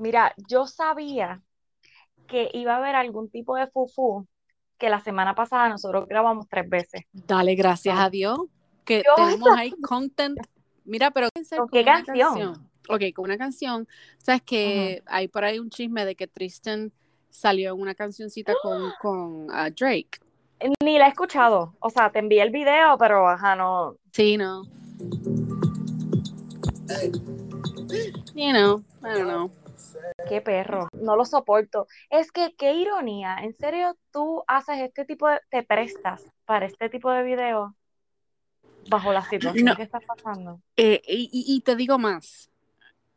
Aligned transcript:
Mira, 0.00 0.34
yo 0.48 0.66
sabía 0.66 1.42
que 2.26 2.50
iba 2.54 2.74
a 2.74 2.78
haber 2.78 2.96
algún 2.96 3.28
tipo 3.28 3.54
de 3.56 3.66
fufu 3.66 4.26
que 4.78 4.88
la 4.88 5.00
semana 5.00 5.34
pasada 5.34 5.68
nosotros 5.68 6.08
grabamos 6.08 6.48
tres 6.48 6.66
veces. 6.70 7.02
Dale, 7.12 7.54
gracias 7.54 7.98
a 7.98 8.08
Dios 8.08 8.40
que 8.86 9.02
tenemos 9.14 9.48
ahí 9.54 9.72
content. 9.82 10.38
Mira, 10.86 11.10
pero 11.10 11.28
¿con 11.54 11.68
qué 11.68 11.84
canción? 11.84 12.66
Ok, 12.88 13.02
con 13.14 13.26
una 13.26 13.36
canción. 13.36 13.86
Sabes 14.16 14.40
que 14.40 15.02
hay 15.04 15.28
por 15.28 15.44
ahí 15.44 15.58
un 15.58 15.68
chisme 15.68 16.06
de 16.06 16.14
que 16.16 16.26
Tristan 16.26 16.90
salió 17.28 17.74
en 17.74 17.80
una 17.80 17.94
cancioncita 17.94 18.54
con, 18.62 18.92
con 19.02 19.48
ah, 19.52 19.68
Drake. 19.68 20.18
Ni 20.82 20.98
la 20.98 21.06
he 21.06 21.10
escuchado. 21.10 21.74
O 21.78 21.90
sea, 21.90 22.10
te 22.10 22.20
envié 22.20 22.42
el 22.42 22.50
video, 22.50 22.96
pero 22.98 23.28
ajá, 23.28 23.54
no. 23.54 23.96
Sí, 24.12 24.38
no. 24.38 24.64
You 28.34 28.52
know, 28.52 28.82
I 29.02 29.18
don't 29.18 29.28
know. 29.28 29.59
Qué 30.28 30.40
perro, 30.40 30.88
no 30.92 31.16
lo 31.16 31.24
soporto. 31.24 31.86
Es 32.08 32.32
que 32.32 32.54
qué 32.56 32.74
ironía, 32.74 33.38
en 33.42 33.56
serio 33.56 33.96
tú 34.12 34.42
haces 34.46 34.78
este 34.80 35.04
tipo 35.04 35.28
de, 35.28 35.40
te 35.50 35.62
prestas 35.62 36.24
para 36.44 36.66
este 36.66 36.88
tipo 36.88 37.10
de 37.10 37.22
video 37.22 37.74
bajo 38.88 39.12
la 39.12 39.22
situación 39.24 39.76
que 39.76 39.82
está 39.82 40.00
pasando. 40.00 40.60
Eh, 40.76 41.02
y, 41.06 41.60
te 41.60 41.76
digo 41.76 41.98
más, 41.98 42.50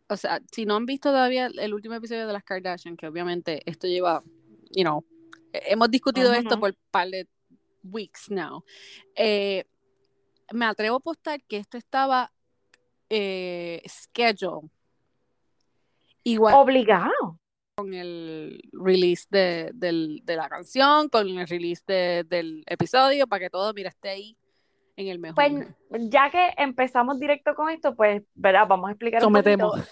o 0.08 0.18
sea, 0.18 0.42
si 0.52 0.66
no 0.66 0.76
han 0.76 0.86
visto 0.86 1.10
todavía 1.10 1.48
el 1.48 1.74
último 1.74 1.96
episodio 1.96 2.28
de 2.28 2.34
las 2.34 2.44
Kardashian, 2.44 2.98
que 2.98 3.08
obviamente 3.08 3.62
esto 3.70 3.88
lleva, 3.88 4.24
you 4.72 4.84
know, 4.84 5.04
hemos 5.54 5.90
discutido 5.90 6.34
esto 6.34 6.60
por 6.60 6.76
par 6.92 7.10
de 7.10 7.28
weeks 7.84 8.30
now. 8.30 8.64
Eh, 9.16 9.66
me 10.52 10.66
atrevo 10.66 10.96
a 10.96 11.00
apostar 11.00 11.42
que 11.44 11.58
esto 11.58 11.78
estaba 11.78 12.32
eh, 13.10 13.82
schedule 13.88 14.70
Igual. 16.24 16.54
Obligado. 16.56 17.40
Con 17.76 17.94
el 17.94 18.62
release 18.72 19.26
de, 19.30 20.22
la 20.26 20.48
canción, 20.48 21.10
con 21.10 21.28
el 21.28 21.48
release 21.48 21.84
del 21.88 22.64
episodio, 22.68 23.28
para 23.28 23.40
que 23.40 23.50
todo, 23.50 23.74
mira, 23.74 23.90
esté 23.90 24.10
ahí 24.10 24.38
en 24.96 25.08
el 25.08 25.20
mejor. 25.20 25.36
Pues 25.90 26.10
ya 26.10 26.30
que 26.30 26.54
empezamos 26.58 27.20
directo 27.20 27.56
con 27.56 27.70
esto, 27.70 27.96
pues, 27.96 28.22
¿verdad? 28.36 28.68
Vamos 28.68 28.90
a 28.90 28.92
explicar 28.92 29.22
Sometemos. 29.22 29.76
un 29.76 29.84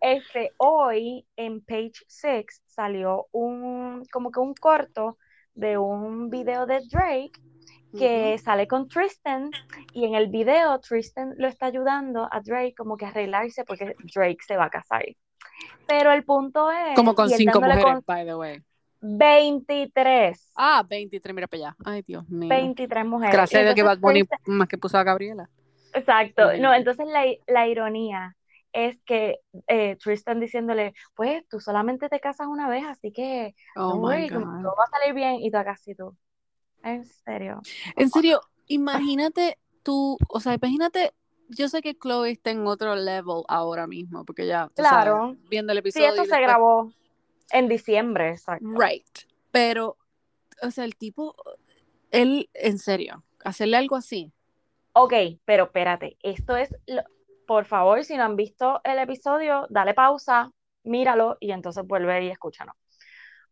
este, 0.00 0.52
hoy 0.58 1.26
en 1.36 1.62
Page 1.62 2.04
6 2.06 2.44
salió 2.66 3.28
un, 3.32 4.04
como 4.12 4.30
que 4.30 4.40
un 4.40 4.52
corto 4.54 5.16
de 5.54 5.78
un 5.78 6.28
video 6.28 6.66
de 6.66 6.80
Drake 6.90 7.32
que 7.96 8.38
sale 8.38 8.66
con 8.66 8.88
Tristan 8.88 9.50
y 9.92 10.04
en 10.04 10.14
el 10.14 10.28
video 10.28 10.78
Tristan 10.80 11.34
lo 11.38 11.48
está 11.48 11.66
ayudando 11.66 12.28
a 12.30 12.40
Drake 12.40 12.74
como 12.76 12.96
que 12.96 13.06
a 13.06 13.08
arreglarse 13.08 13.64
porque 13.64 13.94
Drake 14.14 14.38
se 14.46 14.56
va 14.56 14.66
a 14.66 14.70
casar. 14.70 15.04
Pero 15.86 16.12
el 16.12 16.24
punto 16.24 16.70
es... 16.70 16.94
Como 16.94 17.14
con 17.14 17.30
cinco 17.30 17.60
mujeres, 17.60 18.04
by 18.06 18.26
the 18.26 18.34
way. 18.34 18.62
23. 19.00 20.52
Ah, 20.56 20.84
23, 20.88 21.34
mira 21.34 21.46
para 21.46 21.68
allá. 21.68 21.76
Ay, 21.84 22.02
Dios 22.06 22.28
mío. 22.28 22.48
23 22.48 23.06
mujeres. 23.06 23.32
Gracias 23.32 23.70
a 23.70 23.74
que 23.74 23.82
Bad 23.82 23.98
Bunny 23.98 24.24
más 24.46 24.68
que 24.68 24.76
puso 24.76 24.98
a 24.98 25.04
Gabriela. 25.04 25.48
Exacto. 25.94 26.56
No, 26.58 26.74
entonces 26.74 27.06
la, 27.06 27.24
la 27.46 27.68
ironía 27.68 28.36
es 28.72 28.98
que 29.04 29.38
eh, 29.66 29.96
Tristan 29.96 30.40
diciéndole, 30.40 30.92
pues 31.14 31.46
tú 31.48 31.60
solamente 31.60 32.08
te 32.08 32.20
casas 32.20 32.48
una 32.48 32.68
vez, 32.68 32.84
así 32.86 33.12
que 33.12 33.54
oh 33.76 33.92
todo 33.92 34.02
va 34.02 34.84
a 34.84 34.98
salir 34.98 35.14
bien 35.14 35.36
y 35.36 35.50
tú 35.50 35.56
acá 35.56 35.76
sí 35.76 35.94
tú. 35.94 36.16
En 36.94 37.04
serio. 37.04 37.60
En 37.96 38.10
serio, 38.10 38.40
imagínate 38.66 39.58
tú, 39.82 40.18
o 40.28 40.40
sea, 40.40 40.54
imagínate, 40.54 41.12
yo 41.48 41.68
sé 41.68 41.80
que 41.80 41.94
Chloe 41.94 42.30
está 42.30 42.50
en 42.50 42.66
otro 42.66 42.94
level 42.94 43.42
ahora 43.48 43.86
mismo, 43.86 44.24
porque 44.24 44.46
ya, 44.46 44.70
claro, 44.74 45.36
viendo 45.48 45.72
el 45.72 45.78
episodio. 45.78 46.12
Sí, 46.12 46.20
esto 46.20 46.34
se 46.34 46.40
grabó 46.40 46.92
en 47.50 47.68
diciembre, 47.68 48.30
exacto. 48.30 48.66
Right. 48.78 49.06
Pero, 49.50 49.96
o 50.62 50.70
sea, 50.70 50.84
el 50.84 50.96
tipo, 50.96 51.34
él, 52.10 52.50
en 52.54 52.78
serio, 52.78 53.24
hacerle 53.44 53.76
algo 53.76 53.96
así. 53.96 54.32
Ok, 54.92 55.14
pero 55.44 55.64
espérate, 55.64 56.16
esto 56.22 56.56
es, 56.56 56.74
por 57.46 57.64
favor, 57.64 58.04
si 58.04 58.16
no 58.16 58.24
han 58.24 58.36
visto 58.36 58.80
el 58.84 58.98
episodio, 58.98 59.66
dale 59.70 59.94
pausa, 59.94 60.50
míralo 60.84 61.36
y 61.40 61.52
entonces 61.52 61.86
vuelve 61.86 62.24
y 62.24 62.30
escúchanos. 62.30 62.74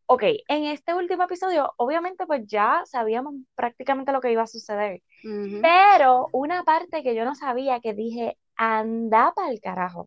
Ok, 0.09 0.23
en 0.47 0.65
este 0.67 0.95
último 0.95 1.25
episodio, 1.25 1.73
obviamente 1.79 2.27
pues 2.27 2.43
ya 2.47 2.83
sabíamos 2.87 3.35
prácticamente 3.57 4.13
lo 4.13 4.21
que 4.21 4.31
iba 4.31 4.43
a 4.43 4.47
suceder, 4.47 5.03
pero 5.63 6.29
una 6.33 6.63
parte 6.63 7.03
que 7.03 7.17
yo 7.17 7.25
no 7.25 7.35
sabía, 7.35 7.81
que 7.81 7.93
dije, 7.93 8.39
anda 8.55 9.33
para 9.35 9.51
el 9.51 9.61
carajo, 9.61 10.07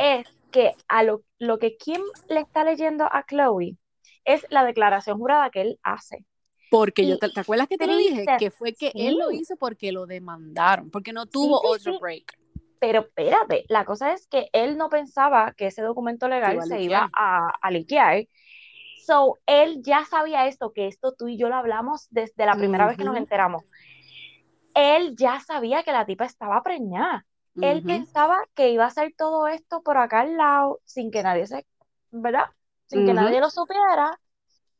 es 0.00 0.26
que 0.50 0.74
a 0.88 1.04
lo, 1.04 1.22
lo 1.38 1.58
que 1.58 1.76
Kim 1.76 2.00
le 2.28 2.40
está 2.40 2.64
leyendo 2.64 3.04
a 3.04 3.24
Chloe 3.24 3.76
es 4.24 4.44
la 4.50 4.64
declaración 4.64 5.18
jurada 5.18 5.50
que 5.50 5.60
él 5.62 5.78
hace. 5.82 6.26
Porque 6.70 7.06
yo, 7.06 7.18
¿te, 7.18 7.28
acuerdas 7.38 7.68
que 7.68 7.76
te 7.76 7.86
lo 7.86 7.96
dije? 7.96 8.24
Que 8.38 8.50
fue 8.50 8.72
que 8.72 8.92
él 8.94 9.18
lo 9.18 9.30
hizo 9.30 9.56
porque 9.56 9.92
lo 9.92 10.06
demandaron, 10.06 10.90
porque 10.90 11.12
no 11.12 11.26
tuvo 11.26 11.60
otro 11.62 12.00
break. 12.00 12.38
Pero 12.80 13.00
espérate, 13.00 13.64
la 13.68 13.84
cosa 13.84 14.12
es 14.12 14.26
que 14.26 14.48
él 14.52 14.76
no 14.76 14.88
pensaba 14.88 15.52
que 15.56 15.66
ese 15.66 15.82
documento 15.82 16.28
legal 16.28 16.60
se 16.62 16.80
iba 16.80 17.08
a, 17.14 17.50
a 17.60 17.70
liquear 17.70 18.26
So, 19.04 19.38
él 19.46 19.82
ya 19.82 20.04
sabía 20.04 20.46
esto, 20.46 20.72
que 20.72 20.86
esto 20.86 21.12
tú 21.12 21.26
y 21.28 21.36
yo 21.36 21.48
lo 21.48 21.56
hablamos 21.56 22.06
desde 22.10 22.46
la 22.46 22.54
primera 22.54 22.86
vez 22.86 22.96
que 22.96 23.04
nos 23.04 23.16
enteramos. 23.16 23.64
Él 24.74 25.16
ya 25.16 25.40
sabía 25.40 25.82
que 25.82 25.92
la 25.92 26.06
tipa 26.06 26.24
estaba 26.24 26.62
preñada. 26.62 27.26
Él 27.60 27.82
pensaba 27.82 28.38
que 28.54 28.70
iba 28.70 28.84
a 28.84 28.88
hacer 28.88 29.12
todo 29.16 29.46
esto 29.48 29.82
por 29.82 29.98
acá 29.98 30.20
al 30.20 30.36
lado, 30.36 30.80
sin 30.84 31.10
que 31.10 31.22
nadie 31.22 31.46
se, 31.46 31.66
¿verdad? 32.10 32.46
Sin 32.86 33.04
que 33.04 33.12
nadie 33.12 33.40
lo 33.40 33.50
supiera, 33.50 34.18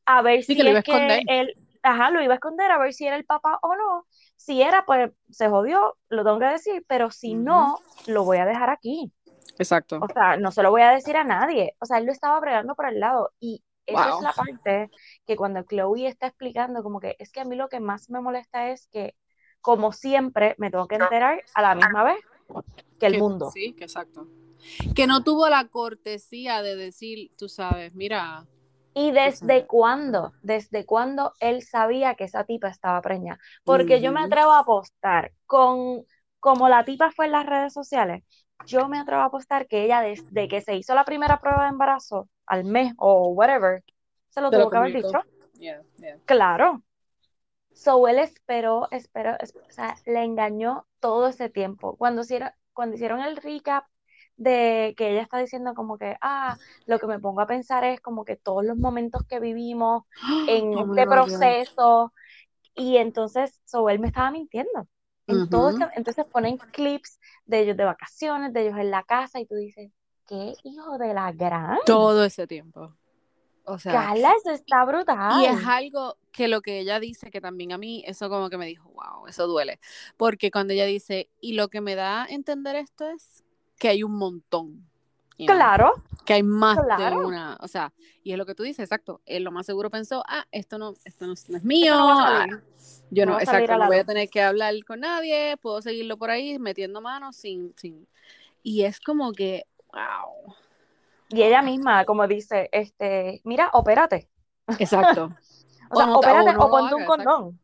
a 0.07 0.23
ver 0.23 0.43
si 0.43 0.53
es 0.53 0.85
que 0.85 1.23
él, 1.27 1.53
ajá, 1.83 2.11
lo 2.11 2.23
iba 2.23 2.35
a 2.35 2.37
esconder, 2.37 2.71
a 2.71 2.79
ver 2.79 2.93
si 2.93 3.07
era 3.07 3.17
el 3.17 3.25
papá 3.25 3.59
o 3.63 3.75
no. 3.75 4.07
Si 4.37 4.63
era, 4.63 4.85
pues 4.87 5.11
se 5.31 5.49
jodió, 5.49 5.97
lo 6.09 6.25
tengo 6.25 6.39
que 6.39 6.47
decir, 6.47 6.85
pero 6.87 7.11
si 7.11 7.35
no, 7.35 7.79
lo 8.07 8.25
voy 8.25 8.39
a 8.39 8.47
dejar 8.47 8.71
aquí. 8.71 9.13
Exacto. 9.59 9.99
O 10.01 10.09
sea, 10.09 10.37
no 10.37 10.51
se 10.51 10.63
lo 10.63 10.71
voy 10.71 10.83
a 10.83 10.91
decir 10.91 11.17
a 11.17 11.25
nadie. 11.25 11.77
O 11.81 11.87
sea, 11.87 11.99
él 11.99 12.07
lo 12.07 12.13
estaba 12.13 12.41
bregando 12.41 12.75
por 12.75 12.89
el 12.89 13.01
lado. 13.01 13.31
Y 13.39 13.63
esa 13.87 14.09
es 14.17 14.21
la 14.21 14.33
parte 14.33 14.91
que 15.27 15.37
cuando 15.37 15.63
Chloe 15.63 16.07
está 16.07 16.29
explicando, 16.29 16.83
como 16.83 17.01
que 17.01 17.17
es 17.19 17.33
que 17.33 17.41
a 17.41 17.45
mí 17.45 17.57
lo 17.57 17.69
que 17.69 17.81
más 17.81 18.11
me 18.11 18.21
molesta 18.21 18.71
es 18.71 18.89
que, 18.89 19.15
como 19.61 19.93
siempre, 19.93 20.55
me 20.59 20.71
tengo 20.71 20.87
que 20.87 20.97
enterar 20.97 21.43
a 21.55 21.63
la 21.63 21.75
misma 21.75 22.05
vez 22.05 22.19
que 22.99 23.07
el 23.07 23.19
mundo. 23.19 23.51
Sí, 23.51 23.75
que 23.75 23.85
exacto. 23.85 24.29
Que 24.95 25.07
no 25.07 25.25
tuvo 25.25 25.49
la 25.49 25.69
cortesía 25.69 26.63
de 26.63 26.77
decir, 26.77 27.31
tú 27.37 27.49
sabes, 27.49 27.95
mira. 27.95 28.47
¿Y 28.95 29.11
desde 29.11 29.67
cuándo? 29.67 30.33
¿Desde 30.43 30.85
cuándo 30.85 31.33
él 31.41 31.63
sabía 31.63 32.15
que 32.15 32.25
esa 32.25 32.45
tipa 32.45 32.69
estaba 32.69 33.01
preñada? 33.01 33.41
Porque 33.65 34.01
yo 34.03 34.13
me 34.13 34.21
atrevo 34.21 34.53
a 34.53 34.61
apostar 34.61 35.33
con 35.47 36.05
como 36.43 36.69
la 36.69 36.85
tipa 36.85 37.13
fue 37.13 37.27
en 37.27 37.33
las 37.33 37.47
redes 37.47 37.73
sociales, 37.73 38.25
yo 38.67 38.89
me 38.89 38.99
atrevo 38.99 39.23
a 39.23 39.27
apostar 39.27 39.69
que 39.69 39.85
ella 39.85 40.01
desde 40.01 40.49
que 40.49 40.61
se 40.61 40.75
hizo 40.75 40.93
la 40.93 41.05
primera 41.05 41.41
prueba 41.41 41.63
de 41.63 41.69
embarazo, 41.69 42.29
al 42.47 42.65
mes 42.65 42.95
o 42.99 43.29
whatever, 43.29 43.83
se 44.29 44.41
lo 44.41 44.51
tuvo 44.51 44.71
que 44.71 44.77
haber 44.77 44.95
dicho. 44.95 45.21
Claro. 46.25 46.83
So 47.75 48.07
él 48.09 48.19
esperó, 48.19 48.89
esperó, 48.91 49.33
o 49.33 49.71
sea, 49.71 49.97
le 50.07 50.23
engañó 50.23 50.87
todo 51.01 51.29
ese 51.29 51.49
tiempo. 51.49 51.97
Cuando 51.97 52.23
hicieron, 52.23 52.51
cuando 52.73 52.97
hicieron 52.97 53.21
el 53.21 53.37
recap 53.37 53.85
de 54.37 54.95
que 54.97 55.11
ella 55.11 55.23
está 55.23 55.39
diciendo 55.39 55.75
como 55.75 55.99
que, 55.99 56.17
ah, 56.21 56.57
lo 56.87 56.99
que 56.99 57.07
me 57.07 57.19
pongo 57.19 57.41
a 57.41 57.47
pensar 57.47 57.85
es 57.85 58.01
como 58.01 58.25
que 58.25 58.37
todos 58.37 58.65
los 58.65 58.77
momentos 58.77 59.23
que 59.29 59.41
vivimos 59.41 60.05
en 60.49 60.79
este 60.79 61.07
proceso, 61.07 62.13
y 62.75 62.97
entonces, 62.97 63.61
so 63.65 63.89
él 63.89 63.99
me 64.01 64.09
estaba 64.09 64.31
mintiendo. 64.31 64.89
En 65.29 65.49
todo 65.49 65.71
entonces 65.95 66.27
ponen 66.27 66.59
clips 66.59 67.19
de 67.47 67.61
ellos 67.61 67.77
de 67.77 67.85
vacaciones, 67.85 68.53
de 68.53 68.63
ellos 68.63 68.79
en 68.79 68.91
la 68.91 69.05
casa, 69.05 69.41
y 69.41 69.47
tú 69.47 69.55
dices, 69.55 69.91
qué 70.27 70.55
hijo 70.65 70.99
de 70.99 71.15
la 71.15 71.33
gran. 71.33 71.79
Todo 71.87 72.25
ese 72.25 72.47
tiempo. 72.47 72.95
O 73.65 73.79
sea, 73.79 73.93
Carla, 73.93 74.33
eso 74.41 74.51
está 74.51 74.85
brutal. 74.85 75.41
Y 75.41 75.47
es 75.47 75.67
algo 75.67 76.17
que 76.33 76.49
lo 76.49 76.63
que 76.63 76.81
ella 76.81 76.99
dice, 76.99 77.31
que 77.31 77.41
también 77.41 77.73
a 77.73 77.79
mí, 77.79 78.03
eso 78.07 78.29
como 78.29 78.51
que 78.51 78.59
me 78.59 78.67
dijo, 78.67 78.91
wow, 78.91 79.27
eso 79.29 79.47
duele. 79.47 79.79
Porque 80.17 80.51
cuando 80.51 80.73
ella 80.73 80.87
dice, 80.87 81.31
y 81.41 81.55
lo 81.55 81.69
que 81.69 81.81
me 81.81 81.95
da 81.95 82.25
a 82.25 82.27
entender 82.27 82.75
esto 82.77 83.09
es 83.09 83.45
que 83.79 83.89
hay 83.89 84.03
un 84.03 84.17
montón. 84.17 84.89
Claro. 85.47 85.93
Que 86.25 86.35
hay 86.35 86.43
más 86.43 86.77
de 86.77 87.17
una. 87.17 87.57
O 87.61 87.69
sea, 87.69 87.93
y 88.23 88.33
es 88.33 88.39
lo 88.39 88.47
que 88.47 88.55
tú 88.55 88.63
dices, 88.63 88.85
exacto. 88.85 89.21
Él 89.27 89.43
lo 89.43 89.51
más 89.51 89.67
seguro 89.67 89.91
pensó, 89.91 90.23
ah, 90.29 90.45
esto 90.51 90.79
no, 90.79 90.95
esto 91.05 91.27
no, 91.27 91.33
es 91.33 91.65
mío. 91.65 91.95
yo 93.11 93.27
no, 93.27 93.39
exacto, 93.39 93.77
no 93.77 93.87
voy 93.87 93.99
a 93.99 94.05
tener 94.05 94.29
que 94.29 94.43
hablar 94.43 94.75
con 94.87 95.01
nadie, 95.01 95.57
puedo 95.57 95.83
seguirlo 95.83 96.17
por 96.17 96.31
ahí 96.31 96.59
metiendo 96.59 97.01
manos 97.01 97.37
sin, 97.37 97.75
sin. 97.77 98.07
Y 98.63 98.83
es 98.83 99.01
como 99.01 99.33
que, 99.33 99.65
wow. 99.93 100.55
Y 101.29 101.43
ella 101.43 101.63
misma, 101.63 102.05
como 102.05 102.27
dice, 102.27 102.69
este, 102.73 103.41
mira, 103.45 103.71
opérate. 103.73 104.29
Exacto. 104.79 105.31
o 105.91 105.97
sea, 105.97 106.13
opérate 106.15 106.57
o, 106.57 106.71
ponte 106.71 106.95
un 106.95 107.05
condón. 107.07 107.61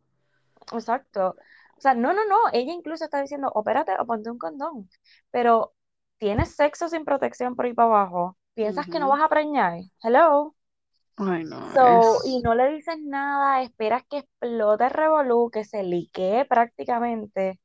Exacto. 0.72 1.36
O 1.76 1.80
sea, 1.80 1.94
no, 1.94 2.12
no, 2.12 2.26
no. 2.26 2.36
Ella 2.52 2.72
incluso 2.72 3.04
está 3.04 3.20
diciendo, 3.20 3.50
opérate 3.54 3.92
o 3.98 4.06
ponte 4.06 4.30
un 4.30 4.38
condón. 4.38 4.88
Pero 5.30 5.75
tienes 6.19 6.54
sexo 6.54 6.88
sin 6.88 7.04
protección 7.04 7.56
por 7.56 7.66
ahí 7.66 7.75
para 7.75 7.88
abajo. 7.88 8.36
¿Piensas 8.54 8.86
que 8.86 8.98
no 8.98 9.08
vas 9.08 9.22
a 9.22 9.28
preñar? 9.28 9.80
Hello. 10.02 10.54
Ay, 11.16 11.44
no. 11.44 11.72
So, 11.72 12.26
y 12.26 12.40
no 12.40 12.54
le 12.54 12.70
dices 12.72 12.96
nada, 13.00 13.62
esperas 13.62 14.04
que 14.08 14.19
explote 14.19 14.84
el 14.84 14.90
revolú, 14.90 15.50
que 15.50 15.64
se 15.64 15.82
liquee 15.82 16.44
prácticamente. 16.44 17.60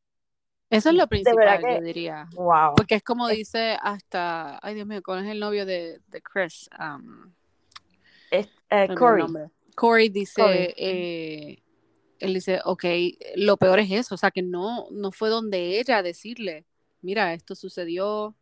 Eso 0.74 0.90
es 0.90 0.96
lo 0.96 1.08
principal, 1.08 1.62
yo 1.62 1.82
diría. 1.82 2.28
wow. 2.34 2.74
Porque 2.76 2.96
es 2.96 3.04
como 3.04 3.28
dice 3.28 3.78
hasta, 3.82 4.60
ay 4.62 4.76
Dios 4.76 4.88
mío, 4.88 5.02
¿cuál 5.04 5.24
es 5.24 5.32
el 5.32 5.40
novio 5.40 5.66
de, 5.66 6.00
de 6.08 6.22
Chris? 6.22 6.70
Um, 6.80 7.32
es- 8.32 8.48
eh, 8.70 8.88
Corey. 8.98 9.28
Corey 9.76 10.10
dice, 10.10 10.74
eh, 10.78 11.64
él 12.20 12.34
dice, 12.34 12.60
ok, 12.64 12.84
lo 13.36 13.58
peor 13.58 13.80
es 13.80 13.92
eso, 13.92 14.16
o 14.16 14.18
sea, 14.18 14.32
que 14.32 14.42
no, 14.42 14.88
no 14.92 15.12
fue 15.12 15.30
donde 15.30 15.80
ella 15.80 16.02
decirle, 16.04 16.66
mira, 17.02 17.34
esto 17.34 17.56
sucedió, 17.56 18.36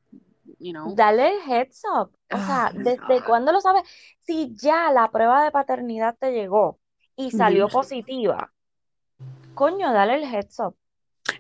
you 0.60 0.72
know. 0.72 0.94
Dale 0.96 1.34
el 1.34 1.52
heads 1.52 1.84
up. 1.86 2.12
O 2.32 2.38
Oh 2.38 2.46
sea, 2.46 2.72
¿desde 2.74 3.24
cuándo 3.26 3.52
lo 3.52 3.60
sabes? 3.60 3.84
Si 4.20 4.56
ya 4.56 4.92
la 4.92 5.12
prueba 5.12 5.44
de 5.44 5.52
paternidad 5.52 6.16
te 6.18 6.32
llegó 6.32 6.80
y 7.16 7.32
salió 7.32 7.68
positiva, 7.68 8.54
coño, 9.54 9.92
dale 9.92 10.16
el 10.16 10.24
heads 10.24 10.60
up. 10.60 10.76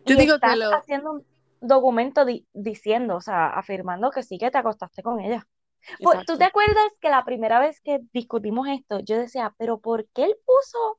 Yo 0.06 0.16
Y 0.16 0.18
digo 0.18 0.40
que 0.40 0.56
estás 0.56 0.58
lo, 0.58 0.72
haciendo 0.72 1.12
un 1.14 1.28
documento 1.62 2.26
di- 2.26 2.48
diciendo, 2.54 3.18
o 3.18 3.22
sea, 3.22 3.48
afirmando 3.50 4.12
que 4.12 4.24
sí 4.24 4.38
que 4.38 4.52
te 4.52 4.58
acostaste 4.58 5.04
con 5.04 5.20
ella. 5.20 5.48
Pues, 6.02 6.26
¿tú 6.26 6.38
te 6.38 6.46
acuerdas 6.46 6.92
que 7.02 7.10
la 7.10 7.26
primera 7.26 7.60
vez 7.60 7.82
que 7.82 8.00
discutimos 8.14 8.68
esto, 8.70 9.00
yo 9.02 9.18
decía, 9.20 9.56
pero 9.58 9.80
¿por 9.80 10.08
qué 10.10 10.26
él 10.26 10.36
puso 10.46 10.98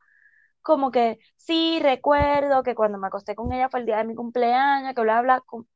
como 0.62 0.90
que 0.92 1.18
sí, 1.36 1.80
recuerdo 1.82 2.62
que 2.64 2.74
cuando 2.74 2.98
me 2.98 3.08
acosté 3.08 3.34
con 3.36 3.52
ella 3.52 3.68
fue 3.70 3.80
el 3.80 3.86
día 3.86 3.98
de 3.98 4.04
mi 4.04 4.14
cumpleaños, 4.14 4.94
que 4.94 5.02
bla, 5.02 5.22
bla, 5.22 5.40
com- 5.46 5.66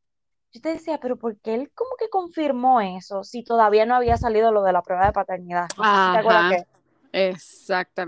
Yo 0.53 0.61
te 0.63 0.71
decía, 0.71 0.99
pero 1.01 1.19
¿por 1.19 1.39
qué 1.41 1.55
él 1.55 1.73
como 1.75 1.91
que 1.99 2.09
confirmó 2.11 2.81
eso 2.81 3.25
si 3.25 3.45
todavía 3.45 3.87
no 3.87 3.95
había 3.97 4.17
salido 4.19 4.53
lo 4.53 4.63
de 4.65 4.73
la 4.75 4.83
prueba 4.83 5.07
de 5.07 5.13
paternidad? 5.13 5.69
Te 6.13 6.19
acuerdas 6.19 6.47
que... 6.49 6.57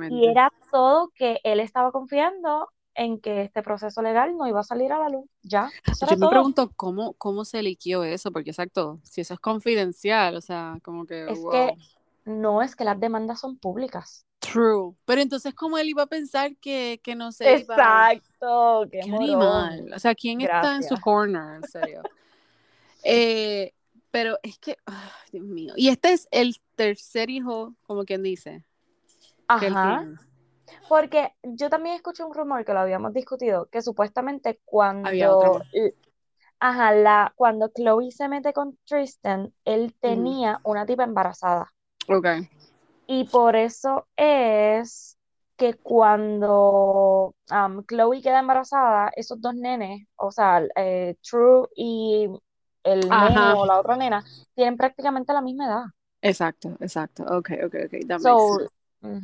Y 0.06 0.26
exactamente. 0.26 0.28
era 0.28 0.50
todo 0.70 1.10
que 1.14 1.40
él 1.44 1.60
estaba 1.60 1.92
confiando 1.92 2.68
en 2.98 3.20
que 3.20 3.42
este 3.42 3.62
proceso 3.62 4.02
legal 4.02 4.36
no 4.36 4.46
iba 4.48 4.60
a 4.60 4.64
salir 4.64 4.92
a 4.92 4.98
la 4.98 5.08
luz. 5.08 5.24
Ya, 5.42 5.70
Yo 6.00 6.06
me 6.10 6.16
todo. 6.16 6.30
pregunto 6.30 6.72
cómo, 6.74 7.14
cómo 7.14 7.44
se 7.44 7.62
liquió 7.62 8.02
eso, 8.02 8.32
porque 8.32 8.50
exacto, 8.50 8.98
si 9.04 9.20
eso 9.20 9.34
es 9.34 9.40
confidencial, 9.40 10.34
o 10.34 10.40
sea, 10.40 10.76
como 10.82 11.06
que, 11.06 11.30
Es 11.30 11.38
wow. 11.38 11.50
que 11.52 11.74
no 12.24 12.60
es 12.60 12.74
que 12.74 12.84
las 12.84 12.98
demandas 12.98 13.40
son 13.40 13.56
públicas. 13.56 14.26
True. 14.40 14.94
Pero 15.04 15.20
entonces, 15.20 15.54
¿cómo 15.54 15.78
él 15.78 15.88
iba 15.88 16.02
a 16.02 16.06
pensar 16.06 16.56
que, 16.56 17.00
que 17.02 17.14
no 17.14 17.30
se 17.32 17.44
iba? 17.44 17.74
Exacto, 17.74 18.86
qué 18.90 19.00
animal. 19.00 19.92
O 19.94 19.98
sea, 19.98 20.14
¿quién 20.14 20.40
está 20.40 20.76
en 20.76 20.82
su 20.82 20.96
corner? 21.00 21.56
En 21.56 21.62
serio. 21.64 22.02
Eh, 23.04 23.72
pero 24.10 24.38
es 24.42 24.58
que, 24.58 24.76
ay, 24.84 24.96
Dios 25.30 25.44
mío. 25.44 25.72
Y 25.76 25.88
este 25.88 26.12
es 26.12 26.26
el 26.32 26.56
tercer 26.74 27.30
hijo, 27.30 27.76
como 27.82 28.04
quien 28.04 28.24
dice, 28.24 28.64
que 29.60 29.66
él 29.68 29.76
Ajá. 29.76 30.00
tiene. 30.00 30.27
Porque 30.88 31.32
yo 31.42 31.70
también 31.70 31.96
escuché 31.96 32.24
un 32.24 32.34
rumor 32.34 32.64
que 32.64 32.72
lo 32.72 32.80
habíamos 32.80 33.12
discutido, 33.12 33.66
que 33.70 33.82
supuestamente 33.82 34.60
Había 35.02 35.30
otro 35.32 35.50
cuando, 35.50 35.94
ajá, 36.60 36.92
la, 36.92 37.32
cuando 37.36 37.68
Chloe 37.68 38.10
se 38.12 38.28
mete 38.28 38.52
con 38.52 38.78
Tristan, 38.86 39.52
él 39.64 39.94
Ujú. 40.06 40.34
tenía 40.34 40.60
una 40.64 40.86
tipa 40.86 41.04
embarazada. 41.04 41.72
Ok. 42.08 42.26
Y 43.06 43.24
por 43.24 43.56
eso 43.56 44.06
es 44.16 45.18
que 45.56 45.74
cuando 45.74 47.34
um, 47.50 47.84
Chloe 47.86 48.22
queda 48.22 48.40
embarazada, 48.40 49.10
esos 49.16 49.40
dos 49.40 49.54
nenes, 49.54 50.06
o 50.16 50.30
sea, 50.30 50.62
eh, 50.76 51.16
True 51.22 51.68
y 51.76 52.28
el 52.84 53.18
nene 53.18 53.52
o 53.52 53.66
la 53.66 53.80
otra 53.80 53.96
nena, 53.96 54.22
tienen 54.54 54.76
prácticamente 54.76 55.32
la 55.32 55.42
misma 55.42 55.66
edad. 55.66 55.84
Exacto, 56.22 56.76
exacto. 56.80 57.24
Ok, 57.24 57.50
ok, 57.64 57.74
ok. 57.86 58.06
That 58.08 58.20
makes 58.20 58.44
sense. 58.44 58.64
So, 59.02 59.18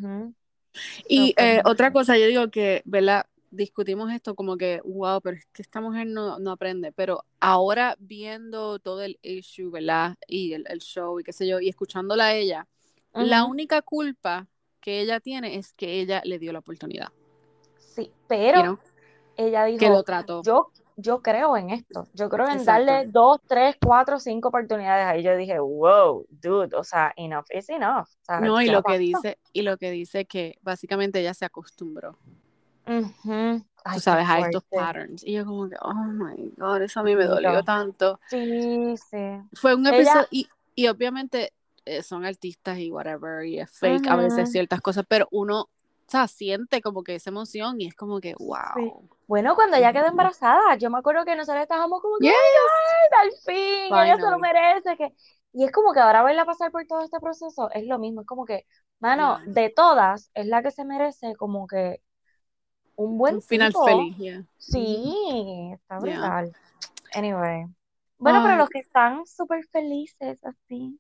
Y 1.08 1.34
eh, 1.38 1.60
otra 1.64 1.92
cosa, 1.92 2.18
yo 2.18 2.26
digo 2.26 2.50
que, 2.50 2.82
¿verdad? 2.84 3.26
Discutimos 3.50 4.12
esto 4.12 4.34
como 4.34 4.56
que, 4.56 4.80
wow, 4.84 5.20
pero 5.20 5.36
es 5.36 5.46
que 5.52 5.62
esta 5.62 5.80
mujer 5.80 6.06
no, 6.08 6.38
no 6.40 6.52
aprende. 6.52 6.92
Pero 6.92 7.24
ahora 7.40 7.96
viendo 8.00 8.78
todo 8.80 9.02
el 9.02 9.18
issue, 9.22 9.70
¿verdad? 9.70 10.16
Y 10.26 10.54
el, 10.54 10.64
el 10.68 10.80
show 10.80 11.20
y 11.20 11.24
qué 11.24 11.32
sé 11.32 11.46
yo, 11.46 11.60
y 11.60 11.68
escuchándola 11.68 12.26
a 12.26 12.34
ella, 12.34 12.68
la 13.16 13.44
única 13.44 13.82
culpa 13.82 14.48
que 14.80 15.00
ella 15.00 15.20
tiene 15.20 15.56
es 15.56 15.72
que 15.72 16.00
ella 16.00 16.20
le 16.24 16.38
dio 16.38 16.52
la 16.52 16.58
oportunidad, 16.60 17.08
Sí, 17.78 18.02
you 18.06 18.12
pero 18.28 18.62
know, 18.62 18.78
ella 19.36 19.64
que 19.76 19.90
lo 19.90 20.02
dijo, 20.02 20.04
trató. 20.04 20.42
yo, 20.42 20.70
yo 20.96 21.22
creo 21.22 21.56
en 21.56 21.70
esto, 21.70 22.06
yo 22.14 22.28
creo 22.28 22.46
en 22.48 22.58
Exacto. 22.58 22.92
darle 22.92 23.06
dos, 23.10 23.40
tres, 23.46 23.76
cuatro, 23.84 24.18
cinco 24.20 24.48
oportunidades. 24.48 25.06
Ahí 25.06 25.22
yo 25.22 25.36
dije, 25.36 25.58
wow, 25.58 26.26
dude, 26.30 26.74
o 26.76 26.84
sea, 26.84 27.12
enough 27.16 27.46
is 27.50 27.68
enough. 27.68 28.06
O 28.06 28.24
sea, 28.24 28.40
No, 28.40 28.60
y 28.62 28.66
lo 28.66 28.82
que 28.82 28.98
basta. 28.98 28.98
dice, 28.98 29.38
y 29.52 29.62
lo 29.62 29.76
que 29.76 29.90
dice 29.90 30.24
que 30.26 30.58
básicamente 30.62 31.20
ella 31.20 31.34
se 31.34 31.44
acostumbró, 31.44 32.18
tú 32.84 32.92
Ay, 33.84 34.00
sabes, 34.00 34.26
a 34.28 34.40
estos 34.40 34.64
patterns. 34.64 35.24
Y 35.24 35.32
yo 35.34 35.44
como 35.44 35.68
que, 35.68 35.76
oh 35.80 35.94
my 35.94 36.52
God, 36.56 36.82
eso 36.82 37.00
a 37.00 37.02
mí 37.02 37.14
me 37.14 37.24
dolió 37.24 37.62
tanto. 37.62 38.20
Sí, 38.28 38.94
sí. 38.96 39.40
Fue 39.54 39.74
un 39.74 39.86
Ella, 39.86 39.98
episodio, 39.98 40.28
y, 40.30 40.48
y 40.74 40.86
obviamente 40.88 41.52
eh, 41.84 42.02
son 42.02 42.24
artistas 42.24 42.78
y 42.78 42.90
whatever, 42.90 43.44
y 43.44 43.60
es 43.60 43.70
fake 43.70 44.08
a 44.08 44.16
veces 44.16 44.50
ciertas 44.50 44.80
cosas, 44.80 45.04
pero 45.08 45.28
uno, 45.32 45.68
sea, 46.18 46.28
siente 46.28 46.80
como 46.80 47.02
que 47.02 47.14
esa 47.16 47.30
emoción 47.30 47.80
y 47.80 47.86
es 47.88 47.94
como 47.94 48.20
que, 48.20 48.34
sí. 48.38 48.44
wow. 48.44 49.08
Bueno, 49.26 49.54
cuando 49.54 49.76
ella 49.76 49.92
quedó 49.92 50.06
embarazada, 50.06 50.76
yo 50.76 50.90
me 50.90 50.98
acuerdo 50.98 51.24
que 51.24 51.36
nosotros 51.36 51.62
estábamos 51.62 52.00
como 52.02 52.16
que, 52.18 52.26
Yes, 52.26 52.34
God, 52.34 53.18
al 53.20 53.30
fin, 53.44 53.94
ella 53.94 54.16
se 54.16 54.30
lo 54.30 54.38
merece. 54.38 54.96
Que... 54.96 55.14
Y 55.52 55.64
es 55.64 55.72
como 55.72 55.92
que 55.92 56.00
ahora 56.00 56.22
verla 56.22 56.44
pasar 56.44 56.70
por 56.72 56.84
todo 56.86 57.02
este 57.02 57.20
proceso 57.20 57.70
es 57.70 57.86
lo 57.86 57.98
mismo, 57.98 58.22
es 58.22 58.26
como 58.26 58.44
que, 58.44 58.66
mano, 59.00 59.38
Yeah. 59.44 59.52
de 59.52 59.70
todas, 59.70 60.30
es 60.34 60.46
la 60.46 60.62
que 60.62 60.70
se 60.70 60.84
merece 60.84 61.34
como 61.36 61.66
que 61.66 62.00
un 62.96 63.18
buen 63.18 63.36
Un 63.36 63.42
final 63.42 63.72
tipo. 63.72 63.84
feliz, 63.84 64.16
yeah. 64.18 64.44
Sí, 64.58 65.70
está 65.72 65.98
Yeah. 65.98 66.14
brutal. 66.18 66.52
Anyway. 67.14 67.66
Bueno, 68.18 68.40
pero 68.42 68.52
Ay, 68.54 68.58
los 68.58 68.68
que 68.68 68.78
están 68.78 69.26
súper 69.26 69.64
felices 69.66 70.38
así 70.44 70.98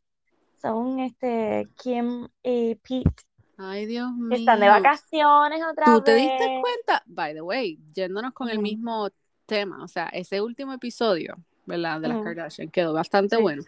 son 0.60 1.00
este 1.00 1.68
Kim 1.76 2.28
y 2.42 2.74
Pete, 2.76 3.22
ay, 3.56 3.86
Dios 3.86 4.12
que 4.28 4.34
están 4.36 4.60
de 4.60 4.68
mío. 4.68 4.68
vacaciones 4.68 5.62
otra 5.64 5.96
¿Tú 5.96 6.02
te 6.02 6.14
diste 6.14 6.50
vez. 6.50 6.60
cuenta? 6.60 7.02
By 7.06 7.34
the 7.34 7.42
way, 7.42 7.78
yéndonos 7.94 8.32
con 8.32 8.48
el 8.50 8.58
Ujú, 8.58 8.60
mismo 8.60 9.10
tema, 9.46 9.84
o 9.84 9.88
sea, 9.88 10.06
ese 10.08 10.40
último 10.40 10.72
episodio, 10.72 11.36
¿verdad? 11.66 12.00
De 12.00 12.08
las 12.08 12.18
ujú, 12.18 12.20
Kardashian 12.20 12.70
quedó 12.70 12.92
bastante 12.94 13.36
Sí, 13.36 13.38
bueno. 13.38 13.64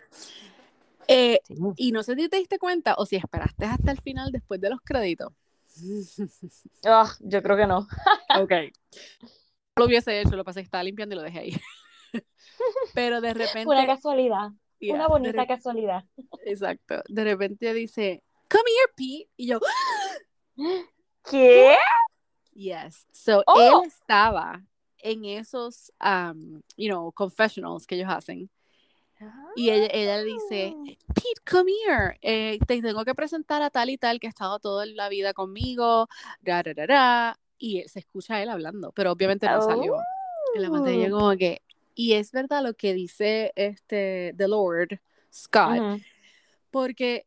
Eh, 1.08 1.40
sí. 1.48 1.54
y 1.76 1.92
no 1.92 2.02
sé 2.02 2.14
si 2.16 2.28
te 2.28 2.36
diste 2.38 2.58
cuenta 2.58 2.94
o 2.98 3.06
si 3.06 3.16
esperaste 3.16 3.64
hasta 3.66 3.90
el 3.92 4.00
final 4.00 4.32
después 4.32 4.60
de 4.60 4.70
los 4.70 4.80
créditos. 4.82 5.32
Ah, 6.84 7.14
yo 7.20 7.42
creo 7.42 7.56
que 7.56 7.66
no. 7.66 7.86
ok. 8.32 8.52
No 9.76 9.82
lo 9.82 9.86
hubiese 9.86 10.20
hecho, 10.20 10.36
lo 10.36 10.44
pasé, 10.44 10.60
estaba 10.60 10.82
limpiando 10.84 11.14
y 11.14 11.18
lo 11.18 11.22
dejé 11.24 11.38
ahí. 11.38 11.52
Pero 12.92 13.20
de 13.20 13.34
Una 13.64 13.84
repente, 13.84 13.86
casualidad, 13.86 14.52
una 14.86 15.08
yeah, 15.08 15.10
de 15.14 15.32
bonita 15.32 15.46
re- 15.46 15.48
casualidad. 15.48 16.04
exacto, 16.46 17.02
de 17.08 17.24
repente 17.24 17.74
dice, 17.74 18.24
come 18.48 18.64
here, 18.68 18.92
Pete. 18.96 19.28
Y 19.36 19.46
yo, 19.48 19.60
¿qué? 21.30 21.76
Yes. 22.54 23.06
So, 23.12 23.42
Oh, 23.46 23.82
él 23.82 23.88
estaba 23.88 24.62
en 24.98 25.24
esos, 25.24 25.92
um, 26.00 26.62
you 26.76 26.88
know, 26.88 27.12
confessionals 27.12 27.86
que 27.86 27.96
ellos 27.96 28.08
hacen. 28.10 28.50
Y 29.54 29.70
ella, 29.70 29.88
ella 29.92 30.18
le 30.18 30.24
dice, 30.24 30.74
Ah. 30.76 30.84
Pete, 31.14 31.40
come 31.50 31.72
here. 31.86 32.18
Eh, 32.20 32.58
te 32.66 32.82
tengo 32.82 33.04
que 33.04 33.14
presentar 33.14 33.62
a 33.62 33.70
tal 33.70 33.88
y 33.88 33.96
tal 33.96 34.20
que 34.20 34.26
ha 34.26 34.30
estado 34.30 34.58
toda 34.58 34.84
la 34.86 35.08
vida 35.08 35.32
conmigo. 35.32 36.08
Da, 36.42 36.62
da, 36.62 36.74
da, 36.74 36.86
da. 36.86 37.38
Y 37.58 37.82
se 37.88 38.00
escucha 38.00 38.34
a 38.34 38.42
él 38.42 38.50
hablando, 38.50 38.92
pero 38.92 39.12
obviamente 39.12 39.46
no 39.48 39.62
salió 39.62 39.96
en 40.54 40.62
la 40.62 40.70
pantalla 40.70 41.06
Oh. 41.08 41.18
como 41.18 41.36
que... 41.36 41.62
Y 41.94 42.12
es 42.12 42.30
verdad 42.30 42.62
lo 42.62 42.74
que 42.74 42.92
dice 42.92 43.52
este 43.56 44.34
The 44.36 44.48
Lord 44.48 45.00
Scott, 45.32 45.78
Ujú. 45.80 46.00
porque 46.70 47.24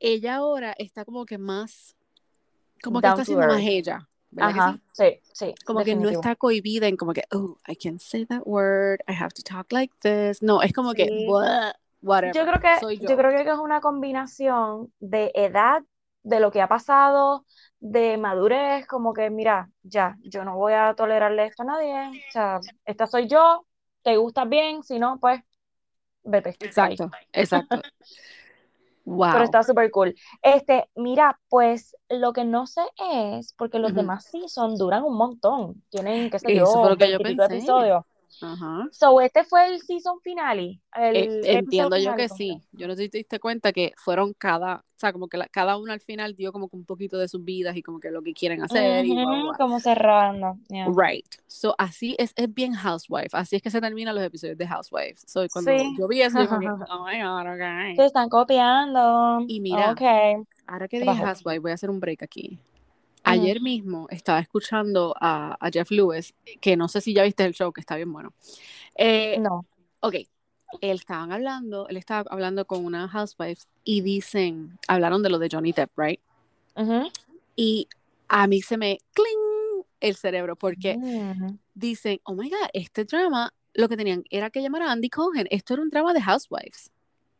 ella 0.00 0.36
ahora 0.36 0.74
está 0.78 1.04
como 1.04 1.24
que 1.26 1.38
más, 1.38 1.96
como 2.82 3.00
que 3.00 3.08
Down 3.08 3.12
está 3.20 3.24
to 3.24 3.26
siendo 3.26 3.46
más 3.46 3.58
earth. 3.58 3.68
ella, 3.70 4.08
¿verdad 4.30 4.54
que 4.54 4.60
sí? 4.60 4.60
Ajá, 4.60 4.78
sí, 4.92 5.20
sí, 5.32 5.54
Como 5.64 5.80
que 5.84 5.94
no 5.94 6.08
definitivo. 6.08 6.20
está 6.20 6.36
cohibida 6.36 6.86
en 6.88 6.96
como 6.96 7.12
que, 7.12 7.24
oh, 7.32 7.56
I 7.66 7.76
can't 7.76 8.00
say 8.00 8.24
that 8.26 8.42
word, 8.44 9.00
I 9.08 9.12
have 9.12 9.32
to 9.34 9.42
talk 9.42 9.72
like 9.72 9.92
this. 10.02 10.42
No, 10.42 10.62
es 10.62 10.72
como 10.72 10.94
que, 10.94 11.06
Sí. 11.06 11.26
"Blah, 11.26 11.72
Yo 11.72 11.76
whatever, 12.02 12.46
creo 12.48 12.60
que, 12.60 12.80
soy 12.80 12.96
yo 12.98 13.08
yo. 13.08 13.16
creo 13.16 13.30
que 13.44 13.50
es 13.50 13.58
una 13.58 13.80
combinación 13.80 14.92
de 15.00 15.30
edad, 15.34 15.82
de 16.22 16.40
lo 16.40 16.50
que 16.50 16.60
ha 16.60 16.68
pasado, 16.68 17.44
de 17.80 18.18
madurez, 18.18 18.86
como 18.86 19.14
que, 19.14 19.30
mira, 19.30 19.70
ya, 19.82 20.16
yo 20.22 20.44
no 20.44 20.56
voy 20.56 20.74
a 20.74 20.94
tolerarle 20.94 21.46
esto 21.46 21.62
a 21.62 21.66
nadie, 21.66 21.94
o 22.08 22.32
sea, 22.32 22.60
esta 22.84 23.06
soy 23.06 23.28
yo, 23.28 23.66
te 24.02 24.16
gusta 24.16 24.44
bien, 24.44 24.82
si 24.82 24.98
no, 24.98 25.18
pues, 25.20 25.40
vete, 26.24 26.50
bye. 26.60 26.66
Exacto, 26.66 27.10
exacto. 29.16 29.28
Pero 29.30 29.44
Wow. 29.44 29.44
está 29.44 29.62
súper 29.62 29.90
cool. 29.90 30.14
Este, 30.42 30.88
mira, 30.96 31.38
pues 31.48 31.96
lo 32.08 32.32
que 32.32 32.44
no 32.44 32.66
sé 32.66 32.82
es, 33.12 33.52
porque 33.54 33.78
los 33.78 33.94
demás 33.94 34.26
season 34.26 34.76
duran 34.76 35.04
un 35.04 35.16
montón, 35.16 35.84
tienen, 35.90 36.30
qué 36.30 36.38
sé 36.38 36.52
Eso 36.52 36.78
fue 36.78 36.90
yo, 36.90 36.90
lo 36.90 36.96
que 36.96 37.10
yo 37.10 37.20
veintipico 37.20 37.42
de 37.42 37.48
pensé. 37.48 37.48
episodios. 37.48 38.04
Ajá. 38.42 38.86
So, 38.92 39.20
este 39.20 39.44
fue 39.44 39.66
el 39.68 39.80
season 39.80 40.20
finale. 40.20 40.80
El 40.94 41.16
Eh, 41.16 41.40
entiendo 41.58 41.96
yo 41.96 42.12
finale 42.12 42.22
que 42.22 42.28
sí. 42.28 42.60
Yo 42.72 42.86
no 42.86 42.94
sé 42.94 43.02
si 43.04 43.08
te 43.08 43.18
diste 43.18 43.40
cuenta 43.40 43.72
que 43.72 43.92
fueron 43.96 44.32
cada, 44.34 44.76
o 44.76 44.98
sea, 44.98 45.12
como 45.12 45.28
que 45.28 45.36
la- 45.38 45.48
cada 45.48 45.76
uno 45.76 45.92
al 45.92 46.00
final 46.00 46.34
dio 46.34 46.52
como 46.52 46.68
que 46.68 46.76
un 46.76 46.84
poquito 46.84 47.18
de 47.18 47.26
sus 47.28 47.44
vidas 47.44 47.76
y 47.76 47.82
como 47.82 47.98
que 48.00 48.10
lo 48.10 48.22
que 48.22 48.32
quieren 48.34 48.62
hacer 48.62 49.04
como 49.56 49.80
cerrando. 49.80 50.56
yeah. 50.68 50.86
Right. 50.94 51.26
So, 51.46 51.74
así 51.78 52.14
es, 52.18 52.32
es 52.36 52.52
bien 52.52 52.74
Housewife. 52.74 53.30
Así 53.32 53.56
es 53.56 53.62
que 53.62 53.70
se 53.70 53.80
terminan 53.80 54.14
los 54.14 54.24
episodios 54.24 54.56
de 54.58 54.66
Housewives. 54.66 55.24
So, 55.26 55.46
cuando 55.52 55.72
Sí. 55.76 55.94
yo 55.98 56.06
vi 56.08 56.22
eso, 56.22 56.38
que, 56.38 56.44
oh 56.90 57.04
my 57.06 57.20
God, 57.22 57.54
okay. 57.54 57.96
Se 57.96 58.06
están 58.06 58.28
copiando. 58.28 59.40
Y 59.48 59.60
mira. 59.60 59.94
Ahora 60.66 60.86
que 60.86 60.98
¿Qué 60.98 61.04
dije? 61.04 61.24
Housewife, 61.24 61.58
voy 61.60 61.70
a 61.70 61.74
hacer 61.74 61.90
un 61.90 61.98
break 61.98 62.22
aquí. 62.22 62.58
Ayer 63.30 63.60
mismo 63.60 64.06
estaba 64.10 64.40
escuchando 64.40 65.14
a, 65.20 65.56
a 65.60 65.70
Jeff 65.70 65.90
Lewis, 65.90 66.34
que 66.60 66.76
no 66.76 66.88
sé 66.88 67.00
si 67.00 67.14
ya 67.14 67.22
viste 67.22 67.44
el 67.44 67.52
show, 67.54 67.72
que 67.72 67.80
está 67.80 67.96
bien 67.96 68.12
bueno. 68.12 68.32
Eh, 68.94 69.38
No. 69.38 69.64
ok, 70.00 70.14
él 70.80 70.96
estaban 70.96 71.32
hablando, 71.32 71.88
él 71.88 71.96
estaba 71.96 72.28
hablando 72.30 72.66
con 72.66 72.84
una 72.84 73.08
housewife 73.08 73.62
y 73.84 74.00
dicen, 74.02 74.78
hablaron 74.86 75.22
de 75.22 75.30
lo 75.30 75.38
de 75.38 75.48
Johnny 75.50 75.72
Depp, 75.72 75.90
right? 75.98 76.20
Y 77.56 77.88
a 78.28 78.46
mí 78.46 78.62
se 78.62 78.76
me 78.76 78.98
cling 79.12 79.84
el 80.00 80.14
cerebro 80.16 80.56
porque 80.56 80.96
Mm. 80.96 81.58
dicen, 81.74 82.20
oh 82.24 82.34
my 82.34 82.48
god, 82.50 82.68
este 82.72 83.04
drama, 83.04 83.52
lo 83.74 83.88
que 83.88 83.96
tenían 83.96 84.24
era 84.30 84.50
que 84.50 84.60
llamar 84.62 84.82
a 84.82 84.92
Andy 84.92 85.08
Cohen, 85.10 85.46
esto 85.50 85.74
era 85.74 85.82
un 85.82 85.90
drama 85.90 86.12
de 86.12 86.20
housewives. 86.22 86.90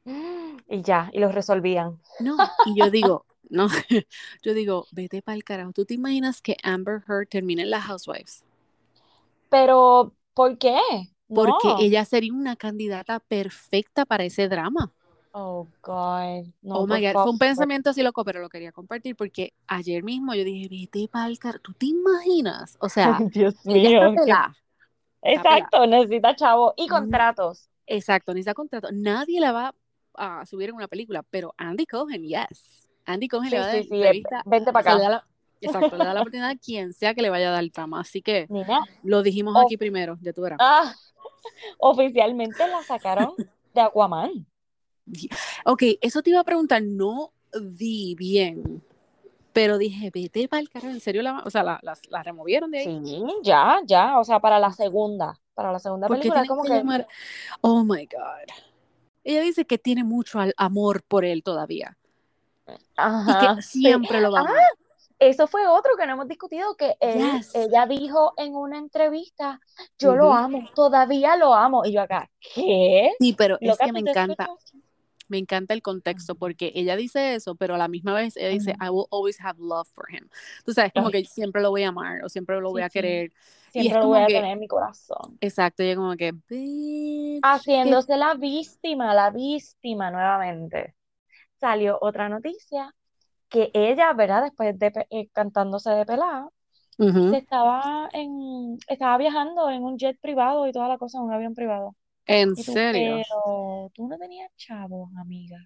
Y 0.71 0.83
ya, 0.83 1.09
y 1.15 1.19
los 1.19 1.35
resolvían. 1.35 1.99
No, 2.21 2.37
y 2.67 2.79
yo 2.79 2.91
digo, 2.91 3.25
no, 3.51 3.69
yo 4.43 4.55
digo, 4.55 4.87
vete 4.93 5.23
para 5.23 5.37
el 5.37 5.45
carajo. 5.45 5.73
¿Tú 5.73 5.85
te 5.85 5.95
imaginas 5.95 6.41
que 6.41 6.57
Amber 6.63 7.03
Heard 7.09 7.29
termine 7.29 7.63
en 7.63 7.71
las 7.71 7.85
Housewives? 7.85 8.45
Pero, 9.51 10.13
¿por 10.35 10.59
qué? 10.59 10.79
Porque 11.29 11.69
No. 11.69 11.79
ella 11.81 12.05
sería 12.05 12.33
una 12.33 12.57
candidata 12.57 13.21
perfecta 13.21 14.05
para 14.05 14.25
ese 14.25 14.49
drama. 14.49 14.93
Oh, 15.33 15.69
God. 15.83 16.47
No, 16.63 16.77
oh 16.77 16.87
my 16.87 17.01
God, 17.01 17.13
fue 17.13 17.31
un 17.31 17.39
pensamiento 17.39 17.91
así 17.91 18.03
loco, 18.03 18.25
pero 18.25 18.41
lo 18.41 18.49
quería 18.49 18.73
compartir 18.73 19.15
porque 19.15 19.53
ayer 19.67 20.03
mismo 20.03 20.35
yo 20.35 20.43
dije, 20.45 20.69
vete 20.69 21.09
para 21.09 21.29
el 21.29 21.39
carajo. 21.39 21.61
¿Tú 21.63 21.73
te 21.75 21.87
imaginas? 21.87 22.77
O 22.81 22.89
sea, 22.89 23.19
Dios 23.33 23.55
ella 23.67 24.11
mío. 24.11 24.15
está. 24.15 24.57
Exacto, 25.23 25.87
necesita 25.87 26.35
chavo 26.35 26.75
y 26.77 26.89
contratos. 26.89 27.69
Exacto, 27.87 28.33
necesita 28.33 28.55
contrato. 28.55 28.89
Nadie 28.93 29.41
la 29.41 29.53
va 29.53 29.75
a 30.15 30.47
subir 30.47 30.71
en 30.71 30.77
una 30.77 30.89
película, 30.89 31.23
pero 31.23 31.55
Andy 31.57 31.87
Cohen, 31.87 32.23
yes. 32.23 32.88
Andy 33.09 33.29
Cohen 33.29 33.45
Sí, 33.45 33.51
le 33.51 33.59
va 33.59 33.65
a 33.65 33.69
dar 33.69 33.83
sí, 33.83 33.89
entrevista. 33.93 34.43
vente 34.47 34.73
para 34.73 34.95
le 34.97 35.07
acá. 35.07 35.11
la- 35.11 35.27
exacto, 35.61 35.97
le 35.97 36.05
da 36.05 36.15
la 36.15 36.21
oportunidad 36.21 36.51
a 36.51 36.57
quien 36.57 36.93
sea 36.93 37.15
que 37.15 37.23
le 37.23 37.31
vaya 37.31 37.49
a 37.49 37.53
dar 37.53 37.63
el 37.65 37.73
trama. 37.73 38.01
Así 38.01 38.23
que 38.23 38.47
Nina, 38.49 38.81
lo 39.03 39.23
dijimos 39.23 39.55
Oh. 39.57 39.61
aquí 39.61 39.77
primero, 39.77 40.17
ya 40.21 40.33
tú 40.33 40.43
verás. 40.43 40.59
ah, 40.61 40.95
oficialmente 41.79 42.67
la 42.69 42.83
sacaron 42.83 43.35
de 43.75 43.81
Aquaman. 43.81 44.47
Ok, 45.65 45.83
eso 46.01 46.23
te 46.23 46.31
iba 46.31 46.41
a 46.41 46.45
preguntar, 46.45 46.83
no 46.83 47.33
vi 47.63 48.15
bien, 48.15 48.83
pero 49.55 49.79
dije, 49.79 50.11
vete 50.13 50.49
para 50.49 50.61
el 50.61 50.69
carajo, 50.69 50.93
en 50.93 51.01
serio, 51.01 51.23
la, 51.23 51.39
o 51.45 51.51
sea, 51.51 51.63
la, 51.63 51.81
la- 51.83 51.97
la 52.11 52.23
removieron 52.23 52.71
de 52.71 52.79
ahí. 52.81 52.85
Sí, 52.85 53.25
ya, 53.43 53.81
ya, 53.87 54.19
o 54.21 54.25
sea, 54.25 54.39
para 54.39 54.59
la 54.61 54.71
segunda, 54.73 55.41
para 55.55 55.73
la 55.73 55.79
segunda 55.79 56.07
¿Por 56.09 56.17
qué 56.19 56.29
película, 56.29 56.47
como 56.47 56.63
que 56.63 56.69
que, 56.69 56.75
llamar? 56.77 57.09
Oh 57.63 57.85
my 57.85 58.05
God. 58.07 58.55
Ella 59.25 59.41
dice 59.43 59.65
que 59.65 59.79
tiene 59.79 60.05
mucho 60.05 60.39
al- 60.41 60.55
amor 60.57 61.03
por 61.03 61.25
él 61.25 61.43
todavía 61.43 61.97
y 62.77 62.83
ajá, 62.97 63.57
que 63.57 63.63
sí. 63.63 63.81
siempre 63.81 64.21
lo 64.21 64.33
va 64.33 64.41
a 64.41 64.43
Ah, 64.43 64.53
eso 65.19 65.47
fue 65.49 65.67
otro 65.67 65.97
que 65.97 66.07
no 66.07 66.13
hemos 66.13 66.29
discutido, 66.29 66.77
que 66.77 66.97
él, 67.01 67.19
Yes. 67.19 67.53
ella 67.55 67.87
dijo 67.87 68.35
en 68.37 68.55
una 68.55 68.79
entrevista, 68.79 69.61
yo 69.99 70.15
lo 70.15 70.33
amo, 70.33 70.69
todavía 70.75 71.37
lo 71.37 71.55
amo, 71.55 71.85
y 71.85 71.93
yo 71.93 72.03
acá, 72.03 72.31
¿qué? 72.55 73.11
Sí, 73.19 73.35
pero 73.37 73.59
es 73.61 73.77
que 73.79 73.93
me 73.93 73.99
¿tú 74.01 74.05
te 74.05 74.11
encanta, 74.13 74.45
escuchas? 74.45 74.75
me 75.27 75.39
encanta 75.39 75.75
el 75.75 75.83
contexto 75.83 76.37
porque 76.37 76.73
ella 76.75 76.95
dice 76.97 77.35
eso, 77.35 77.55
pero 77.57 77.75
a 77.75 77.79
la 77.79 77.89
misma 77.89 78.15
vez 78.15 78.37
ella 78.37 78.49
dice. 78.49 78.75
I 78.81 78.89
will 78.91 79.07
always 79.11 79.39
have 79.45 79.59
love 79.61 79.89
for 79.93 80.07
him. 80.11 80.29
Tú 80.65 80.73
sabes, 80.73 80.93
como 80.93 81.11
que 81.11 81.25
siempre 81.25 81.61
lo 81.61 81.71
voy 81.71 81.83
a 81.83 81.89
amar 81.89 82.25
o 82.25 82.29
siempre 82.29 82.59
lo 82.61 82.71
voy 82.71 82.83
a 82.83 82.89
querer. 82.89 83.33
Y 83.75 83.81
es 83.81 83.93
Siempre 83.93 83.95
lo 83.99 84.01
como 84.03 84.15
voy 84.15 84.23
a 84.23 84.27
que- 84.27 84.33
tener 84.35 84.53
en 84.53 84.59
mi 84.61 84.69
corazón. 84.69 85.37
Exacto, 85.43 85.83
ella 85.83 85.97
como 85.97 86.17
que, 86.17 86.33
Haciéndose 87.43 88.17
la 88.17 88.35
víctima, 88.35 89.13
la 89.15 89.31
víctima 89.31 90.11
nuevamente. 90.11 90.95
Salió 91.61 91.99
otra 92.01 92.29
noticia 92.29 92.95
que 93.49 93.71
ella, 93.73 94.13
¿verdad? 94.13 94.43
Después 94.45 94.79
de 94.79 95.07
eh, 95.11 95.29
cantándose 95.33 95.91
de 95.91 96.05
pelada, 96.05 96.49
se 96.99 97.37
estaba 97.37 98.09
en, 98.13 98.79
estaba 98.89 99.17
viajando 99.19 99.71
en 99.71 99.85
un 99.85 99.99
jet 99.99 100.19
privado 100.21 100.67
y 100.67 100.73
toda 100.73 100.89
la 100.89 100.99
cosa, 100.99 101.19
en 101.19 101.25
un 101.25 101.33
avión 101.33 101.55
privado. 101.55 101.95
En 102.27 102.55
tú, 102.55 102.63
serio. 102.63 103.23
pero 103.23 103.91
tú 103.95 104.09
no 104.09 104.19
tenías 104.19 104.51
chavos, 104.57 105.09
amiga. 105.17 105.59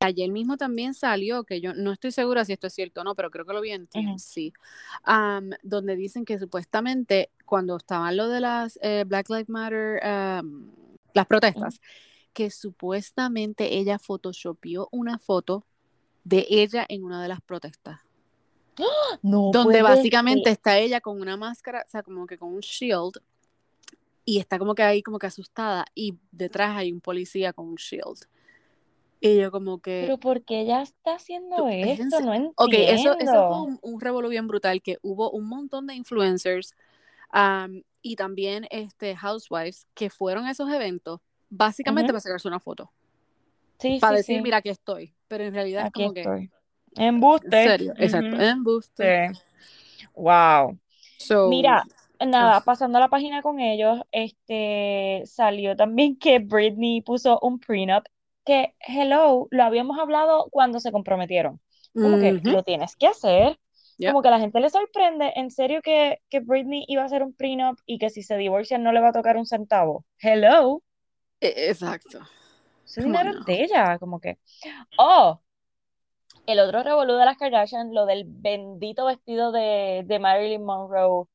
Ayer 0.00 0.30
mismo 0.30 0.56
también 0.56 0.94
salió, 0.94 1.44
que 1.44 1.60
yo 1.60 1.74
no 1.74 1.92
estoy 1.92 2.10
segura 2.10 2.44
si 2.44 2.52
esto 2.52 2.66
es 2.66 2.74
cierto 2.74 3.00
o 3.00 3.04
no, 3.04 3.14
pero 3.14 3.30
creo 3.30 3.44
que 3.44 3.52
lo 3.52 3.60
vi 3.60 3.70
en. 3.70 3.86
TMZ, 3.86 4.52
am, 5.04 5.50
donde 5.62 5.96
dicen 5.96 6.24
que 6.24 6.38
supuestamente 6.38 7.30
cuando 7.44 7.76
estaban 7.76 8.16
lo 8.16 8.28
de 8.28 8.40
las 8.40 8.78
eh, 8.82 9.04
Black 9.06 9.28
Lives 9.30 9.48
Matter, 9.48 10.00
las 11.14 11.26
protestas, 11.26 11.80
que 12.36 12.50
supuestamente 12.50 13.78
ella 13.78 13.98
photoshopeó 13.98 14.88
una 14.92 15.18
foto 15.18 15.64
de 16.22 16.46
ella 16.50 16.84
en 16.86 17.02
una 17.02 17.22
de 17.22 17.28
las 17.28 17.40
protestas, 17.40 18.00
No 19.22 19.50
donde 19.50 19.80
básicamente 19.80 20.50
ser. 20.50 20.52
está 20.52 20.78
ella 20.78 21.00
con 21.00 21.18
una 21.18 21.38
máscara, 21.38 21.82
o 21.86 21.88
sea, 21.88 22.02
como 22.02 22.26
que 22.26 22.36
con 22.36 22.52
un 22.52 22.60
shield, 22.60 23.22
y 24.26 24.38
está 24.38 24.58
como 24.58 24.74
que 24.74 24.82
ahí 24.82 25.02
como 25.02 25.18
que 25.18 25.28
asustada, 25.28 25.86
y 25.94 26.18
detrás 26.30 26.76
hay 26.76 26.92
un 26.92 27.00
policía 27.00 27.54
con 27.54 27.68
un 27.68 27.76
shield. 27.76 28.26
Y 29.18 29.38
yo 29.38 29.50
como 29.50 29.78
que... 29.78 30.02
Pero 30.02 30.18
¿por 30.18 30.42
qué 30.42 30.60
ella 30.60 30.82
está 30.82 31.14
haciendo 31.14 31.56
Tú- 31.56 31.68
esto? 31.68 32.20
No 32.20 32.52
Ok, 32.56 32.74
eso, 32.74 33.12
eso 33.18 33.32
fue 33.32 33.32
entiendo. 33.32 33.62
un, 33.62 33.78
un 33.80 33.98
revolú 34.00 34.28
bien 34.28 34.46
brutal, 34.46 34.82
que 34.82 34.98
hubo 35.00 35.30
un 35.30 35.48
montón 35.48 35.86
de 35.86 35.94
influencers 35.94 36.74
am, 37.30 37.82
y 38.02 38.14
también 38.16 38.66
este, 38.70 39.16
housewives 39.16 39.86
que 39.94 40.10
fueron 40.10 40.44
a 40.44 40.50
esos 40.50 40.70
eventos 40.70 41.20
básicamente 41.50 42.08
Ujú. 42.08 42.12
para 42.12 42.20
sacarse 42.20 42.48
una 42.48 42.60
foto, 42.60 42.92
Sí, 43.78 44.00
para 44.00 44.16
sí, 44.16 44.18
decir, 44.18 44.42
sí. 44.42 44.42
mira, 44.42 44.58
aquí 44.58 44.68
estoy, 44.70 45.14
pero 45.28 45.44
en 45.44 45.54
realidad 45.54 45.86
es 45.86 45.92
como 45.92 46.12
que, 46.12 46.30
estoy. 46.30 46.50
en 47.42 47.52
Embuste. 47.52 47.58
serio, 47.62 47.94
exacto, 47.98 48.38
Ujú. 48.38 48.40
embuste. 48.40 49.30
Sí. 49.30 49.42
Wow. 50.14 50.78
So, 51.18 51.42
Mira, 51.42 51.84
nada, 52.20 52.64
pasando 52.64 52.98
la 53.00 53.08
página 53.08 53.42
con 53.42 53.60
ellos, 53.60 54.00
este 54.12 55.22
salió 55.26 55.76
también 55.76 56.16
que 56.18 56.38
Britney 56.40 57.02
puso 57.02 57.38
un 57.40 57.58
prenup 57.60 58.04
que, 58.44 58.74
hello, 58.80 59.48
lo 59.50 59.62
habíamos 59.64 59.98
hablado 59.98 60.48
cuando 60.50 60.80
se 60.80 60.92
comprometieron. 60.92 61.60
Como 61.98 62.18
que 62.18 62.38
lo 62.42 62.62
tienes 62.62 62.96
que 62.96 63.06
hacer. 63.08 63.58
yep, 63.98 64.14
Como 64.14 64.22
que 64.22 64.28
a 64.28 64.30
la 64.32 64.38
gente 64.40 64.60
le 64.60 64.70
sorprende, 64.70 65.32
en 65.36 65.50
serio 65.50 65.80
que, 65.82 66.20
que 66.30 66.40
Britney 66.40 66.84
iba 66.88 67.02
a 67.02 67.06
hacer 67.06 67.22
un 67.24 67.32
prenup 67.34 67.78
y 67.86 67.98
que 67.98 68.10
si 68.10 68.22
se 68.22 68.36
divorcian 68.36 68.82
no 68.84 68.92
le 68.92 69.00
va 69.00 69.08
a 69.08 69.12
tocar 69.12 69.36
un 69.36 69.46
centavo. 69.46 70.04
Hello, 70.20 70.82
exacto. 71.40 72.20
on 72.96 73.04
dinero 73.04 73.30
es 73.38 73.44
de 73.46 73.64
ella, 73.64 73.98
como 73.98 74.20
que. 74.20 74.38
Oh, 74.98 75.40
el 76.46 76.58
otro 76.60 76.82
revolú 76.82 77.14
de 77.14 77.24
las 77.24 77.36
Kardashian, 77.38 77.94
lo 77.94 78.04
del 78.06 78.24
bendito 78.26 79.06
vestido 79.06 79.52
de, 79.52 80.02
de 80.06 80.18
Marilyn 80.18 80.64
Monroe, 80.64 81.26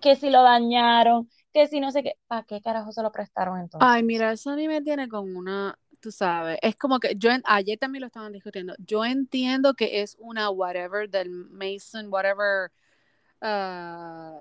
que 0.00 0.16
si 0.16 0.30
lo 0.30 0.42
dañaron, 0.42 1.28
que 1.52 1.66
si 1.68 1.80
no 1.80 1.90
sé 1.90 2.02
qué, 2.02 2.14
¿para 2.26 2.44
qué 2.44 2.60
carajo 2.60 2.92
se 2.92 3.02
lo 3.02 3.12
prestaron 3.12 3.58
entonces? 3.60 3.88
Ay, 3.88 4.02
mira, 4.02 4.32
eso 4.32 4.50
a 4.50 4.56
mí 4.56 4.68
me 4.68 4.80
tiene 4.82 5.08
con 5.08 5.34
una, 5.36 5.78
tú 6.00 6.10
sabes, 6.10 6.58
es 6.62 6.76
como 6.76 6.98
que 7.00 7.14
yo, 7.16 7.30
en- 7.30 7.42
ayer 7.44 7.78
también 7.78 8.00
lo 8.02 8.06
estaban 8.06 8.32
discutiendo, 8.32 8.74
yo 8.78 9.04
entiendo 9.04 9.74
que 9.74 10.00
es 10.02 10.16
una 10.18 10.50
whatever 10.50 11.08
del 11.10 11.30
Mason, 11.30 12.06
whatever, 12.12 12.70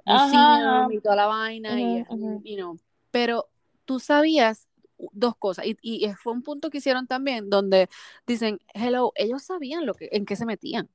museum 0.06 0.92
y 0.92 1.00
toda 1.02 1.16
la 1.16 1.28
vaina, 1.28 1.82
y 1.82 1.98
Ujú, 1.98 1.98
es 1.98 2.08
un, 2.10 2.40
ujú. 2.40 2.44
you 2.44 2.56
know, 2.58 2.78
pero 3.12 3.50
tú 3.86 4.00
sabías 4.00 4.68
dos 5.12 5.36
cosas, 5.36 5.66
y, 5.66 5.78
y 5.82 6.08
fue 6.14 6.34
un 6.34 6.42
punto 6.42 6.70
que 6.70 6.78
hicieron 6.80 7.06
también, 7.08 7.50
donde 7.50 7.90
dicen, 8.26 8.60
hello, 8.74 9.12
ellos 9.16 9.44
sabían 9.44 9.86
lo 9.86 9.94
que, 9.94 10.10
en 10.12 10.26
qué 10.26 10.36
se 10.36 10.46
metían, 10.46 10.90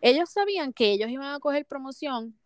ellos 0.00 0.30
sabían 0.30 0.72
que 0.72 0.92
ellos 0.92 1.08
iban 1.10 1.34
a 1.34 1.40
coger 1.40 1.64
promoción 1.66 2.38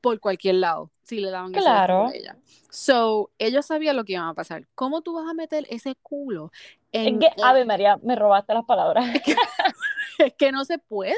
por 0.00 0.18
cualquier 0.20 0.56
lado 0.56 0.90
si 1.02 1.20
le 1.20 1.30
daban 1.30 1.52
Claro. 1.52 2.06
a 2.08 2.12
ella. 2.14 2.36
So, 2.70 3.30
ellos 3.38 3.66
sabían 3.66 3.96
lo 3.96 4.04
que 4.04 4.14
iba 4.14 4.28
a 4.28 4.34
pasar. 4.34 4.66
¿Cómo 4.74 5.02
tú 5.02 5.14
vas 5.14 5.28
a 5.28 5.34
meter 5.34 5.66
ese 5.70 5.94
culo 6.02 6.50
Es 6.92 7.06
en, 7.06 7.18
que, 7.20 7.26
en- 7.26 7.44
Ave 7.44 7.64
María, 7.64 7.98
me 8.02 8.16
robaste 8.16 8.54
las 8.54 8.64
palabras. 8.64 9.14
es 9.14 9.22
que, 9.22 9.34
es 10.18 10.34
que 10.34 10.52
no 10.52 10.64
se 10.64 10.78
puede. 10.78 11.16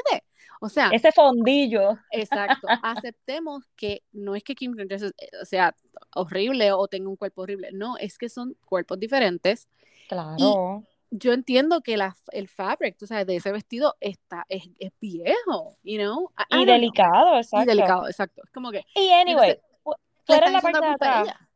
O 0.61 0.67
sea, 0.69 0.89
Ese 0.91 1.11
fondillo. 1.11 1.97
exacto. 2.11 2.67
Aceptemos 2.83 3.63
que 3.75 4.03
no 4.11 4.35
es 4.35 4.43
que 4.43 4.55
Kim 4.55 4.75
Kardashian 4.75 5.13
eh, 5.17 5.29
sea 5.45 5.73
horrible 6.15 6.71
o 6.73 6.87
tenga 6.87 7.09
un 7.09 7.15
cuerpo 7.15 7.43
horrible. 7.43 7.69
No, 7.71 7.97
es 7.97 8.17
que 8.17 8.27
son 8.29 8.55
cuerpos 8.65 8.99
diferentes. 8.99 9.69
Claro. 10.09 10.83
Yo 11.11 11.33
entiendo 11.33 11.81
que 11.81 11.97
la, 11.97 12.15
el 12.31 12.47
fabric, 12.47 12.97
tú 12.97 13.07
sabes, 13.07 13.25
de 13.25 13.37
ese 13.37 13.51
vestido 13.51 13.95
está, 13.99 14.45
es, 14.49 14.69
es 14.79 14.91
viejo, 15.01 15.77
you 15.83 15.97
know. 15.97 16.29
I- 16.37 16.55
I 16.57 16.61
Y 16.61 16.65
know. 16.65 16.73
delicado, 16.75 17.35
Y 17.35 17.39
exacto. 17.39 17.65
delicado, 17.65 18.07
exacto. 18.07 18.41
Es 18.43 18.51
como 18.51 18.69
que 18.71 18.85
Y 18.95 19.09
anyway, 19.11 19.51
entonces 19.51 20.01
fuera 20.25 20.49
la 20.51 20.61
parte 20.61 20.79
de 20.81 20.85
atrás. 20.87 21.23
ella. 21.23 21.49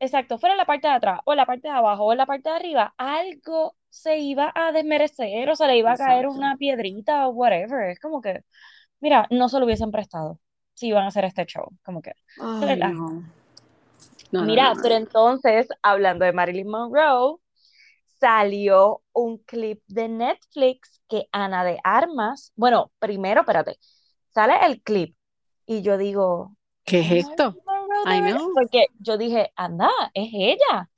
exacto, 0.00 0.38
fuera 0.38 0.56
la 0.56 0.64
parte 0.64 0.88
de 0.88 0.94
atrás, 0.94 1.20
o 1.24 1.34
la 1.36 1.46
parte 1.46 1.68
de 1.68 1.74
abajo, 1.74 2.04
o 2.04 2.14
la 2.14 2.26
parte 2.26 2.48
de 2.48 2.56
arriba, 2.56 2.94
algo 2.96 3.76
se 3.96 4.18
iba 4.18 4.52
a 4.54 4.72
desmerecer, 4.72 5.48
o 5.48 5.56
se 5.56 5.66
le 5.66 5.78
iba 5.78 5.92
a 5.92 5.96
caer 5.96 6.24
Exacto. 6.24 6.38
una 6.38 6.56
piedrita 6.56 7.28
o 7.28 7.30
whatever. 7.30 7.90
Es 7.90 7.98
como 7.98 8.20
que, 8.20 8.44
mira, 9.00 9.26
no 9.30 9.48
se 9.48 9.58
lo 9.58 9.64
hubiesen 9.64 9.90
prestado 9.90 10.38
si 10.74 10.88
iban 10.88 11.04
a 11.04 11.08
hacer 11.08 11.24
este 11.24 11.46
show. 11.46 11.66
Como 11.84 12.02
que, 12.02 12.12
Ay, 12.40 12.78
no. 12.78 13.22
No, 14.32 14.42
Mira, 14.44 14.74
no, 14.74 14.82
pero 14.82 14.96
entonces, 14.96 15.68
hablando 15.82 16.24
de 16.24 16.32
Marilyn 16.32 16.68
Monroe, 16.68 17.38
salió 18.18 19.02
un 19.12 19.38
clip 19.38 19.82
de 19.86 20.08
Netflix 20.08 21.00
que 21.08 21.28
Ana 21.32 21.64
de 21.64 21.78
Armas, 21.84 22.52
bueno, 22.56 22.90
primero, 22.98 23.40
espérate, 23.42 23.78
sale 24.34 24.54
el 24.66 24.82
clip 24.82 25.16
y 25.64 25.82
yo 25.82 25.96
digo, 25.96 26.56
¿Qué 26.84 27.00
es 27.00 27.10
¿es 27.10 27.28
esto? 27.28 27.56
I 28.06 28.20
know. 28.20 28.52
Porque 28.54 28.86
yo 28.98 29.16
dije, 29.16 29.52
anda, 29.56 29.90
es 30.14 30.30
ella. 30.32 30.90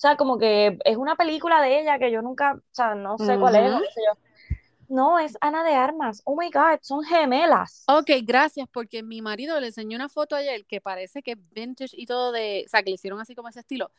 O 0.00 0.02
sea, 0.02 0.16
como 0.16 0.38
que 0.38 0.78
es 0.86 0.96
una 0.96 1.14
película 1.14 1.60
de 1.60 1.78
ella 1.78 1.98
que 1.98 2.10
yo 2.10 2.22
nunca, 2.22 2.54
o 2.54 2.74
sea, 2.74 2.94
no 2.94 3.18
sé 3.18 3.36
cuál 3.38 3.56
es, 3.56 3.70
o 3.70 3.74
Ujú. 3.74 3.84
qué 3.84 3.90
sé 3.92 4.00
yo. 4.08 4.56
No, 4.88 5.18
es 5.18 5.36
Ana 5.42 5.62
de 5.62 5.74
Armas. 5.74 6.22
Oh 6.24 6.40
my 6.40 6.50
God, 6.50 6.78
son 6.80 7.04
gemelas. 7.04 7.84
Ok, 7.86 8.08
gracias, 8.22 8.66
porque 8.72 9.02
mi 9.02 9.20
marido 9.20 9.60
le 9.60 9.66
enseñó 9.66 9.96
una 9.96 10.08
foto 10.08 10.36
ayer 10.36 10.64
que 10.64 10.80
parece 10.80 11.22
que 11.22 11.32
es 11.32 11.38
vintage 11.50 11.90
y 11.92 12.06
todo 12.06 12.32
de, 12.32 12.62
o 12.64 12.68
sea, 12.70 12.82
que 12.82 12.88
le 12.88 12.94
hicieron 12.94 13.20
así 13.20 13.34
como 13.34 13.50
ese 13.50 13.60
estilo. 13.60 13.90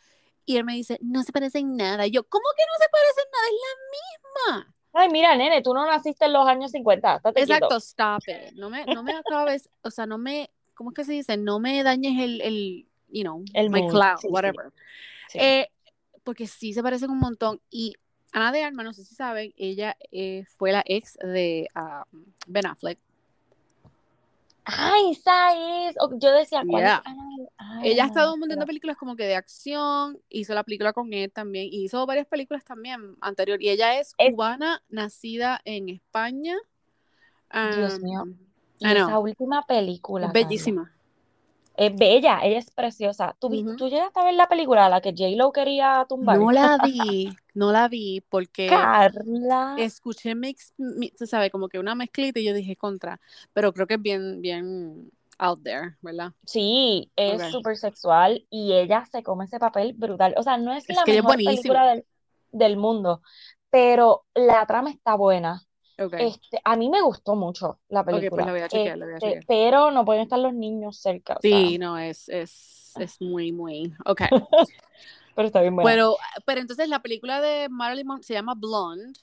Y 0.44 0.58
él 0.58 0.64
me 0.64 0.74
dice, 0.74 0.98
no 1.04 1.22
se 1.22 1.32
parecen 1.32 1.78
nada. 1.78 2.08
Y 2.08 2.10
yo, 2.10 2.24
¿cómo 2.24 2.46
que 2.58 2.64
no 2.66 2.84
se 2.84 2.90
parecen 2.90 3.24
nada? 3.32 3.46
Es 3.46 3.60
la 3.62 4.58
misma. 4.58 4.76
Ay, 4.94 5.10
mira, 5.10 5.36
nene, 5.36 5.62
tú 5.62 5.72
no 5.76 5.86
naciste 5.86 6.26
en 6.26 6.34
los 6.34 6.48
años 6.48 6.72
50, 6.72 7.18
estate 7.18 7.46
quieto. 7.46 7.54
Exacto, 7.54 7.76
stop 7.78 8.24
it. 8.28 8.56
No 8.56 8.72
me, 8.72 8.88
no 8.88 9.04
me 9.04 9.14
acabes, 9.14 9.70
o 9.84 9.92
sea, 9.92 10.08
no 10.08 10.18
me, 10.18 10.50
¿cómo 10.74 10.90
es 10.90 10.96
que 10.96 11.04
se 11.04 11.12
dice? 11.12 11.38
No 11.38 11.60
me 11.60 11.84
dañes 11.84 12.20
el, 12.20 12.42
el 12.42 12.88
you 13.08 13.22
know, 13.22 13.46
El 13.54 13.70
my 13.70 13.84
mood, 13.84 13.92
cloud, 13.92 14.18
sí, 14.18 14.28
sí. 14.28 14.34
whatever. 14.34 14.74
Sí. 15.30 15.38
Eh, 15.40 15.70
porque 16.24 16.48
sí 16.48 16.74
se 16.74 16.84
parecen 16.84 17.10
un 17.12 17.20
montón. 17.20 17.60
Y 17.70 17.96
Ana 18.32 18.52
de 18.52 18.64
Armas, 18.64 18.86
no 18.86 18.94
sé 18.94 19.04
si 19.04 19.16
saben, 19.16 19.54
ella 19.58 19.98
eh, 20.12 20.46
fue 20.58 20.72
la 20.72 20.84
ex 20.86 21.18
de 21.22 21.68
ah, 21.76 22.06
Ben 22.48 22.66
Affleck. 22.66 23.00
Ay, 24.64 25.12
esa 25.12 25.88
es. 25.90 25.96
Yo 26.20 26.32
decía, 26.32 26.64
¿cuál 26.68 26.84
Yeah. 26.84 27.04
es? 27.06 27.14
Ella 27.92 28.04
ha 28.04 28.08
estado 28.08 28.28
en 28.28 28.34
un 28.36 28.40
montón 28.42 28.60
de 28.60 28.62
Pero- 28.62 28.68
películas 28.68 28.96
como 28.98 29.16
que 29.16 29.26
de 29.26 29.36
acción, 29.36 30.20
hizo 30.30 30.54
la 30.54 30.64
película 30.64 30.94
con 30.94 31.12
él 31.14 31.32
también, 31.32 31.66
y 31.72 31.84
hizo 31.86 32.06
varias 32.06 32.28
películas 32.28 32.64
también 32.64 33.16
anterior. 33.22 33.62
Y 33.62 33.70
ella 33.70 34.00
es 34.00 34.14
Es- 34.18 34.32
cubana, 34.32 34.82
nacida 34.90 35.60
en 35.66 35.90
España. 35.90 36.56
Dios 37.76 38.00
mío. 38.00 38.26
Y 38.80 38.88
esa 38.88 39.20
última 39.20 39.66
película, 39.66 40.28
es 40.28 40.32
Carla, 40.32 40.48
bellísima. 40.48 40.96
Es 41.88 41.96
bella, 41.98 42.40
ella 42.44 42.60
es 42.60 42.72
preciosa. 42.72 43.36
¿Tú, 43.40 43.50
Ujú. 43.50 43.76
tú 43.78 43.90
llegaste 43.90 44.20
a 44.20 44.24
ver 44.24 44.34
la 44.36 44.48
película, 44.48 44.90
la 44.90 45.02
que 45.02 45.12
J-Lo 45.12 45.52
quería 45.52 46.06
tumbar? 46.08 46.38
No 46.38 46.52
la 46.52 46.78
vi, 46.78 47.36
no 47.54 47.72
la 47.72 47.88
vi 47.88 48.22
porque 48.30 48.70
Carla. 48.70 49.76
escuché 49.78 50.36
mix, 50.36 50.74
mi- 50.78 51.12
se 51.16 51.28
sabe, 51.28 51.50
como 51.50 51.70
que 51.70 51.80
una 51.80 51.96
mezclita 51.96 52.40
y 52.40 52.46
yo 52.46 52.54
dije 52.54 52.76
contra, 52.76 53.20
pero 53.54 53.74
creo 53.74 53.88
que 53.88 53.96
es 53.96 54.02
bien, 54.02 54.42
bien 54.42 55.12
out 55.40 55.64
there, 55.64 55.96
¿verdad? 56.02 56.34
Sí, 56.46 57.12
es 57.16 57.44
Ok. 57.44 57.52
súper 57.52 57.78
sexual 57.78 58.46
y 58.50 58.74
ella 58.74 59.06
se 59.12 59.24
come 59.24 59.46
ese 59.46 59.60
papel 59.60 59.94
brutal. 59.94 60.34
O 60.38 60.44
sea, 60.44 60.58
no 60.58 60.74
es 60.74 60.88
Es 60.88 60.96
la 60.98 61.06
mejor 61.06 61.38
película 61.38 61.86
del, 61.88 62.06
del 62.52 62.78
mundo, 62.78 63.22
pero 63.70 64.26
la 64.34 64.66
trama 64.66 64.90
está 64.92 65.16
buena. 65.16 65.64
Ok, 66.00 66.14
Este, 66.20 66.60
a 66.64 66.76
mí 66.76 66.90
me 66.90 67.02
gustó 67.02 67.36
mucho 67.36 67.80
la 67.90 68.02
ok, 68.02 68.08
pues 68.08 68.16
película. 68.16 68.46
la 68.46 68.52
voy 68.52 68.62
a 68.62 68.68
chequear, 68.70 68.98
la 68.98 69.06
voy 69.06 69.14
a 69.14 69.18
Este, 69.18 69.28
chequear. 69.28 69.46
pero 69.48 69.92
no 69.92 70.06
pueden 70.06 70.24
estar 70.24 70.40
los 70.40 70.54
niños 70.54 70.98
cerca, 70.98 71.34
o 71.34 71.42
sea, 71.42 71.50
Sí, 71.58 71.78
no, 71.78 71.98
es, 71.98 72.28
es, 72.30 72.94
es 73.00 73.22
muy, 73.22 73.52
muy, 73.52 73.94
ok. 74.06 74.22
pero 75.36 75.48
está 75.48 75.62
bien 75.62 75.76
buena. 75.76 75.92
Pero, 75.92 76.18
pero 76.46 76.62
entonces 76.62 76.90
la 76.90 77.02
película 77.02 77.42
de 77.42 77.70
Marilyn 77.70 78.08
Monroe 78.08 78.24
se 78.24 78.34
llama 78.34 78.54
Blonde 78.56 79.14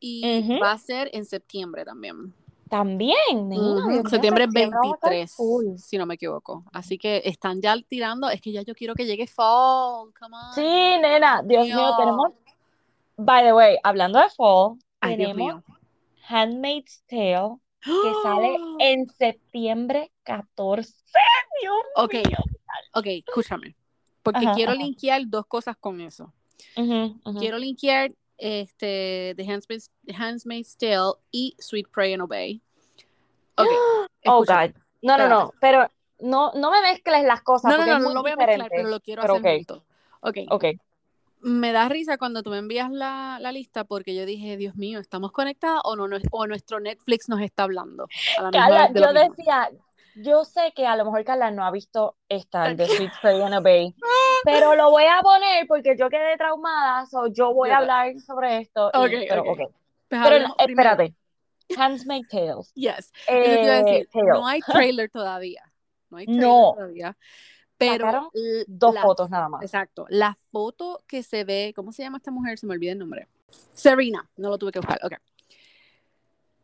y 0.00 0.22
Ujú. 0.40 0.60
va 0.60 0.72
a 0.72 0.78
ser 0.78 1.10
en 1.12 1.24
septiembre 1.24 1.84
también. 1.84 2.34
También, 2.68 3.16
Dios 3.48 3.60
mío, 3.86 4.02
Septiembre 4.10 4.44
septiembre 4.44 4.52
vamos 4.54 4.92
a 4.92 4.96
estar 4.96 5.10
23, 5.12 5.32
full. 5.34 5.76
si 5.78 5.96
no 5.96 6.04
me 6.04 6.14
equivoco. 6.14 6.64
Así 6.72 6.98
que 6.98 7.22
están 7.24 7.62
ya 7.62 7.74
tirando, 7.88 8.28
es 8.28 8.42
que 8.42 8.52
ya 8.52 8.60
yo 8.62 8.74
quiero 8.74 8.94
que 8.94 9.06
llegue 9.06 9.26
fall, 9.26 10.12
come 10.18 10.36
on. 10.36 10.54
Sí, 10.54 10.60
nena, 10.62 11.42
Dios 11.42 11.66
mío, 11.66 11.94
tenemos, 11.96 12.32
by 13.16 13.42
the 13.44 13.52
way, 13.54 13.78
hablando 13.82 14.18
de 14.20 14.28
fall, 14.36 14.76
Ay, 15.00 15.16
Dios 15.16 15.30
tenemos. 15.32 15.62
Handmaid's 16.28 17.02
Tale, 17.08 17.56
que 17.82 18.14
sale 18.22 18.58
en 18.80 19.06
septiembre 19.08 20.12
14. 20.24 20.94
Dios 21.62 21.74
Ok, 21.96 22.14
mío. 22.14 22.38
ok, 22.94 23.06
escúchame. 23.06 23.74
Porque 24.22 24.44
Ajá, 24.46 24.54
quiero 24.54 24.72
ajá. 24.72 24.82
linkear 24.82 25.22
dos 25.26 25.46
cosas 25.46 25.76
con 25.78 26.00
eso. 26.00 26.32
Quiero 27.38 27.58
linkear 27.58 28.10
este, 28.36 29.34
The 29.36 29.42
Handmaid's, 29.42 29.90
Handmaid's 30.14 30.76
Tale 30.76 31.14
y 31.30 31.56
Sweet 31.58 31.88
Pray 31.92 32.12
and 32.14 32.22
Obey. 32.22 32.60
Ok, 33.56 33.66
Oh. 34.26 34.44
God. 34.44 34.74
No, 35.02 35.16
no, 35.16 35.28
no, 35.28 35.52
pero 35.60 35.88
no, 36.20 36.52
no 36.54 36.70
me 36.70 36.82
mezcles 36.82 37.24
las 37.24 37.42
cosas 37.42 37.70
No, 37.70 37.78
no, 37.78 37.86
no, 37.86 37.98
no 38.00 38.14
lo 38.14 38.22
voy 38.22 38.32
a 38.32 38.36
mezclar, 38.36 38.68
pero 38.70 38.88
lo 38.88 39.00
quiero 39.00 39.22
Pero 39.22 39.34
hacer 39.34 39.42
ok. 39.42 39.54
junto. 39.56 39.84
Ok, 40.20 40.36
Ok. 40.50 40.64
Me 41.40 41.72
da 41.72 41.88
risa 41.88 42.18
cuando 42.18 42.42
tú 42.42 42.50
me 42.50 42.58
envías 42.58 42.90
la, 42.90 43.38
la 43.40 43.52
lista 43.52 43.84
porque 43.84 44.14
yo 44.14 44.26
dije, 44.26 44.56
Dios 44.56 44.76
mío, 44.76 44.98
¿estamos 44.98 45.32
conectadas 45.32 45.80
o, 45.84 45.96
no, 45.96 46.06
o 46.30 46.46
nuestro 46.46 46.80
Netflix 46.80 47.28
nos 47.28 47.40
está 47.40 47.64
hablando? 47.64 48.06
Carla, 48.52 48.88
de 48.88 49.00
yo 49.00 49.12
decía, 49.12 49.70
yo 50.14 50.44
sé 50.44 50.72
que 50.74 50.86
a 50.86 50.96
lo 50.96 51.04
mejor 51.04 51.24
Carla 51.24 51.50
no 51.50 51.64
ha 51.64 51.70
visto 51.70 52.16
esta, 52.28 52.66
el 52.66 52.76
de 52.76 52.86
Sweet 52.86 53.12
and 53.24 53.54
Obey, 53.54 53.94
pero 54.44 54.74
lo 54.74 54.90
voy 54.90 55.04
a 55.04 55.20
poner 55.22 55.66
porque 55.66 55.96
yo 55.98 56.08
quedé 56.10 56.36
traumada, 56.36 57.06
so 57.06 57.26
yo 57.28 57.54
voy 57.54 57.70
a 57.70 57.78
hablar 57.78 58.18
sobre 58.20 58.58
esto. 58.58 58.90
y- 58.94 58.98
Ok, 58.98 59.10
pero, 59.28 59.42
ok. 59.42 59.48
ok. 59.48 59.58
Pues 60.08 60.20
Pero 60.22 60.54
primero. 60.56 60.56
espérate. 60.58 61.14
Tales. 61.74 62.06
Yes. 62.74 63.12
Eso 63.26 63.60
te 63.60 63.62
iba 63.62 63.72
a 63.74 63.78
Eh, 63.80 63.84
decir, 63.84 64.08
Tale. 64.10 64.26
no 64.30 64.46
hay 64.46 64.60
trailer 64.60 65.10
todavía. 65.10 65.62
No 66.10 66.16
hay 66.16 66.24
trailer 66.24 66.46
No. 66.46 66.72
todavía. 66.74 67.16
Pero 67.78 68.30
Dos 68.66 68.94
la- 68.94 69.02
fotos 69.02 69.30
nada 69.30 69.48
más. 69.48 69.62
Exacto. 69.62 70.04
La 70.10 70.36
foto 70.50 71.00
que 71.06 71.22
se 71.22 71.44
ve, 71.44 71.72
¿cómo 71.76 71.92
se 71.92 72.02
llama 72.02 72.18
esta 72.18 72.30
mujer? 72.32 72.58
Se 72.58 72.66
me 72.66 72.74
olvida 72.74 72.92
el 72.92 72.98
nombre. 72.98 73.28
Serena. 73.72 74.28
No 74.36 74.50
lo 74.50 74.58
tuve 74.58 74.72
que 74.72 74.80
buscar. 74.80 74.98
Ok. 75.04 75.14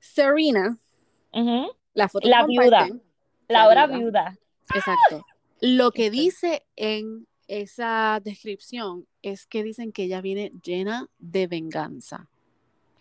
Serena, 0.01 0.79
la 1.95 2.09
foto 2.09 2.29
La 2.29 2.45
viuda. 2.47 2.89
La 2.89 2.99
La 3.49 3.69
hora 3.69 3.87
viuda. 3.87 3.99
viuda. 3.99 4.39
Exacto. 4.75 5.25
Lo 5.61 5.91
que 5.93 6.07
Este. 6.07 6.17
dice 6.19 6.67
en 6.77 7.27
esa 7.49 8.21
descripción 8.23 9.07
es 9.23 9.47
que 9.47 9.63
dicen 9.63 9.93
que 9.93 10.05
ella 10.05 10.21
viene 10.21 10.53
llena 10.63 11.09
de 11.19 11.47
venganza. 11.47 12.29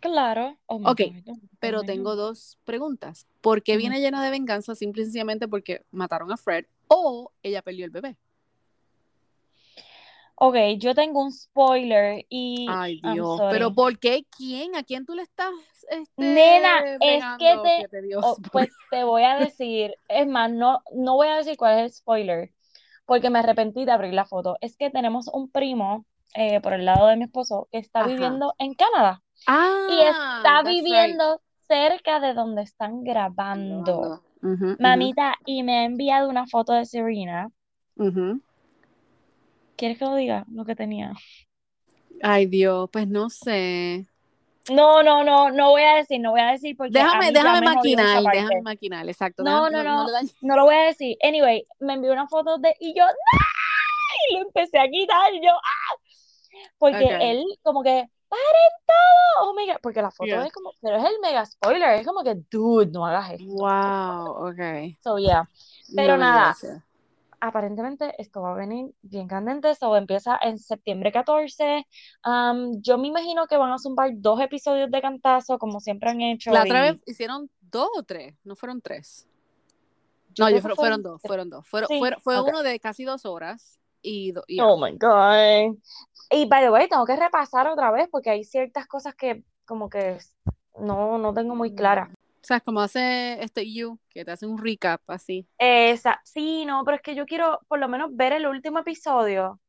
Claro. 0.02 0.58
Oh 0.66 0.76
Ok, 0.92 1.00
God, 1.26 1.34
oh 1.34 1.40
Pero 1.60 1.84
tengo 1.84 2.16
dos 2.18 2.58
preguntas. 2.66 3.26
¿Por 3.42 3.64
qué 3.64 3.78
viene 3.78 4.02
llena 4.02 4.24
de 4.24 4.32
venganza? 4.32 4.76
Simple 4.76 5.02
y 5.02 5.06
sencillamente 5.06 5.48
porque 5.48 5.86
mataron 5.92 6.30
a 6.32 6.38
Fred 6.38 6.66
o 6.88 7.32
ella 7.42 7.62
perdió 7.62 7.86
el 7.86 7.92
bebé. 7.92 8.18
Ok, 10.36 10.56
yo 10.78 10.96
tengo 10.96 11.22
un 11.22 11.32
spoiler 11.32 12.26
y 12.28 12.66
Ay, 12.70 13.00
Dios. 13.02 13.40
Pero 13.50 13.74
¿por 13.74 14.00
qué? 14.00 14.26
¿Quién? 14.36 14.76
¿A 14.76 14.84
quién 14.84 15.06
tú 15.06 15.14
le 15.14 15.22
estás 15.22 15.54
este, 15.90 16.24
Nena, 16.24 16.98
es 17.00 17.24
que 17.40 17.58
te-. 17.64 18.16
Oh, 18.22 18.38
pues 18.52 18.70
te 18.90 19.04
voy 19.04 19.24
a 19.24 19.36
decir, 19.36 19.96
es 20.08 20.28
más, 20.28 20.52
no, 20.52 20.82
no 20.94 21.16
voy 21.16 21.28
a 21.28 21.36
decir 21.36 21.58
cuál 21.58 21.80
es 21.80 21.84
el 21.84 21.92
spoiler, 21.92 22.52
porque 23.06 23.30
me 23.30 23.40
arrepentí 23.40 23.86
de 23.86 23.92
abrir 23.92 24.14
la 24.14 24.26
foto. 24.26 24.58
Es 24.62 24.78
que 24.78 24.90
tenemos 24.90 25.28
un 25.28 25.50
primo 25.50 26.06
eh, 26.36 26.62
por 26.62 26.74
el 26.74 26.86
lado 26.86 27.08
de 27.08 27.18
mi 27.18 27.26
esposo 27.26 27.68
que 27.72 27.78
está 27.78 28.00
Ajá. 28.00 28.10
viviendo 28.10 28.56
en 28.58 28.74
Canadá 28.74 29.22
ah, 29.48 29.88
y 29.90 30.02
está 30.02 30.64
that's 30.64 30.70
viviendo 30.70 31.42
cerca 31.68 32.20
de 32.20 32.34
donde 32.34 32.64
están 32.64 33.04
grabando. 33.04 34.22
Mamita, 34.80 35.36
y 35.46 35.64
me 35.64 35.80
ha 35.80 35.86
enviado 35.86 36.30
una 36.30 36.46
foto 36.48 36.74
de 36.74 36.86
Serena. 36.86 37.50
¿Quieres 39.76 39.98
que 39.98 40.06
lo 40.06 40.16
diga? 40.16 40.46
Lo 40.52 40.66
que 40.66 40.76
tenía. 40.76 41.14
Ay, 42.22 42.46
Dios, 42.46 42.90
pues 42.92 43.08
no 43.08 43.30
sé. 43.30 44.08
No, 44.72 45.04
no, 45.04 45.24
no, 45.24 45.52
no 45.52 45.72
voy 45.72 45.82
a 45.82 45.96
decir, 45.96 46.22
no 46.22 46.32
voy 46.32 46.40
a 46.40 46.52
decir 46.52 46.78
porque 46.78 46.94
Déjame, 46.94 47.32
déjame 47.32 47.62
maquinar, 47.62 48.24
déjame 48.24 48.62
maquinar, 48.62 49.10
exacto. 49.10 49.44
No, 49.44 49.70
déjame- 49.70 49.84
no, 49.84 50.06
no. 50.08 50.12
No 50.42 50.56
lo 50.56 50.64
voy 50.64 50.76
a 50.76 50.84
decir. 50.84 51.18
Anyway, 51.22 51.66
me 51.80 51.94
envió 51.94 52.14
una 52.14 52.28
foto 52.28 52.58
de 52.60 52.74
y 52.80 52.94
yo 52.98 53.04
¡no! 53.04 53.12
y 54.30 54.34
lo 54.36 54.42
empecé 54.44 54.80
a 54.80 54.88
quitar 54.88 55.34
y 55.34 55.42
yo 55.46 55.52
¡ah! 55.52 55.96
Porque 56.78 57.10
él 57.32 57.44
como 57.62 57.84
que 57.84 58.08
paren 58.34 58.74
todo, 58.86 59.50
oh 59.50 59.54
my 59.56 59.66
God", 59.68 59.78
porque 59.82 60.02
la 60.02 60.12
foto 60.12 60.28
Yeah. 60.28 60.46
es 60.46 60.52
como, 60.54 60.72
pero 60.82 60.98
es 60.98 61.04
el 61.06 61.20
mega 61.22 61.46
spoiler, 61.46 62.00
es 62.00 62.06
como 62.08 62.24
que 62.24 62.36
dude, 62.52 62.88
no 62.92 63.06
hagas 63.06 63.32
esto. 63.32 63.46
Wow, 63.46 64.50
ok. 64.50 64.98
So 65.02 65.18
yeah, 65.18 65.48
Pero 65.96 66.14
No, 66.14 66.24
nada. 66.24 66.44
gracias. 66.46 66.84
aparentemente 67.40 68.14
esto 68.20 68.42
va 68.42 68.54
a 68.54 68.56
venir 68.56 68.94
bien 69.02 69.28
candente, 69.28 69.76
so 69.76 69.96
empieza 69.98 70.40
en 70.42 70.58
septiembre 70.58 71.12
14. 71.12 71.86
Um, 72.26 72.82
yo 72.82 72.98
me 72.98 73.10
imagino 73.10 73.48
que 73.48 73.58
van 73.58 73.72
a 73.72 73.78
zumbar 73.80 74.12
dos 74.14 74.40
episodios 74.40 74.90
de 74.90 75.02
cantazo 75.02 75.58
como 75.60 75.80
siempre 75.82 76.10
han 76.10 76.22
hecho 76.22 76.52
La 76.52 76.62
otra 76.64 76.88
y 76.88 76.92
vez 76.94 77.02
hicieron 77.06 77.50
dos 77.60 77.90
o 77.98 78.04
tres, 78.04 78.34
no 78.46 78.56
fueron 78.56 78.82
tres. 78.82 79.28
yo 80.34 80.46
No, 80.46 80.50
yo 80.52 80.62
creo- 80.64 80.76
fueron 80.76 81.04
dos, 81.04 81.22
fueron 81.22 81.50
dos. 81.50 81.68
Fueron, 81.68 81.88
Sí, 81.90 82.00
fueron- 82.00 82.22
fue 82.22 82.40
ok. 82.40 82.48
uno 82.48 82.64
de 82.64 82.80
casi 82.80 83.04
dos 83.04 83.26
horas 83.26 83.78
y, 84.02 84.34
Oh 84.62 84.78
my 84.78 84.92
God. 84.98 85.78
Y 86.32 86.46
by 86.46 86.64
the 86.64 86.72
way, 86.72 86.88
tengo 86.88 87.06
que 87.06 87.16
repasar 87.16 87.68
otra 87.68 87.92
vez 87.92 88.08
porque 88.12 88.30
hay 88.30 88.44
ciertas 88.44 88.88
cosas 88.88 89.16
que 89.16 89.44
como 89.66 89.90
que 89.90 90.18
no, 90.80 91.18
no 91.18 91.34
tengo 91.34 91.56
muy 91.56 91.74
claras. 91.74 92.10
O 92.10 92.46
sea, 92.46 92.60
como 92.60 92.82
hace 92.82 93.42
este 93.42 93.72
You, 93.72 93.98
que 94.10 94.26
te 94.26 94.32
hace 94.32 94.46
un 94.46 94.58
recap 94.58 95.02
así. 95.08 95.48
Esa, 95.58 96.20
sí, 96.26 96.66
no, 96.66 96.84
pero 96.84 96.98
es 96.98 97.02
que 97.02 97.16
yo 97.16 97.26
quiero 97.26 97.62
por 97.70 97.80
lo 97.80 97.88
menos 97.88 98.10
ver 98.14 98.34
el 98.34 98.46
último 98.46 98.80
episodio. 98.80 99.62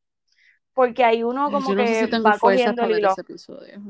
Porque 0.73 1.05
hay 1.05 1.23
uno 1.23 1.53
como 1.53 1.69
yo 1.69 1.77
no 1.77 1.85
que 1.85 1.89
sé 1.89 2.05
si 2.05 2.11
tengo 2.11 2.25
va 2.25 2.37
cogiendo 2.37 2.83
el 2.83 2.99
hilo. 2.99 3.13
Ese 3.13 3.21
episodio. 3.21 3.81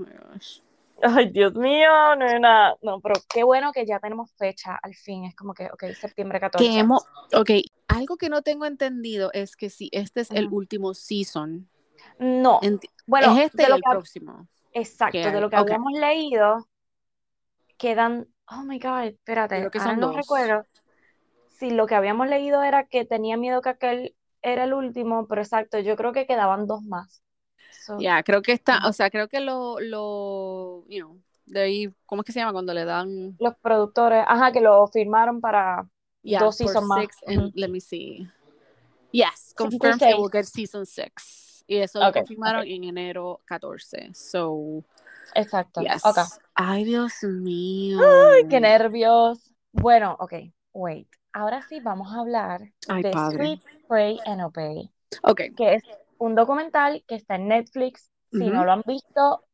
Oh. 1.03 1.07
Ay, 1.07 1.31
Dios 1.31 1.55
mío, 1.55 2.15
nena. 2.17 2.75
No, 2.83 3.01
pero 3.01 3.15
qué 3.33 3.43
bueno 3.43 3.73
que 3.73 3.87
ya 3.87 3.99
tenemos 4.01 4.31
fecha 4.37 4.79
al 4.83 4.95
fin. 4.95 5.25
Es 5.25 5.35
como 5.35 5.55
que, 5.55 5.67
ok, 5.67 5.85
septiembre 5.99 6.41
14. 6.41 6.63
Que 6.63 6.79
hemos, 6.79 7.05
ok, 7.33 7.51
algo 7.89 8.17
que 8.19 8.29
no 8.29 8.43
tengo 8.43 8.67
entendido 8.67 9.31
es 9.33 9.57
que 9.57 9.71
si 9.71 9.89
este 9.93 10.21
es 10.21 10.31
el 10.31 10.49
último 10.49 10.93
season. 10.93 11.69
No. 12.19 12.61
bueno, 13.07 13.33
es 13.33 13.47
este 13.47 13.65
el 13.67 13.81
próximo. 13.81 14.49
Exacto, 14.73 15.19
de 15.19 15.41
lo 15.41 15.51
que 15.51 15.57
habíamos 15.57 15.93
leído, 15.93 16.67
quedan 17.79 18.27
Oh 18.51 18.63
my 18.63 18.79
God, 18.79 19.05
espérate, 19.05 19.59
Creo 19.59 19.71
que 19.71 19.81
son 19.81 19.99
no 19.99 20.13
recuerdo 20.13 20.67
si 21.49 21.71
lo 21.71 21.87
que 21.87 21.95
habíamos 21.95 22.29
leído 22.29 22.63
era 22.63 22.87
que 22.87 23.05
tenía 23.05 23.37
miedo 23.37 23.63
que 23.63 23.71
aquel 23.71 24.17
era 24.43 24.65
el 24.65 24.75
último, 24.75 25.27
pero 25.27 25.41
exacto, 25.41 25.79
yo 25.79 25.97
creo 25.97 26.13
que 26.13 26.27
quedaban 26.27 26.67
dos 26.67 26.83
más. 26.83 27.23
Ya, 27.99 28.23
creo 28.23 28.43
que 28.43 28.53
está, 28.53 28.87
o 28.87 28.93
sea, 28.93 29.11
creo 29.11 29.29
que 29.29 29.41
lo, 29.41 29.79
lo, 29.81 30.85
you 30.89 30.99
know, 31.05 31.21
de 31.47 31.61
ahí, 31.61 31.95
¿cómo 32.07 32.23
es 32.23 32.27
que 32.27 32.33
se 32.33 32.41
llama 32.41 32.53
cuando 32.53 32.75
le 32.75 32.85
dan? 32.85 33.37
Los 33.39 33.57
productores, 33.57 34.25
ajá, 34.27 34.53
que 34.53 34.61
lo 34.61 34.87
firmaron 34.89 35.41
para 35.41 35.87
dos 36.23 36.57
seasons 36.57 36.87
más. 36.87 37.07
Let 37.55 37.69
me 37.69 37.81
see. 37.81 38.29
Yes, 39.13 39.55
confirmed 39.57 39.99
que 39.99 40.15
will 40.15 40.31
get 40.31 40.45
season 40.45 40.85
6. 40.85 41.54
Y 41.67 41.79
eso 41.79 42.01
lo 42.01 42.13
confirmaron 42.13 42.67
en 42.67 42.85
enero 42.85 43.41
14. 43.47 44.11
So, 44.15 44.85
Exacto. 45.35 45.81
Ay, 46.55 46.85
Dios 46.85 47.23
mío. 47.23 47.99
Ay, 48.01 48.47
qué 48.49 48.61
nervios. 48.61 49.53
Bueno, 49.73 50.17
ok, 50.21 50.35
wait. 50.73 51.09
Ahora 51.33 51.63
sí 51.69 51.81
vamos 51.81 52.13
a 52.13 52.21
hablar 52.21 52.61
de 52.61 53.13
Sweet, 53.13 53.61
Pray 53.89 54.19
and 54.25 54.43
Obey. 54.43 54.91
Ok. 55.23 55.41
Que 55.57 55.75
es 55.75 55.83
un 56.19 56.35
documental 56.35 57.05
que 57.09 57.17
está 57.17 57.37
en 57.37 57.49
Netflix. 57.49 58.11
Si 58.31 58.51
no 58.51 58.65
lo 58.65 58.73
han 58.73 58.83
visto, 58.87 59.45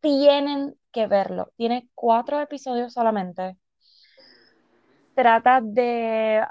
tienen 0.00 0.76
que 0.92 1.06
verlo. 1.06 1.52
Tiene 1.56 1.88
cuatro 1.94 2.40
episodios 2.40 2.92
solamente. 2.92 3.56
Trata 5.14 5.60
de 5.62 6.44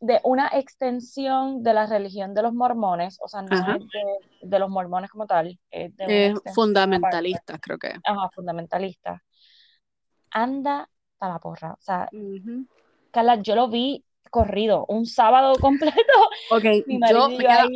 de 0.00 0.20
una 0.24 0.48
extensión 0.52 1.62
de 1.62 1.72
la 1.74 1.86
religión 1.86 2.34
de 2.34 2.42
los 2.42 2.52
mormones, 2.52 3.18
o 3.20 3.28
sea, 3.28 3.42
no 3.42 3.56
es 3.56 3.82
de, 4.42 4.58
los 4.58 4.70
mormones 4.70 5.10
como 5.10 5.26
tal. 5.26 5.58
Es 5.70 5.96
de 5.96 6.34
fundamentalistas, 6.54 7.58
creo 7.60 7.78
que. 7.78 7.94
Ajá, 8.04 8.28
fundamentalistas. 8.34 9.20
Anda 10.30 10.88
para 11.18 11.34
la 11.34 11.38
porra. 11.38 11.72
O 11.72 11.80
sea, 11.80 12.08
Carla, 13.10 13.36
yo 13.36 13.54
lo 13.54 13.68
vi 13.68 14.04
corrido, 14.30 14.84
un 14.88 15.06
sábado 15.06 15.54
completo. 15.60 16.12
Ok, 16.50 16.64
yo 16.86 17.28
me 17.28 17.38
queda, 17.38 17.66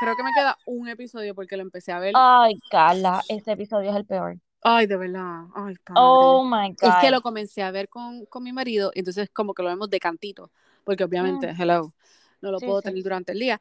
creo 0.00 0.16
que 0.16 0.22
me 0.22 0.32
queda 0.34 0.56
un 0.66 0.88
episodio 0.88 1.34
porque 1.34 1.56
lo 1.56 1.62
empecé 1.62 1.92
a 1.92 1.98
ver. 1.98 2.12
Ay, 2.16 2.54
Carla, 2.70 3.22
este 3.28 3.52
episodio 3.52 3.90
es 3.90 3.96
el 3.96 4.06
peor. 4.06 4.38
Ay, 4.62 4.86
de 4.86 4.96
verdad. 4.96 5.44
Ay, 5.54 5.74
padre. 5.84 6.00
Oh 6.00 6.44
my 6.44 6.70
God. 6.70 6.88
Es 6.88 6.94
que 7.02 7.10
lo 7.10 7.20
comencé 7.20 7.62
a 7.62 7.70
ver 7.70 7.88
con, 7.88 8.24
con 8.26 8.42
mi 8.42 8.52
marido, 8.52 8.92
entonces 8.94 9.28
como 9.30 9.52
que 9.52 9.62
lo 9.62 9.68
vemos 9.68 9.90
de 9.90 10.00
cantito 10.00 10.50
porque 10.84 11.04
obviamente, 11.04 11.52
mm. 11.52 11.60
hello, 11.60 11.94
no 12.40 12.50
lo 12.50 12.58
puedo 12.58 12.82
tener 12.82 13.02
durante 13.02 13.32
el 13.32 13.38
día, 13.38 13.60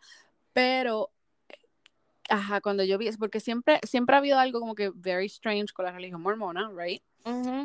pero, 0.52 1.12
ajá, 2.30 2.62
cuando 2.62 2.84
yo 2.84 2.98
vi, 2.98 3.08
es 3.08 3.18
porque 3.18 3.40
siempre, 3.40 3.80
siempre 3.84 4.16
ha 4.16 4.20
habido 4.20 4.38
algo 4.38 4.60
como 4.60 4.76
que 4.76 4.92
very 4.94 5.26
strange 5.26 5.74
con 5.74 5.86
la 5.86 5.92
religión 5.92 6.22
mormona, 6.22 6.72
right? 6.76 7.02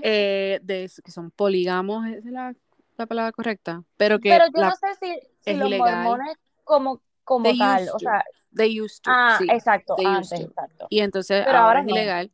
Eh, 0.02 0.60
de 0.62 0.90
que 1.04 1.10
son 1.10 1.30
polígamos, 1.30 2.06
es 2.06 2.24
la, 2.24 2.54
la 2.96 3.06
palabra 3.06 3.32
correcta, 3.32 3.82
pero 3.96 4.18
que 4.20 4.30
pero 4.30 4.46
yo 4.46 4.62
no 4.62 4.72
sé 4.76 5.20
si, 5.44 5.54
los 5.54 5.70
mormones 5.70 6.36
como, 6.64 7.02
como 7.24 7.50
tal, 7.56 7.88
o 7.92 7.98
sea, 7.98 8.24
they 8.54 8.80
used 8.80 9.02
to, 9.02 9.10
ah, 9.12 9.38
exacto, 9.48 9.96
antes, 10.04 10.40
exacto. 10.40 10.86
Y 10.90 11.00
entonces 11.00 11.44
pero 11.44 11.58
ahora, 11.58 11.80
es 11.80 11.88
ilegal. 11.88 12.32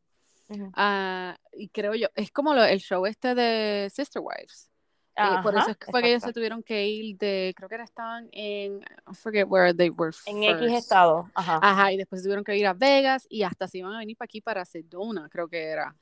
Ah, 0.74 1.36
y 1.52 1.68
creo 1.68 1.94
yo, 1.94 2.08
es 2.14 2.30
como 2.30 2.54
el 2.54 2.78
show 2.80 3.06
este 3.06 3.34
de 3.34 3.90
Sister 3.90 4.22
Wives. 4.22 4.70
Eh, 5.16 5.42
por 5.42 5.56
eso 5.56 5.70
es 5.70 5.76
que 5.76 5.90
fue 5.90 6.02
que 6.02 6.08
ellos 6.08 6.22
se 6.22 6.32
tuvieron 6.32 6.62
que 6.62 6.86
ir 6.86 7.16
de, 7.16 7.54
creo 7.56 7.68
que 7.68 7.76
era 7.76 7.84
estaban 7.84 8.28
en, 8.32 8.80
I 8.80 9.14
forget 9.14 9.46
where 9.48 9.72
they 9.72 9.90
were 9.90 10.14
En 10.26 10.42
X 10.42 10.72
estado, 10.72 11.30
ajá. 11.34 11.60
Ajá, 11.62 11.92
y 11.92 11.96
después 11.96 12.22
tuvieron 12.22 12.42
que 12.42 12.56
ir 12.56 12.66
a 12.66 12.72
Vegas 12.72 13.26
y 13.28 13.44
hasta 13.44 13.68
se 13.68 13.78
iban 13.78 13.94
a 13.94 13.98
venir 13.98 14.16
para 14.16 14.26
aquí 14.26 14.40
para 14.40 14.64
Sedona, 14.64 15.28
creo 15.28 15.46
que 15.48 15.62
era. 15.62 15.94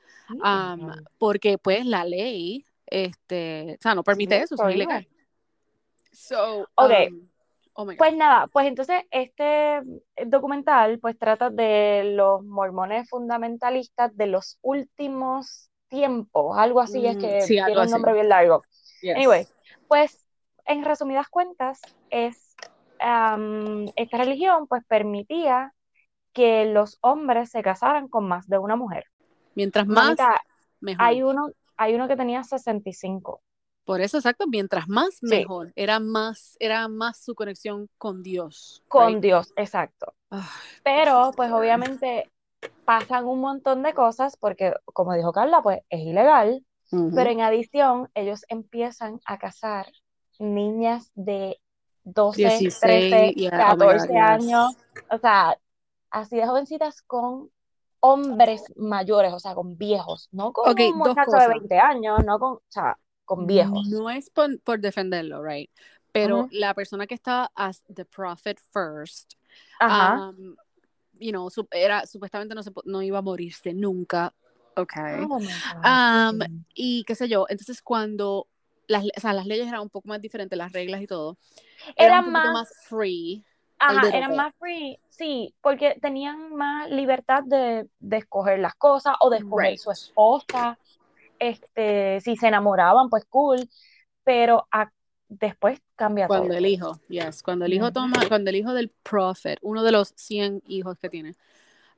porque 1.19 1.59
pues 1.59 1.85
la 1.85 2.05
ley, 2.05 2.65
este, 2.87 3.77
o 3.79 3.83
sea, 3.83 3.95
no 3.95 4.03
permite 4.03 4.41
eso, 4.41 4.55
es 4.55 4.75
ilegal. 4.75 5.07
So, 6.13 6.69
okay. 6.75 7.09
Oh 7.75 7.87
pues 7.97 8.15
nada, 8.15 8.49
pues 8.49 8.67
entonces 8.67 9.03
este 9.11 9.81
documental 10.27 10.99
pues 10.99 11.19
trata 11.19 11.49
de 11.49 12.13
los 12.15 12.45
mormones 12.45 13.09
fundamentalistas 13.09 14.15
de 14.15 14.27
los 14.27 14.59
últimos 14.61 15.71
tiempos, 15.89 16.59
algo 16.59 16.81
así 16.81 17.07
es 17.07 17.17
mm, 17.17 17.21
que 17.21 17.45
tiene 17.47 17.81
un 17.81 17.91
nombre 17.91 18.13
bien 18.13 18.29
largo. 18.29 18.63
Anyway, 19.03 19.47
pues 19.89 20.27
en 20.67 20.85
resumidas 20.85 21.29
cuentas, 21.29 21.81
es 22.11 22.55
esta 22.99 24.19
religión 24.19 24.69
pues 24.69 24.85
permitía 24.87 25.75
que 26.33 26.67
los 26.67 26.99
hombres 27.01 27.51
se 27.51 27.63
casaran 27.63 28.09
con 28.09 28.29
más 28.29 28.47
de 28.47 28.59
una 28.59 28.77
mujer. 28.77 29.07
Mientras 29.55 29.87
más, 29.87 30.17
mejor. 30.81 31.05
Hay 31.05 31.23
uno, 31.23 31.49
hay 31.77 31.95
uno 31.95 32.07
que 32.07 32.17
tenía 32.17 32.45
65. 32.45 33.43
Por 33.85 34.01
eso, 34.01 34.19
exacto, 34.19 34.47
mientras 34.47 34.89
más, 34.89 35.19
mejor. 35.23 35.73
Era 35.75 35.99
más, 35.99 36.57
era 36.61 36.87
más 36.87 37.25
su 37.25 37.35
conexión 37.35 37.89
con 37.99 38.23
Dios. 38.23 38.85
Con 38.87 39.21
Dios, 39.21 39.53
exacto. 39.57 40.15
Pero, 40.85 41.33
pues 41.35 41.51
obviamente 41.51 42.31
pasan 42.85 43.27
un 43.27 43.41
montón 43.41 43.83
de 43.83 43.93
cosas 43.93 44.37
porque, 44.37 44.73
como 44.85 45.15
dijo 45.15 45.33
Carla, 45.33 45.61
pues 45.63 45.81
es 45.91 46.01
ilegal. 46.01 46.65
Pero 47.15 47.31
en 47.31 47.41
adición, 47.41 48.11
ellos 48.15 48.45
empiezan 48.49 49.21
a 49.25 49.39
casar 49.39 49.87
niñas 50.39 51.11
de 51.15 51.59
12, 52.05 52.69
13, 52.81 53.51
14 53.51 54.19
años, 54.19 54.77
o 55.11 55.19
sea, 55.19 55.57
así 56.11 56.37
de 56.37 56.47
jovencitas 56.47 57.01
con 57.03 57.51
hombres 58.01 58.65
mayores, 58.77 59.33
o 59.33 59.39
sea, 59.39 59.55
con 59.55 59.79
viejos, 59.79 60.29
no 60.33 60.53
con 60.53 60.79
un 60.79 60.99
muchacho 60.99 61.31
de 61.31 61.49
20 61.49 61.79
años, 61.79 62.25
no 62.25 62.39
con, 62.39 62.53
o 62.55 62.63
sea, 62.69 62.99
con 63.25 63.47
viejos. 63.47 63.89
No 63.89 64.11
es 64.11 64.31
por, 64.31 64.81
defenderlo, 64.81 65.43
right? 65.43 65.71
Pero 66.11 66.49
la 66.51 66.75
persona 66.75 67.07
que 67.07 67.15
estaba 67.15 67.51
as 67.55 67.83
the 67.85 68.05
prophet 68.05 68.59
first, 68.71 69.35
um, 69.81 70.57
you 71.15 71.31
know, 71.31 71.49
era, 71.71 72.05
supuestamente 72.07 72.55
no, 72.55 72.63
se, 72.63 72.71
no 72.85 73.01
iba 73.01 73.19
a 73.19 73.23
morirse 73.23 73.73
nunca, 73.73 74.35
Ok. 74.77 74.93
Oh 75.29 75.39
y 76.75 77.05
qué 77.05 77.15
sé 77.15 77.29
yo, 77.29 77.47
entonces 77.49 77.83
cuando 77.83 78.47
las, 78.87 79.05
o 79.05 79.21
sea, 79.21 79.33
las 79.33 79.47
leyes 79.47 79.69
eran 79.69 79.81
un 79.81 79.91
poco 79.91 80.09
más 80.09 80.21
diferentes, 80.21 80.57
las 80.57 80.73
reglas 80.73 81.03
y 81.03 81.07
todo, 81.07 81.37
eran, 81.97 82.27
un 82.27 82.33
más, 82.33 82.69
free. 82.89 83.45
Ajá, 83.79 84.09
eran 84.17 84.37
más 84.37 84.55
free, 84.59 84.99
sí, 85.11 85.55
porque 85.61 85.99
tenían 86.01 86.55
más 86.55 86.91
libertad 86.91 87.43
de, 87.45 87.89
de 87.99 88.17
escoger 88.17 88.59
las 88.59 88.75
cosas 88.75 89.15
o 89.21 89.31
de 89.31 89.39
escoger 89.39 89.79
su 89.79 89.91
esposa. 89.91 90.79
Este, 91.39 92.21
si 92.21 92.37
se 92.37 92.47
enamoraban, 92.47 93.09
pues 93.11 93.25
cool, 93.25 93.69
pero 94.23 94.69
después 95.29 95.81
cambia 95.97 96.27
cuando 96.29 96.49
todo. 96.49 96.59
el 96.59 96.67
hijo, 96.67 97.01
yes, 97.09 97.43
cuando 97.43 97.65
el 97.65 97.73
hijo 97.73 97.93
toma, 97.93 98.29
cuando 98.29 98.51
el 98.51 98.57
hijo 98.57 98.73
del 98.75 98.93
prophet, 99.03 99.59
uno 99.63 99.83
de 99.83 99.93
los 99.93 100.13
100 100.17 100.63
hijos 100.67 100.99
que 100.99 101.09
tiene, 101.09 101.35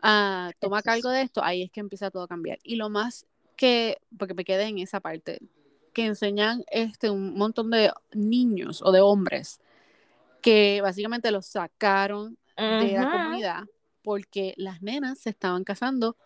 Ah, 0.07 0.53
toma 0.61 0.83
cargo 0.83 1.09
de 1.09 1.23
esto, 1.23 1.43
ahí 1.43 1.62
es 1.62 1.71
que 1.71 1.81
empieza 1.81 2.11
todo 2.11 2.25
a 2.25 2.29
cambiar. 2.29 2.59
Y 2.62 2.77
lo 2.77 2.90
más 2.90 3.27
que, 3.57 3.97
porque 4.19 4.35
me 4.35 4.45
quedé 4.45 4.64
en 4.64 4.79
esa 4.79 5.01
parte, 5.01 5.40
que 5.95 6.05
enseñan 6.05 6.62
este, 6.71 7.09
un 7.09 7.35
montón 7.35 7.71
de 7.71 7.90
niños 8.12 8.83
o 8.83 8.93
de 8.93 9.01
hombres 9.01 9.61
que 10.43 10.81
básicamente 10.83 11.31
los 11.31 11.47
sacaron 11.47 12.37
de 12.55 12.93
la 12.93 13.11
comunidad 13.11 13.62
porque 14.03 14.53
las 14.59 14.83
nenas 14.83 15.21
se 15.21 15.31
estaban 15.31 15.64
casando 15.64 16.17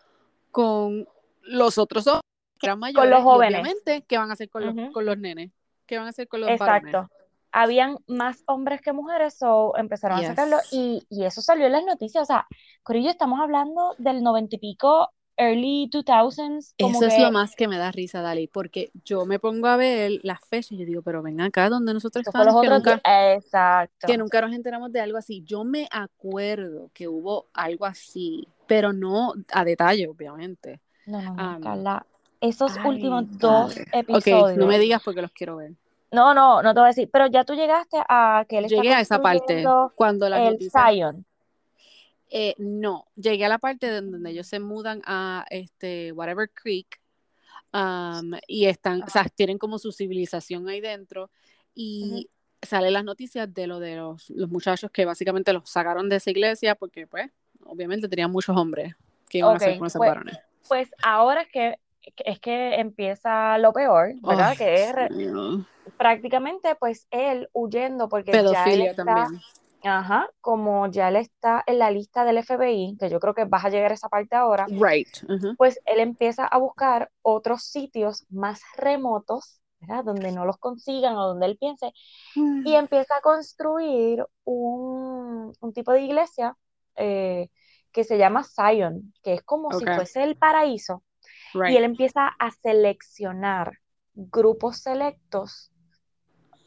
con 0.51 1.07
los 1.41 1.77
otros 1.77 2.05
hombres 2.05 2.23
que 2.59 2.67
eran 2.67 2.79
mayores. 2.79 3.01
Con 3.01 3.09
los 3.09 3.23
jóvenes. 3.23 3.61
obviamente, 3.61 4.03
¿qué 4.05 4.17
van 4.17 4.29
a 4.29 4.33
hacer 4.33 4.49
con, 4.49 4.65
los, 4.65 4.91
con 4.91 5.05
los 5.05 5.17
nenes? 5.17 5.51
¿Qué 5.85 5.97
van 5.97 6.07
a 6.07 6.09
hacer 6.09 6.27
con 6.27 6.41
los 6.41 6.49
Exacto 6.49 7.09
habían 7.51 7.97
más 8.07 8.43
hombres 8.47 8.81
que 8.81 8.93
mujeres, 8.93 9.37
o 9.41 9.73
empezaron 9.77 10.19
a 10.19 10.27
sacarlo 10.27 10.57
y, 10.71 11.05
y, 11.09 11.25
eso 11.25 11.41
salió 11.41 11.65
en 11.65 11.73
las 11.73 11.85
noticias. 11.85 12.23
O 12.23 12.25
sea, 12.25 12.47
Corillo, 12.83 13.09
estamos 13.09 13.39
hablando 13.39 13.95
del 13.97 14.23
noventa 14.23 14.55
y 14.55 14.59
pico 14.59 15.09
early 15.39 15.89
2000s. 15.89 16.73
Eso 16.77 17.05
es 17.05 17.17
lo 17.17 17.31
más 17.31 17.55
que 17.55 17.67
me 17.67 17.77
da 17.77 17.91
risa, 17.91 18.21
Dali, 18.21 18.47
porque 18.47 18.91
yo 19.05 19.25
me 19.25 19.39
pongo 19.39 19.67
a 19.67 19.77
ver 19.77 20.19
las 20.23 20.39
fechas 20.45 20.73
y 20.73 20.77
yo 20.77 20.85
digo, 20.85 21.01
pero 21.01 21.23
ven 21.23 21.39
acá 21.41 21.69
donde 21.69 21.93
nosotros 21.93 22.27
estamos, 22.27 22.61
que 22.61 22.69
nunca, 22.69 23.01
Exacto. 23.33 24.07
que 24.07 24.17
nunca 24.17 24.41
nos 24.41 24.53
enteramos 24.53 24.91
de 24.91 24.99
algo 24.99 25.17
así. 25.17 25.41
Yo 25.45 25.63
me 25.63 25.87
acuerdo 25.91 26.91
que 26.93 27.07
hubo 27.07 27.47
algo 27.53 27.85
así, 27.85 28.47
pero 28.67 28.91
no 28.91 29.33
a 29.53 29.63
detalle, 29.63 30.07
obviamente. 30.07 30.81
No, 31.05 31.21
no, 31.21 31.59
Carla, 31.61 32.05
esos 32.41 32.75
últimos 32.85 33.25
dos 33.39 33.77
episodios. 33.93 34.51
Ok, 34.51 34.57
no 34.57 34.67
me 34.67 34.77
digas 34.77 35.01
porque 35.03 35.21
los 35.21 35.31
quiero 35.31 35.55
ver. 35.57 35.71
No, 36.11 36.33
no, 36.33 36.61
no 36.63 36.73
te 36.73 36.79
voy 36.79 36.87
a 36.87 36.89
decir, 36.89 37.09
pero 37.11 37.27
ya 37.27 37.43
tú 37.43 37.53
llegaste 37.53 37.97
a 38.07 38.45
que 38.47 38.57
él 38.57 38.67
Llegué 38.67 38.93
a 38.93 39.01
esa 39.01 39.21
parte 39.21 39.63
cuando 39.95 40.27
la 40.27 40.47
el 40.47 40.57
Zion. 40.59 41.25
Eh, 42.31 42.55
no, 42.57 43.07
llegué 43.15 43.45
a 43.45 43.49
la 43.49 43.57
parte 43.57 43.89
donde 43.89 44.29
ellos 44.29 44.47
se 44.47 44.59
mudan 44.59 45.01
a 45.05 45.45
este 45.49 46.11
Whatever 46.11 46.49
Creek 46.51 47.01
um, 47.73 48.33
y 48.47 48.65
están, 48.65 49.01
o 49.01 49.09
sea, 49.09 49.25
tienen 49.35 49.57
como 49.57 49.79
su 49.79 49.91
civilización 49.91 50.69
ahí 50.69 50.79
dentro 50.79 51.31
y 51.73 52.29
salen 52.61 52.93
las 52.93 53.03
noticias 53.03 53.51
de 53.51 53.65
lo 53.65 53.79
de 53.79 53.95
los, 53.95 54.29
los, 54.29 54.49
muchachos 54.49 54.91
que 54.91 55.05
básicamente 55.05 55.53
los 55.53 55.69
sacaron 55.69 56.07
de 56.07 56.17
esa 56.17 56.29
iglesia 56.29 56.75
porque 56.75 57.07
pues 57.07 57.31
obviamente 57.65 58.07
tenían 58.07 58.31
muchos 58.31 58.55
hombres 58.55 58.95
que 59.27 59.39
iban 59.39 59.53
a 59.53 59.55
hacer 59.55 59.77
con 59.79 59.87
esos 59.87 59.99
pues, 59.99 60.09
varones. 60.09 60.39
Pues 60.67 60.91
ahora 61.01 61.43
es 61.43 61.49
que 61.49 61.79
es 62.17 62.39
que 62.39 62.75
empieza 62.75 63.57
lo 63.57 63.73
peor, 63.73 64.13
¿verdad? 64.21 64.57
que 64.57 64.83
es 64.83 64.95
prácticamente 65.97 66.75
pues 66.75 67.07
él 67.11 67.49
huyendo 67.53 68.09
porque 68.09 68.31
Pedofilia 68.31 68.93
ya 68.93 68.95
también 68.95 69.39
Ajá, 69.83 70.29
como 70.41 70.87
ya 70.87 71.07
él 71.07 71.15
está 71.15 71.63
en 71.65 71.79
la 71.79 71.89
lista 71.89 72.25
del 72.25 72.43
FBI, 72.43 72.97
que 72.99 73.09
yo 73.09 73.19
creo 73.19 73.33
que 73.33 73.45
vas 73.45 73.63
a 73.63 73.69
llegar 73.69 73.91
a 73.91 73.93
esa 73.93 74.09
parte 74.09 74.35
ahora, 74.35 74.65
right. 74.69 75.07
pues 75.57 75.79
él 75.85 75.99
empieza 75.99 76.45
a 76.45 76.57
buscar 76.57 77.11
otros 77.21 77.63
sitios 77.63 78.25
más 78.29 78.61
remotos, 78.75 79.61
¿verdad? 79.79 80.03
Donde 80.03 80.31
no 80.33 80.45
los 80.45 80.57
consigan 80.57 81.15
o 81.15 81.27
donde 81.27 81.45
él 81.45 81.57
piense, 81.57 81.93
y 82.35 82.41
mm. 82.41 82.67
empieza 82.67 83.15
a 83.17 83.21
construir 83.21 84.25
un, 84.43 85.53
tipo 85.73 85.93
de 85.93 86.01
iglesia 86.01 86.57
eh, 86.97 87.49
que 87.93 88.03
se 88.03 88.17
llama 88.17 88.43
Zion, 88.43 89.13
que 89.23 89.35
es 89.35 89.43
como 89.43 89.71
si 89.71 89.85
fuese 89.85 90.23
el 90.23 90.35
paraíso, 90.35 91.03
y 91.53 91.77
él 91.77 91.85
empieza 91.85 92.27
a 92.27 92.51
seleccionar 92.51 93.79
grupos 94.13 94.79
selectos 94.79 95.71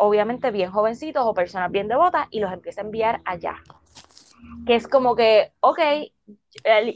obviamente 0.03 0.51
bien 0.51 0.73
jovencitos 0.73 1.25
o 1.25 1.33
personas 1.33 1.71
bien 1.71 1.87
devotas 1.87 2.27
y 2.31 2.41
los 2.41 2.53
empieza 2.53 2.81
a 2.81 2.85
enviar 2.85 3.23
allá. 3.25 3.55
Que 4.67 4.75
es 4.75 4.89
como 4.89 5.15
que, 5.15 5.53
ok, 5.61 5.79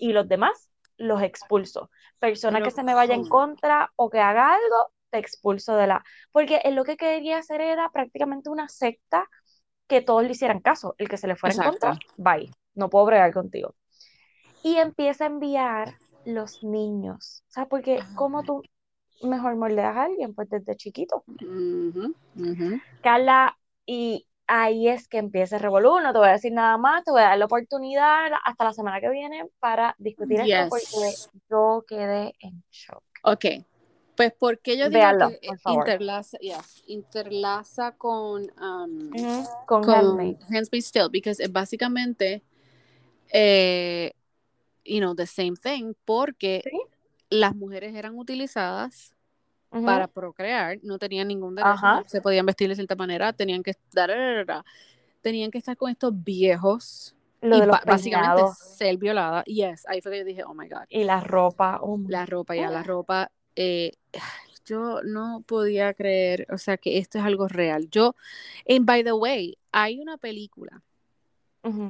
y 0.00 0.12
los 0.12 0.28
demás 0.28 0.70
los 0.96 1.22
expulso. 1.22 1.90
Persona 2.18 2.60
que 2.60 2.72
se 2.72 2.82
me 2.82 2.94
vaya 2.94 3.14
en 3.14 3.28
contra 3.28 3.92
o 3.94 4.10
que 4.10 4.18
haga 4.18 4.54
algo, 4.54 4.90
te 5.10 5.18
expulso 5.18 5.76
de 5.76 5.86
la... 5.86 6.04
Porque 6.32 6.60
él 6.64 6.74
lo 6.74 6.82
que 6.82 6.96
quería 6.96 7.38
hacer 7.38 7.60
era 7.60 7.90
prácticamente 7.90 8.50
una 8.50 8.68
secta 8.68 9.28
que 9.86 10.00
todos 10.00 10.24
le 10.24 10.32
hicieran 10.32 10.58
caso. 10.58 10.96
El 10.98 11.08
que 11.08 11.16
se 11.16 11.28
le 11.28 11.36
fuera 11.36 11.54
en 11.54 11.62
contra, 11.62 11.96
bye, 12.16 12.50
no 12.74 12.90
puedo 12.90 13.06
bregar 13.06 13.32
contigo. 13.32 13.76
Y 14.64 14.78
empieza 14.78 15.24
a 15.24 15.28
enviar 15.28 15.94
los 16.24 16.64
niños. 16.64 17.44
O 17.48 17.52
sea, 17.52 17.66
porque 17.66 18.02
como 18.16 18.42
tú, 18.42 18.62
mejor 19.22 19.56
moldeas 19.56 19.96
a 19.96 20.04
alguien, 20.04 20.34
pues 20.34 20.48
desde 20.50 20.76
chiquito. 20.76 21.24
Carla, 23.02 23.58
y 23.84 24.26
ahí 24.46 24.88
es 24.88 25.08
que 25.08 25.18
empieza 25.18 25.56
el 25.56 25.62
revolú, 25.62 26.00
no 26.00 26.12
te 26.12 26.18
voy 26.18 26.28
a 26.28 26.32
decir 26.32 26.52
nada 26.52 26.76
más, 26.76 27.04
te 27.04 27.10
voy 27.10 27.20
a 27.22 27.28
dar 27.28 27.38
la 27.38 27.46
oportunidad 27.46 28.30
hasta 28.44 28.64
la 28.64 28.72
semana 28.72 29.00
que 29.00 29.10
viene 29.10 29.48
para 29.58 29.94
discutir 29.98 30.40
esto 30.40 30.68
porque 30.68 31.14
yo 31.50 31.84
quedé 31.86 32.34
en 32.40 32.62
shock. 32.70 33.02
Ok, 33.22 33.44
pues 34.16 34.32
porque 34.38 34.76
yo 34.76 34.88
digo 34.88 35.30
que 35.40 35.50
interlaza, 35.72 36.38
interlaza 36.86 37.92
con, 37.92 38.42
um, 38.60 39.10
con, 39.66 39.82
con 39.82 39.94
Handmaid's. 39.94 40.92
Tale, 40.92 41.08
because 41.10 41.46
básicamente, 41.48 42.42
eh, 43.32 44.12
you 44.84 45.00
know, 45.00 45.14
the 45.14 45.26
same 45.26 45.54
thing, 45.56 45.94
porque 46.04 46.62
las 47.30 47.54
mujeres 47.54 47.94
eran 47.94 48.16
utilizadas 48.18 49.14
para 49.70 50.06
procrear, 50.06 50.78
no 50.82 50.98
tenían 50.98 51.28
ningún 51.28 51.54
derecho, 51.54 52.04
se 52.06 52.20
podían 52.22 52.46
vestir 52.46 52.68
de 52.68 52.76
cierta 52.76 52.96
manera, 52.96 53.32
tenían 53.32 53.62
que 53.62 53.72
estar, 53.72 54.10
tenían 55.20 55.50
que 55.50 55.58
estar 55.58 55.76
con 55.76 55.90
estos 55.90 56.12
viejos 56.24 57.14
y 57.42 57.60
básicamente 57.84 58.42
ser 58.56 58.96
violada. 58.96 59.42
Yes, 59.44 59.86
ahí 59.86 60.00
fue 60.00 60.12
que 60.12 60.18
yo 60.18 60.24
dije, 60.24 60.44
oh 60.44 60.54
my 60.54 60.68
god. 60.68 60.84
Y 60.88 61.04
la 61.04 61.20
ropa, 61.20 61.78
oh 61.82 61.98
la 62.08 62.24
ropa, 62.26 62.56
ya 62.56 62.70
la 62.70 62.82
ropa. 62.82 63.30
Eh, 63.54 63.92
yo 64.64 65.00
no 65.02 65.42
podía 65.46 65.94
creer, 65.94 66.46
o 66.50 66.58
sea, 66.58 66.76
que 66.76 66.98
esto 66.98 67.18
es 67.18 67.24
algo 67.24 67.48
real. 67.48 67.88
Yo, 67.90 68.16
and 68.68 68.86
by 68.86 69.04
the 69.04 69.12
way, 69.12 69.58
hay 69.72 70.00
una 70.00 70.16
película 70.16 70.82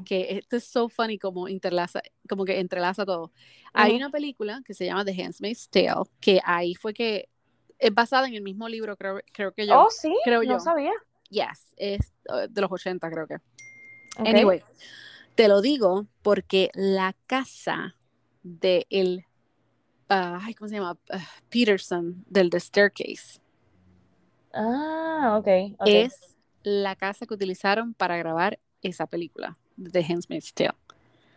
que 0.05 0.39
esto 0.39 0.57
es 0.57 0.65
so 0.65 0.89
funny 0.89 1.19
como 1.19 1.49
interlaza, 1.49 2.01
como 2.29 2.45
que 2.45 2.61
entrelaza 2.61 3.05
todo. 3.05 3.33
Hay 3.73 3.95
una 3.97 4.11
película 4.11 4.63
que 4.65 4.75
se 4.75 4.87
llama 4.87 5.05
The 5.05 5.23
Handmaid's 5.23 5.69
Tale, 5.69 6.05
que 6.21 6.41
ahí 6.45 6.75
fue 6.75 6.95
que 6.95 7.29
es 7.79 7.95
basada 7.95 8.27
en 8.27 8.35
el 8.35 8.43
mismo 8.43 8.69
libro, 8.69 8.97
creo, 8.97 9.21
creo 9.33 9.53
que 9.53 9.67
yo. 9.67 9.81
Oh, 9.81 9.91
sí, 9.91 10.15
creo 10.25 10.43
no 10.43 10.61
sabía. 10.61 10.93
Yes, 11.29 11.75
es 11.77 12.13
uh, 12.29 12.49
de 12.49 12.61
los 12.61 12.71
80, 12.71 13.11
creo 13.11 13.27
que. 13.27 13.37
Anyway, 14.19 14.63
te 15.35 15.49
lo 15.49 15.61
digo 15.61 16.07
porque 16.23 16.71
la 16.75 17.15
casa 17.27 17.97
de 18.43 18.87
el, 18.91 19.25
uh, 20.09 20.39
¿cómo 20.57 20.69
se 20.69 20.77
llama? 20.77 20.99
Uh, 21.13 21.19
Peterson, 21.51 22.25
del 22.29 22.51
The 22.51 22.61
Staircase. 22.61 23.41
Ah, 24.55 25.37
ok. 25.39 25.79
okay. 25.81 25.97
Es 25.97 26.37
la 26.63 26.97
casa 26.97 27.27
que 27.27 27.35
utilizaron 27.35 27.93
para 27.93 28.17
grabar 28.17 28.59
esa 28.83 29.07
película, 29.07 29.57
The 29.77 30.01
Handmaid's 30.01 30.53
Tale. 30.53 30.75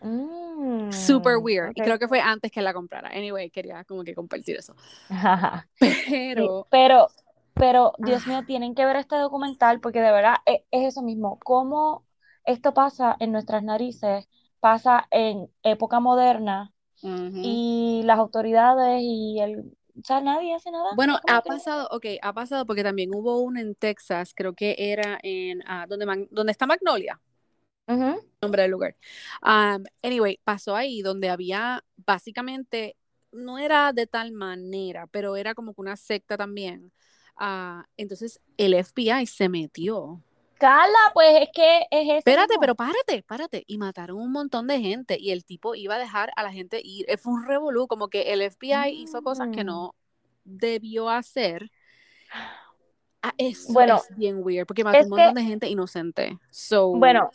Mm, 0.01 0.91
Super 0.91 1.37
weird. 1.37 1.71
Y 1.75 1.81
creo 1.81 1.99
que 1.99 2.07
fue 2.07 2.21
antes 2.21 2.51
que 2.51 2.61
la 2.61 2.73
comprara. 2.73 3.09
Anyway, 3.09 3.49
quería 3.49 3.83
como 3.83 4.03
que 4.03 4.15
compartir 4.15 4.57
eso. 4.57 4.75
pero. 5.79 6.67
pero, 6.69 7.07
pero, 7.53 7.93
Dios 7.97 8.25
mío, 8.27 8.43
tienen 8.45 8.75
que 8.75 8.85
ver 8.85 8.95
este 8.95 9.15
documental 9.17 9.79
porque 9.79 10.01
de 10.01 10.11
verdad 10.11 10.37
es, 10.45 10.61
eso 10.71 11.01
mismo. 11.01 11.39
Cómo 11.39 12.05
esto 12.45 12.73
pasa 12.73 13.15
en 13.19 13.31
nuestras 13.31 13.63
narices, 13.63 14.27
pasa 14.59 15.07
en 15.11 15.49
época 15.63 15.99
moderna 15.99 16.73
y 17.01 18.01
las 18.05 18.19
autoridades 18.19 19.01
y 19.01 19.39
el. 19.39 19.73
O 19.97 20.05
sea, 20.05 20.21
nadie 20.21 20.55
hace 20.55 20.71
nada. 20.71 20.91
Bueno, 20.95 21.19
ha 21.27 21.41
pasado, 21.41 21.89
ok, 21.91 22.05
ha 22.21 22.31
pasado 22.31 22.65
porque 22.65 22.83
también 22.83 23.13
hubo 23.13 23.41
uno 23.41 23.59
en 23.59 23.75
Texas, 23.75 24.33
creo 24.33 24.53
que 24.53 24.73
era 24.77 25.19
en, 25.23 25.59
uh, 25.59 25.89
donde, 25.89 26.27
donde 26.31 26.51
está 26.53 26.65
Magnolia 26.65 27.19
nombre 28.41 28.61
del 28.61 28.71
lugar. 28.71 28.95
Um, 29.41 29.83
anyway, 30.03 30.39
pasó 30.43 30.75
ahí 30.75 31.01
donde 31.01 31.29
había 31.29 31.83
básicamente, 31.97 32.95
no 33.31 33.57
era 33.57 33.93
de 33.93 34.07
tal 34.07 34.31
manera, 34.31 35.07
pero 35.07 35.35
era 35.35 35.53
como 35.53 35.73
que 35.73 35.81
una 35.81 35.95
secta 35.95 36.37
también. 36.37 36.91
Uh, 37.39 37.83
entonces 37.97 38.41
el 38.57 38.73
FBI 38.73 39.25
se 39.25 39.49
metió. 39.49 40.21
Cala, 40.59 41.11
pues 41.13 41.41
es 41.41 41.49
que 41.53 41.87
es 41.89 42.05
eso. 42.05 42.17
Espérate, 42.17 42.55
pero 42.59 42.75
párate, 42.75 43.23
párate. 43.23 43.63
Y 43.65 43.77
mataron 43.77 44.17
un 44.17 44.31
montón 44.31 44.67
de 44.67 44.81
gente 44.81 45.17
y 45.17 45.31
el 45.31 45.45
tipo 45.45 45.73
iba 45.73 45.95
a 45.95 45.99
dejar 45.99 46.31
a 46.35 46.43
la 46.43 46.51
gente 46.51 46.81
ir. 46.83 47.05
Eh, 47.07 47.17
fue 47.17 47.31
un 47.31 47.45
revolú, 47.45 47.87
como 47.87 48.09
que 48.09 48.33
el 48.33 48.41
FBI 48.41 48.89
hizo 48.89 49.21
cosas 49.21 49.47
que 49.53 49.63
no 49.63 49.95
debió 50.43 51.09
hacer. 51.09 51.71
Ah, 53.21 53.33
eso 53.37 53.71
bueno, 53.71 53.97
es 53.97 54.17
bien 54.17 54.41
weird, 54.41 54.65
porque 54.65 54.83
mató 54.83 55.03
un 55.03 55.09
montón 55.09 55.35
de 55.35 55.43
gente 55.43 55.67
inocente. 55.67 56.37
So, 56.51 56.89
bueno, 56.89 57.29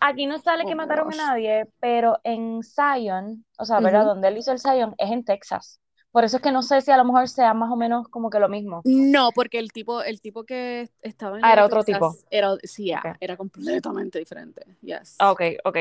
aquí 0.00 0.26
no 0.26 0.38
sale 0.38 0.64
que 0.64 0.74
oh 0.74 0.76
mataron 0.76 1.12
a 1.12 1.16
nadie, 1.16 1.66
pero 1.80 2.18
en 2.24 2.60
Zion, 2.62 3.44
o 3.58 3.64
sea, 3.64 3.80
¿verdad? 3.80 4.04
Donde 4.04 4.28
él 4.28 4.38
hizo 4.38 4.52
el 4.52 4.60
Zion 4.60 4.94
es 4.98 5.10
en 5.10 5.24
Texas. 5.24 5.80
Por 6.16 6.24
eso 6.24 6.38
es 6.38 6.42
que 6.42 6.50
no 6.50 6.62
sé 6.62 6.80
si 6.80 6.90
a 6.90 6.96
lo 6.96 7.04
mejor 7.04 7.28
sea 7.28 7.52
más 7.52 7.70
o 7.70 7.76
menos 7.76 8.08
como 8.08 8.30
que 8.30 8.38
lo 8.38 8.48
mismo. 8.48 8.80
No, 8.86 9.32
porque 9.34 9.58
el 9.58 9.70
tipo, 9.70 10.02
el 10.02 10.22
tipo 10.22 10.44
que 10.44 10.88
estaba 11.02 11.36
en 11.36 11.44
ah, 11.44 11.52
era 11.52 11.66
otro 11.66 11.84
tipo. 11.84 12.14
Era, 12.30 12.56
sí, 12.62 12.90
era 13.20 13.36
completamente 13.36 14.18
diferente. 14.18 14.62
Yes. 14.80 15.18
Ok, 15.20 15.42
ok. 15.62 15.76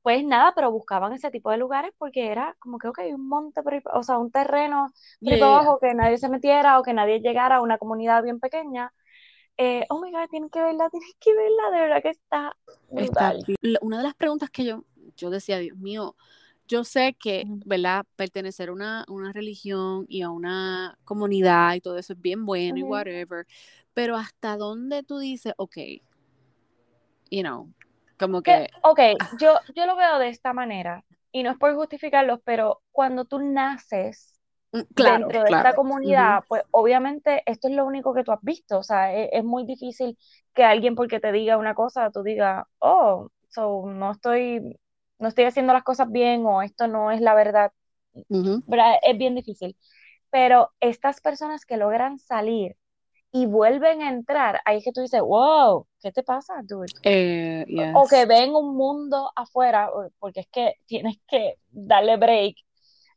Pues 0.00 0.24
nada, 0.24 0.54
pero 0.54 0.72
buscaban 0.72 1.12
ese 1.12 1.30
tipo 1.30 1.50
de 1.50 1.58
lugares 1.58 1.92
porque 1.98 2.32
era 2.32 2.56
como 2.60 2.78
que, 2.78 2.88
ok, 2.88 3.00
un 3.12 3.28
monte, 3.28 3.60
o 3.92 4.02
sea, 4.02 4.16
un 4.16 4.30
terreno 4.30 4.90
por 5.20 5.34
abajo 5.34 5.78
que 5.78 5.92
nadie 5.92 6.16
se 6.16 6.30
metiera 6.30 6.78
o 6.78 6.82
que 6.82 6.94
nadie 6.94 7.20
llegara 7.20 7.56
a 7.56 7.60
una 7.60 7.76
comunidad 7.76 8.22
bien 8.22 8.40
pequeña 8.40 8.90
eh, 9.56 9.84
oh 9.88 10.00
my 10.00 10.10
god, 10.10 10.28
tienes 10.30 10.50
que 10.50 10.60
verla, 10.60 10.90
tienes 10.90 11.14
que 11.20 11.34
verla, 11.34 11.70
de 11.72 11.80
verdad 11.80 12.02
que 12.02 12.08
está 12.10 12.56
brutal. 12.90 13.44
una 13.80 13.98
de 13.98 14.02
las 14.02 14.14
preguntas 14.14 14.50
que 14.50 14.64
yo, 14.64 14.84
yo 15.16 15.30
decía, 15.30 15.58
Dios 15.58 15.76
mío, 15.78 16.16
yo 16.66 16.82
sé 16.82 17.14
que, 17.14 17.44
¿verdad? 17.64 18.04
Pertenecer 18.16 18.70
a 18.70 18.72
una, 18.72 19.04
una, 19.08 19.32
religión 19.32 20.06
y 20.08 20.22
a 20.22 20.30
una 20.30 20.98
comunidad 21.04 21.74
y 21.74 21.80
todo 21.80 21.98
eso 21.98 22.14
es 22.14 22.20
bien 22.20 22.46
bueno 22.46 22.78
y 22.78 22.82
whatever, 22.82 23.46
pero 23.92 24.16
hasta 24.16 24.56
dónde 24.56 25.02
tú 25.02 25.18
dices, 25.18 25.54
ok, 25.56 25.76
you 27.30 27.42
know, 27.42 27.70
como 28.18 28.42
que... 28.42 28.68
Ok, 28.82 29.00
yo, 29.38 29.58
yo 29.74 29.86
lo 29.86 29.96
veo 29.96 30.18
de 30.18 30.28
esta 30.28 30.52
manera. 30.52 31.04
y 31.32 31.42
no 31.42 31.50
es 31.50 31.58
por 31.58 31.74
justificarlos, 31.74 32.40
pero 32.44 32.80
cuando 32.92 33.24
tú 33.24 33.38
naces 33.40 34.33
Claro, 34.94 35.26
dentro 35.26 35.44
de 35.44 35.50
esta 35.50 35.74
comunidad, 35.74 36.44
pues 36.48 36.62
obviamente 36.70 37.42
esto 37.46 37.68
es 37.68 37.74
lo 37.74 37.86
único 37.86 38.12
que 38.14 38.24
tú 38.24 38.32
has 38.32 38.42
visto, 38.42 38.78
o 38.78 38.82
sea, 38.82 39.14
e- 39.14 39.30
es, 39.32 39.44
muy 39.44 39.64
difícil 39.64 40.18
que 40.52 40.64
alguien 40.64 40.94
porque 40.94 41.20
te 41.20 41.32
diga 41.32 41.56
una 41.56 41.74
cosa, 41.74 42.10
tú 42.10 42.22
digas, 42.22 42.64
oh, 42.78 43.28
so, 43.50 43.84
no 43.86 44.12
estoy, 44.12 44.78
no 45.18 45.28
estoy 45.28 45.44
haciendo 45.44 45.72
las 45.72 45.84
cosas 45.84 46.10
bien 46.10 46.44
o 46.46 46.62
esto 46.62 46.88
no 46.88 47.10
es 47.10 47.20
la 47.20 47.34
verdad. 47.34 47.72
Es 49.02 49.18
bien 49.18 49.34
difícil. 49.34 49.76
Pero 50.30 50.70
estas 50.80 51.20
personas 51.20 51.64
que 51.64 51.76
logran 51.76 52.18
salir 52.18 52.76
y 53.30 53.46
vuelven 53.46 54.02
a 54.02 54.10
entrar, 54.10 54.60
ahí 54.64 54.78
es 54.78 54.84
que 54.84 54.92
tú 54.92 55.00
dices, 55.00 55.20
wow, 55.20 55.86
¿qué 56.00 56.12
te 56.12 56.22
pasa, 56.22 56.54
dude? 56.62 56.86
Eh, 57.02 57.64
O 57.94 58.06
que 58.06 58.26
ven 58.26 58.54
un 58.54 58.76
mundo 58.76 59.30
afuera, 59.34 59.90
porque 60.18 60.40
es 60.40 60.48
que 60.48 60.74
tienes 60.86 61.16
que 61.28 61.56
darle 61.70 62.16
break 62.16 62.56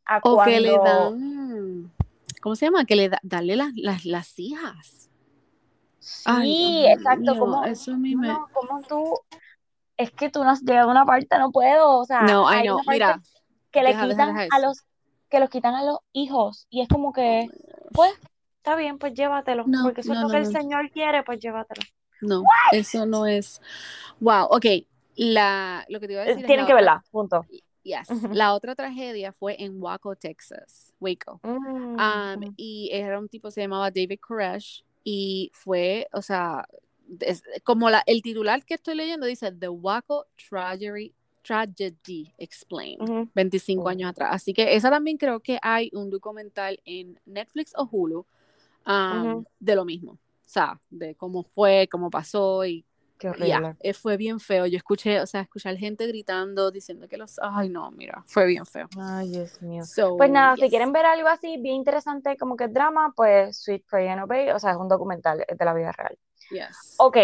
a 0.06 0.20
O 0.24 0.42
que 0.44 0.60
le 0.60 0.70
cuando... 0.70 0.84
dan, 0.84 1.47
¿cómo 2.48 2.56
se 2.56 2.66
llama? 2.66 2.86
Que 2.86 2.96
le 2.96 3.10
da, 3.10 3.20
darle 3.24 3.58
las, 3.58 3.74
las, 3.76 4.06
las 4.06 4.40
hijas. 4.40 5.10
Sí, 6.00 6.86
exacto, 6.88 7.34
mío, 7.34 7.40
como, 7.40 7.64
eso 7.66 7.92
a 7.92 7.98
mí 7.98 8.16
me... 8.16 8.28
no, 8.30 8.48
como 8.54 8.82
tú, 8.84 9.20
es 9.98 10.12
que 10.12 10.30
tú 10.30 10.44
no 10.46 10.52
has 10.52 10.62
llegado 10.62 10.88
a 10.88 10.92
una 10.92 11.06
parte, 11.06 11.38
no 11.38 11.52
puedo, 11.52 12.00
o 12.00 12.06
sea, 12.06 12.22
No, 12.22 12.48
ay 12.48 12.60
hay 12.62 12.68
no, 12.68 12.76
una 12.76 12.84
parte 12.86 12.96
mira, 12.96 13.22
que 13.72 13.82
le 13.82 13.90
deja, 13.90 14.08
quitan 14.08 14.34
deja 14.36 14.56
a 14.56 14.60
los, 14.60 14.86
que 15.30 15.40
los 15.42 15.50
quitan 15.50 15.76
a 15.76 15.84
los 15.84 16.00
hijos, 16.14 16.68
y 16.70 16.80
es 16.82 16.88
como 16.88 17.12
Oh 17.12 17.14
que, 17.14 17.48
gosh. 17.50 17.92
pues, 17.92 18.14
está 18.58 18.76
bien, 18.78 18.98
pues 19.00 19.14
llévatelo, 19.14 19.66
No, 19.68 19.84
porque 19.84 20.02
eso 20.02 20.14
es 20.14 20.20
lo 20.20 20.28
no, 20.28 20.32
que 20.32 20.38
el 20.38 20.46
Señor 20.46 20.90
quiere, 20.92 21.24
pues 21.24 21.40
llévatelo. 21.40 21.82
no, 22.22 22.44
eso 22.72 23.06
no 23.06 23.26
es... 23.26 23.62
Wow, 24.22 24.46
ok, 24.50 24.66
la, 25.18 25.86
lo 25.90 26.00
que 26.00 26.08
te 26.08 26.14
iba 26.14 26.22
a 26.22 26.26
decir 26.26 26.46
Tienen 26.46 26.66
que 26.66 26.74
verla, 26.74 27.04
punto. 27.12 27.46
Yes, 27.88 28.08
la 28.34 28.54
otra 28.54 28.76
tragedia 28.76 29.32
fue 29.32 29.56
en 29.64 29.82
Waco, 29.82 30.16
Texas, 30.16 30.94
Waco. 31.00 31.40
Mm, 31.44 31.78
Um, 32.00 32.44
ujú. 32.44 32.54
y 32.58 32.90
era 32.92 33.18
un 33.18 33.28
tipo, 33.28 33.50
se 33.50 33.62
llamaba 33.62 33.90
David 33.90 34.20
Koresh, 34.20 34.84
y 35.04 35.50
fue, 35.54 36.08
o 36.14 36.22
sea, 36.22 36.68
es- 37.22 37.42
como 37.64 37.90
la, 37.90 38.04
el 38.06 38.22
titular 38.22 38.64
que 38.66 38.76
estoy 38.76 38.96
leyendo 38.96 39.26
dice 39.26 39.52
The 39.52 39.70
Waco 39.70 40.26
Tragedy, 40.50 41.14
Tragedy 41.42 42.32
Explained, 42.38 43.02
Ujú. 43.02 43.30
25 43.34 43.84
Uh, 43.86 43.88
años 43.90 44.10
atrás. 44.12 44.30
Así 44.34 44.54
que 44.54 44.76
esa 44.76 44.90
también 44.92 45.18
creo 45.18 45.40
que 45.40 45.58
hay 45.62 45.90
un 45.94 46.10
documental 46.10 46.80
en 46.86 47.18
Netflix 47.26 47.72
o 47.78 47.88
Hulu 47.90 48.26
um, 48.86 49.44
de 49.60 49.76
lo 49.76 49.86
mismo, 49.86 50.12
o 50.14 50.20
sea, 50.50 50.80
de 50.90 51.16
cómo 51.16 51.44
fue, 51.44 51.88
cómo 51.90 52.10
pasó 52.10 52.66
y 52.66 52.84
Qué 53.18 53.28
ya, 53.28 53.58
horrible. 53.58 53.76
eh, 53.80 53.94
fue 53.94 54.16
bien 54.18 54.40
feo. 54.40 54.66
Yo 54.66 54.78
escuché, 54.78 55.20
o 55.20 55.26
sea, 55.26 55.42
escuchar 55.42 55.76
gente 55.78 56.06
gritando, 56.08 56.72
diciendo 56.72 57.08
que 57.08 57.18
los, 57.18 57.40
ay 57.42 57.70
no, 57.70 57.90
mira, 57.92 58.24
fue 58.28 58.46
bien 58.46 58.66
feo. 58.66 58.88
Ay, 59.00 59.30
Dios 59.30 59.62
mío. 59.62 59.84
Pues 60.18 60.30
nada, 60.30 60.56
si 60.56 60.70
quieren 60.70 60.92
ver 60.92 61.06
algo 61.06 61.28
así 61.28 61.58
bien 61.58 61.76
interesante 61.76 62.38
como 62.38 62.56
que 62.56 62.66
es 62.66 62.74
drama, 62.74 63.14
pues 63.16 63.58
Sweet 63.64 63.86
Pray 63.90 64.08
and 64.08 64.24
Obey, 64.24 64.52
o 64.52 64.60
sea, 64.60 64.72
es 64.72 64.78
un 64.78 64.88
documental 64.88 65.46
de 65.48 65.66
la 65.66 65.74
vida 65.74 65.92
real. 65.92 66.18
yes. 66.52 66.96
Ok, 66.98 67.18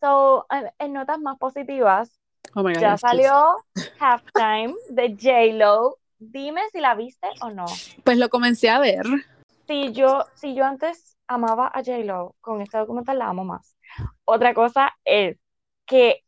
so, 0.00 0.46
en, 0.78 0.92
notas 0.92 1.18
más 1.20 1.38
positivas, 1.38 2.20
Oh 2.54 2.62
my 2.62 2.74
God, 2.74 2.80
ya 2.80 2.96
salió 2.96 3.56
Halftime 3.98 4.74
de 4.90 5.16
J-Lo. 5.20 5.98
Dime 6.18 6.62
si 6.72 6.80
la 6.80 6.94
viste 6.94 7.28
o 7.42 7.50
no. 7.50 7.66
Pues 8.04 8.16
lo 8.18 8.28
comencé 8.30 8.70
a 8.70 8.78
ver. 8.78 9.04
Si 9.66 9.92
yo, 9.92 10.24
si 10.34 10.54
yo 10.54 10.64
antes 10.64 11.16
amaba 11.26 11.66
a 11.66 11.82
J-Lo, 11.82 12.36
con 12.40 12.62
este 12.62 12.78
documental 12.78 13.18
la 13.18 13.28
amo 13.28 13.44
más. 13.44 13.75
Otra 14.24 14.54
cosa 14.54 14.92
es 15.04 15.38
que 15.86 16.24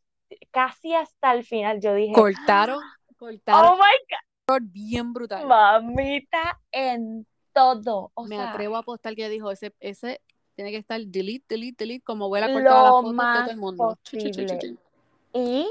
casi 0.51 0.93
hasta 0.93 1.33
el 1.33 1.43
final 1.43 1.79
yo 1.81 1.93
dije, 1.93 2.13
Cortaron, 2.13 2.81
cortaron 3.17 3.73
oh 3.73 3.75
my 3.77 4.59
bien 4.61 5.13
brutal. 5.13 5.43
God, 5.43 5.83
mamita 5.83 6.59
en 6.71 7.25
todo. 7.53 8.11
O 8.13 8.25
Me 8.25 8.37
sea, 8.37 8.51
atrevo 8.51 8.75
a 8.75 8.79
apostar 8.79 9.15
que 9.15 9.29
dijo, 9.29 9.51
ese, 9.51 9.73
ese 9.79 10.21
tiene 10.55 10.71
que 10.71 10.77
estar 10.77 10.99
delete, 10.99 11.45
delete, 11.55 11.83
delete, 11.85 12.03
como 12.03 12.25
abuela 12.25 12.51
cortaba 12.51 12.83
las 12.83 12.91
lo 12.91 13.01
fotos 13.01 13.17
de 13.17 13.39
todo 13.41 13.51
el 13.51 13.57
mundo. 13.57 13.97
Y 15.33 15.69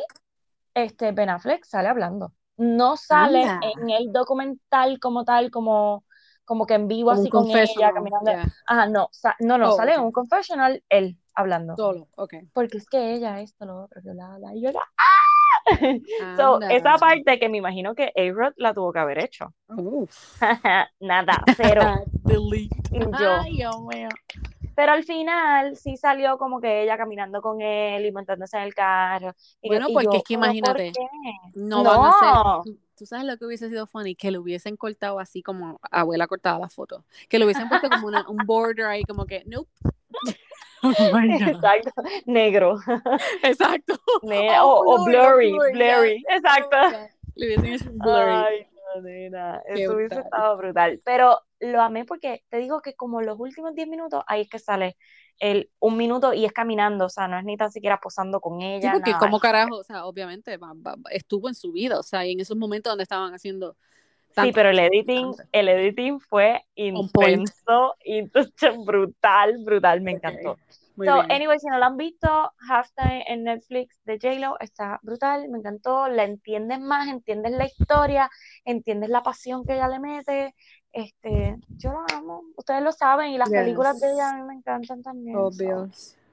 este 0.74 1.12
Ben 1.12 1.30
Affleck 1.30 1.64
sale 1.64 1.88
hablando. 1.88 2.32
No 2.56 2.96
sale 2.96 3.42
Anda. 3.42 3.60
en 3.62 3.90
el 3.90 4.12
documental 4.12 4.98
como 5.00 5.24
tal, 5.24 5.50
como, 5.50 6.04
como 6.44 6.66
que 6.66 6.74
en 6.74 6.88
vivo 6.88 7.10
un 7.10 7.18
así 7.18 7.28
con 7.28 7.50
ella 7.50 7.92
caminando. 7.92 8.30
yeah. 8.30 8.46
Ajá, 8.66 8.86
no, 8.86 9.10
no, 9.40 9.58
no, 9.58 9.72
Oh, 9.72 9.76
sale 9.76 9.94
en 9.94 10.00
un 10.00 10.12
confessional 10.12 10.82
él 10.88 11.16
hablando. 11.38 11.76
Solo, 11.76 12.08
ok. 12.16 12.34
Porque 12.52 12.78
es 12.78 12.88
que 12.88 13.14
ella 13.14 13.40
esto, 13.40 13.64
lo 13.64 13.84
otro, 13.84 14.00
bla, 14.02 14.36
bla, 14.38 14.54
y 14.54 14.62
yo, 14.62 14.70
¡ah! 14.70 15.28
So, 16.36 16.60
esa 16.62 16.96
parte 16.96 17.38
que 17.38 17.48
me 17.48 17.58
imagino 17.58 17.94
que 17.94 18.12
A-Rod 18.16 18.54
la 18.56 18.74
tuvo 18.74 18.92
que 18.92 18.98
haber 18.98 19.24
hecho. 19.24 19.52
Nada, 21.00 21.42
cero. 21.56 21.82
delete. 22.24 22.76
Yo. 22.92 23.34
Ay, 23.40 23.56
Dios 23.56 23.80
mío. 23.82 24.08
Pero 24.74 24.92
al 24.92 25.02
final 25.02 25.76
sí 25.76 25.96
salió 25.96 26.38
como 26.38 26.60
que 26.60 26.84
ella 26.84 26.96
caminando 26.96 27.42
con 27.42 27.60
él 27.60 28.06
y 28.06 28.12
montándose 28.12 28.56
en 28.58 28.62
el 28.62 28.74
carro. 28.74 29.34
Y, 29.60 29.68
Bueno, 29.68 29.88
y 29.88 29.92
porque 29.92 30.04
yo, 30.04 30.12
es 30.18 30.22
que 30.22 30.34
¿pero 30.38 30.40
por 30.40 30.56
imagínate, 30.56 30.92
qué? 30.92 31.06
no 31.54 31.82
van 31.82 32.00
a. 32.00 32.12
No. 32.22 32.62
Tú, 32.96 33.06
sabes 33.06 33.26
lo 33.26 33.36
que 33.36 33.44
hubiese 33.44 33.68
sido 33.68 33.86
funny, 33.86 34.14
que 34.14 34.30
le 34.30 34.38
hubiesen 34.38 34.76
cortado 34.76 35.18
así 35.18 35.42
como 35.42 35.80
abuela 35.90 36.28
cortaba 36.28 36.58
la 36.60 36.68
foto. 36.68 37.04
Que 37.28 37.38
le 37.38 37.44
hubiesen 37.44 37.68
puesto 37.68 37.88
como 37.90 38.06
una, 38.06 38.28
un 38.28 38.38
border 38.46 38.86
ahí, 38.86 39.02
como 39.02 39.24
que, 39.24 39.42
nope. 39.46 39.68
Oh. 40.82 41.18
Exacto, 41.18 42.02
negro. 42.26 42.76
Exacto. 43.42 43.94
Ne- 44.22 44.58
Oh, 44.60 44.82
o, 44.86 44.94
o 45.02 45.04
blurry, 45.04 45.52
blurry, 45.52 45.72
blurry, 45.72 46.14
yes. 46.18 46.24
Exacto. 46.38 46.76
Yeah. 46.90 47.08
Le 47.34 47.46
hubiesen 47.46 47.66
hecho 47.74 47.90
blurry. 47.92 48.32
Ay, 48.32 48.66
no, 48.94 49.02
nena, 49.02 49.62
eso 49.66 49.94
hubiese 49.94 50.20
estado 50.20 50.56
brutal. 50.56 51.00
Pero 51.04 51.40
lo 51.60 51.82
amé 51.82 52.04
porque 52.04 52.44
te 52.48 52.58
digo 52.58 52.80
que 52.80 52.94
como 52.94 53.20
los 53.22 53.38
últimos 53.38 53.74
10 53.74 53.88
minutos, 53.88 54.22
ahí 54.26 54.42
es 54.42 54.48
que 54.48 54.58
sale 54.58 54.96
el 55.40 55.70
un 55.78 55.96
minuto 55.96 56.32
y 56.34 56.44
es 56.44 56.52
caminando, 56.52 57.04
o 57.04 57.08
sea, 57.08 57.28
no 57.28 57.38
es 57.38 57.44
ni 57.44 57.56
tan 57.56 57.70
siquiera 57.70 58.00
posando 58.00 58.40
con 58.40 58.58
Sí, 58.60 58.66
ella, 58.66 58.92
porque 58.92 59.10
nada. 59.12 59.20
como 59.20 59.38
carajo, 59.38 59.76
o 59.76 59.84
sea, 59.84 60.04
obviamente 60.06 60.56
va- 60.56 60.74
va- 60.74 60.96
estuvo 61.10 61.48
en 61.48 61.54
su 61.54 61.70
vida, 61.70 61.98
o 61.98 62.02
sea, 62.02 62.26
y 62.26 62.32
en 62.32 62.40
esos 62.40 62.56
momentos 62.56 62.90
donde 62.90 63.04
estaban 63.04 63.32
haciendo 63.34 63.76
Sí, 64.44 64.52
pero 64.52 64.70
el 64.70 64.78
editing, 64.78 65.34
el 65.52 65.68
editing 65.68 66.20
fue 66.20 66.64
intenso, 66.74 67.96
intenso, 68.04 68.50
brutal, 68.84 69.64
brutal, 69.64 70.00
me 70.00 70.12
encantó. 70.12 70.52
Ok, 70.52 70.58
Muy 70.96 71.06
So, 71.06 71.20
anyway, 71.20 71.58
si 71.58 71.68
no 71.68 71.78
lo 71.78 71.84
han 71.84 71.96
visto, 71.96 72.52
Halftime 72.68 73.24
en 73.28 73.44
Netflix 73.44 74.00
de 74.04 74.18
J-Lo 74.20 74.58
está 74.58 74.98
brutal, 75.02 75.48
me 75.48 75.58
encantó, 75.58 76.08
la 76.08 76.24
entiendes 76.24 76.80
más, 76.80 77.08
entiendes 77.08 77.52
la 77.52 77.66
historia, 77.66 78.30
entiendes 78.64 79.08
la 79.08 79.22
pasión 79.22 79.64
que 79.64 79.74
ella 79.74 79.88
le 79.88 80.00
mete, 80.00 80.54
este, 80.92 81.56
yo 81.76 81.92
la 81.92 82.16
amo, 82.16 82.42
ustedes 82.56 82.82
lo 82.82 82.92
saben, 82.92 83.30
y 83.30 83.38
las 83.38 83.50
películas 83.50 84.00
de 84.00 84.12
ella 84.12 84.30
a 84.30 84.34
mí 84.34 84.42
me 84.42 84.54
encantan 84.54 85.02
también, 85.02 85.36
so, 85.36 85.46
Obvio. 85.46 85.88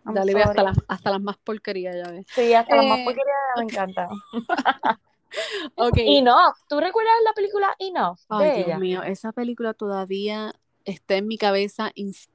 I'm 0.06 0.14
Dale, 0.14 0.34
ve 0.36 0.44
hasta 0.44 0.64
las, 0.64 0.78
hasta 0.88 1.12
las 1.12 1.22
más 1.22 1.38
porquerías, 1.38 1.96
ya 1.96 2.12
ves. 2.12 2.26
Sí, 2.34 2.54
hasta 2.54 2.76
las 2.76 2.86
más 2.86 3.00
Eh, 3.00 3.06
porquerías 3.06 3.38
me 3.58 3.64
encantan. 3.64 4.10
Ok. 5.76 5.98
Enough, 5.98 6.56
¿tú 6.70 6.80
recuerdas 6.80 7.14
la 7.24 7.34
película 7.34 7.76
Enough 7.80 8.20
Ay, 8.30 8.48
de 8.48 8.56
Dios 8.56 8.68
ella? 8.68 8.78
mío, 8.80 9.04
esa 9.04 9.32
película 9.32 9.74
todavía 9.74 10.54
está 10.86 11.16
en 11.16 11.28
mi 11.28 11.38
cabeza, 11.38 11.92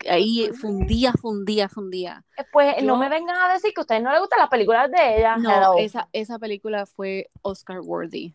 ahí 0.08 0.50
fundía, 0.60 1.12
fundía, 1.12 1.68
fundía. 1.68 2.24
Pues 2.52 2.82
no 2.82 2.96
me 2.96 3.08
vengan 3.08 3.36
a 3.36 3.52
decir 3.52 3.72
que 3.72 3.80
a 3.80 3.82
ustedes 3.82 4.02
no 4.02 4.10
les 4.10 4.20
gustan 4.20 4.40
las 4.40 4.48
películas 4.48 4.90
de 4.90 5.18
ella, 5.18 5.36
no, 5.36 5.78
esa, 5.78 6.08
esa 6.12 6.38
película 6.38 6.84
fue 6.84 7.30
Oscar 7.42 7.80
worthy, 7.80 8.34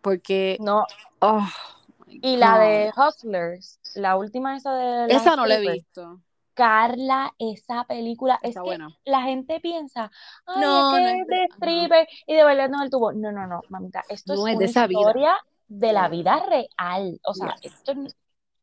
porque, 0.00 0.56
No, 0.60 0.86
oh, 1.18 1.46
y 2.06 2.36
la 2.36 2.58
de 2.58 2.92
Hustlers, 2.96 3.80
la 3.94 4.16
última 4.16 4.56
esa 4.56 4.72
de 4.72 5.12
Esa 5.12 5.36
no 5.36 5.46
la 5.46 5.56
he 5.56 5.72
visto. 5.72 6.20
Carla, 6.56 7.32
esa 7.38 7.84
película, 7.84 8.40
es 8.42 8.56
que 8.56 8.78
la 9.04 9.22
gente 9.22 9.60
piensa, 9.60 10.10
ay, 10.46 10.60
No, 10.62 10.96
es 10.96 11.02
no 11.02 11.08
que 11.08 11.14
es 11.14 11.20
es 11.20 11.26
de, 11.28 11.44
stripper 11.54 12.08
y 12.26 12.34
de 12.34 12.44
bailar 12.44 12.70
en 12.70 12.80
el 12.82 12.90
tubo. 12.90 13.12
No, 13.12 13.30
no, 13.30 13.46
no, 13.46 13.60
mamita, 13.68 14.02
esto 14.08 14.32
es 14.32 14.38
no 14.40 14.44
una 14.46 14.64
esa 14.64 14.86
vida. 14.86 15.00
historia 15.00 15.36
de 15.68 15.92
la 15.92 16.08
vida 16.08 16.42
real. 16.48 17.20
O 17.24 17.34
sea, 17.34 17.54
Yes. 17.60 17.74
esto 17.74 17.92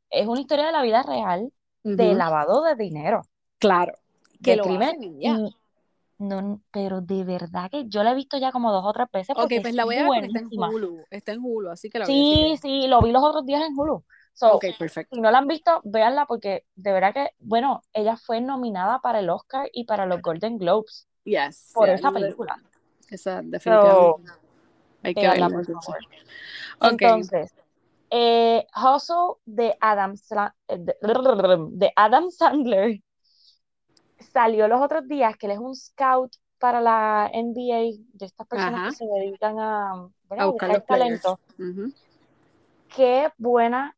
es 0.10 0.28
una 0.28 0.42
historia 0.42 0.66
de 0.66 0.72
la 0.72 0.82
vida 0.82 1.04
real 1.04 1.52
de 1.84 2.14
lavado 2.16 2.64
de 2.64 2.76
dinero, 2.76 3.22
Claro. 3.60 3.94
Que 4.42 4.52
de 4.52 4.58
lo 4.58 4.64
crimen. 4.64 4.90
hacen 4.90 5.04
y 5.04 5.24
ya. 5.24 5.30
Y 5.38 5.56
no, 6.20 6.62
pero 6.72 7.02
de 7.02 7.24
verdad 7.24 7.70
que 7.70 7.86
yo 7.90 8.04
la 8.04 8.12
he 8.12 8.16
visto 8.16 8.38
ya 8.38 8.52
como 8.52 8.72
dos 8.72 8.84
o 8.86 8.94
tres 8.94 9.08
veces 9.12 9.36
Ok, 9.38 9.48
pues 9.50 9.66
es 9.68 9.76
la 9.76 9.86
voy 9.86 9.96
a 9.98 10.10
ver 10.10 10.26
está 10.26 10.40
en. 10.40 10.48
Hulu. 10.52 11.04
Está 11.10 11.32
en 11.34 11.40
Hulu, 11.44 11.70
así 11.70 11.90
que 11.90 12.00
la 12.00 12.06
voy 12.06 12.14
a 12.14 12.18
Sí, 12.18 12.58
sí, 12.62 12.88
lo 12.88 13.02
vi 13.02 13.12
los 13.12 13.24
otros 13.24 13.46
días 13.46 13.62
en 13.64 13.78
Hulu. 13.78 14.04
So, 14.34 14.56
Ok, 14.56 14.66
perfecto. 14.78 15.16
si 15.16 15.22
no 15.22 15.32
la 15.32 15.40
han 15.40 15.48
visto, 15.48 15.82
véanla 15.84 16.26
porque 16.26 16.66
de 16.76 16.92
verdad 16.92 17.14
que, 17.14 17.30
bueno, 17.40 17.82
ella 17.94 18.18
fue 18.18 18.42
nominada 18.42 19.00
para 19.00 19.20
el 19.20 19.30
Oscar 19.30 19.70
y 19.74 19.86
para 19.86 20.06
los 20.06 20.22
Golden 20.22 20.58
Globes 20.58 21.08
Yes, 21.26 21.74
por 21.74 21.88
yeah, 21.88 21.96
esa 21.96 22.12
película. 22.12 22.58
esa 23.10 23.42
So, 23.66 24.18
definitivamente 24.18 24.32
hay 25.04 25.16
que 25.16 25.28
verla 25.28 25.50
por 25.50 25.60
entonces. 25.62 25.96
favor. 25.96 26.00
Ok, 26.80 27.04
Entonces, 27.04 27.54
eh, 28.10 28.66
Hustle 28.76 29.36
de 29.46 29.76
Adam, 29.82 30.16
eh, 30.68 30.78
de, 30.80 30.96
de 31.72 31.94
Adam 31.96 32.30
Sandler 32.32 33.00
salió 34.34 34.68
los 34.68 34.82
otros 34.82 35.08
días 35.08 35.36
que 35.38 35.46
él 35.48 35.54
es 35.54 35.60
un 35.60 35.76
scout 35.76 36.34
para 36.60 36.80
la 36.82 37.30
NBA, 37.34 38.04
de 38.14 38.26
estas 38.26 38.48
personas 38.48 38.82
ajá, 38.82 38.90
que 38.90 38.92
se 38.92 39.06
dedican 39.06 39.60
a, 39.60 40.10
a 40.38 40.46
buscar 40.46 40.70
los 40.72 40.86
talento. 40.86 41.40
Qué 42.88 43.30
buena 43.38 43.96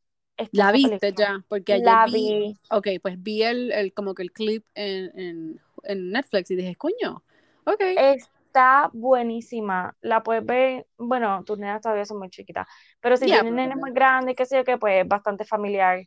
la 0.52 0.72
viste 0.72 1.12
ya, 1.12 1.44
porque 1.48 1.74
ayer 1.74 1.84
la 1.84 2.06
vi, 2.06 2.56
Ok, 2.70 2.88
pues 3.02 3.22
vi 3.22 3.42
el, 3.42 3.72
el, 3.72 3.92
como 3.92 4.14
que 4.14 4.22
el 4.22 4.32
clip 4.32 4.64
en, 4.74 5.18
en, 5.18 5.60
en 5.84 6.10
Netflix 6.10 6.50
y 6.50 6.56
dije, 6.56 6.76
coño, 6.76 7.22
ok. 7.64 7.80
Está 7.80 8.90
buenísima. 8.92 9.94
La 10.00 10.22
puedes 10.22 10.44
ver, 10.44 10.86
bueno, 10.96 11.44
tus 11.44 11.58
nenas 11.58 11.82
todavía 11.82 12.06
son 12.06 12.18
muy 12.18 12.30
chiquitas, 12.30 12.66
pero 13.00 13.16
si 13.16 13.26
tienen 13.26 13.54
nenes 13.54 13.76
muy 13.76 13.92
grandes, 13.92 14.34
qué 14.36 14.46
sé 14.46 14.56
yo, 14.56 14.64
que 14.64 14.78
pues 14.78 15.06
bastante 15.06 15.44
familiar. 15.44 16.02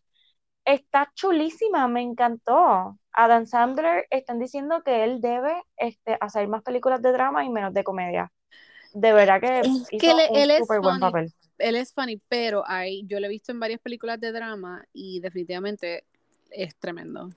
Está 0.65 1.11
chulísima, 1.15 1.87
me 1.87 2.01
encantó. 2.01 2.97
Adam 3.11 3.45
Sandler 3.45 4.05
están 4.09 4.39
diciendo 4.39 4.81
que 4.83 5.03
él 5.03 5.21
debe 5.21 5.61
este, 5.77 6.17
hacer 6.19 6.47
más 6.47 6.61
películas 6.63 7.01
de 7.01 7.11
drama 7.11 7.43
y 7.45 7.49
menos 7.49 7.73
de 7.73 7.83
comedia. 7.83 8.31
De 8.93 9.13
verdad 9.13 9.39
que, 9.39 9.59
es 9.59 9.67
hizo 9.67 9.97
que 9.99 10.11
él, 10.33 10.51
un 10.51 10.57
súper 10.57 10.81
buen 10.81 10.99
papel 10.99 11.33
él 11.59 11.75
es 11.75 11.93
funny, 11.93 12.21
pero 12.27 12.63
hay, 12.65 13.05
yo 13.05 13.19
lo 13.19 13.27
he 13.27 13.29
visto 13.29 13.51
en 13.51 13.59
varias 13.59 13.79
películas 13.79 14.19
de 14.19 14.31
drama 14.31 14.85
y 14.93 15.19
definitivamente 15.19 16.05
es 16.49 16.75
tremendo. 16.77 17.29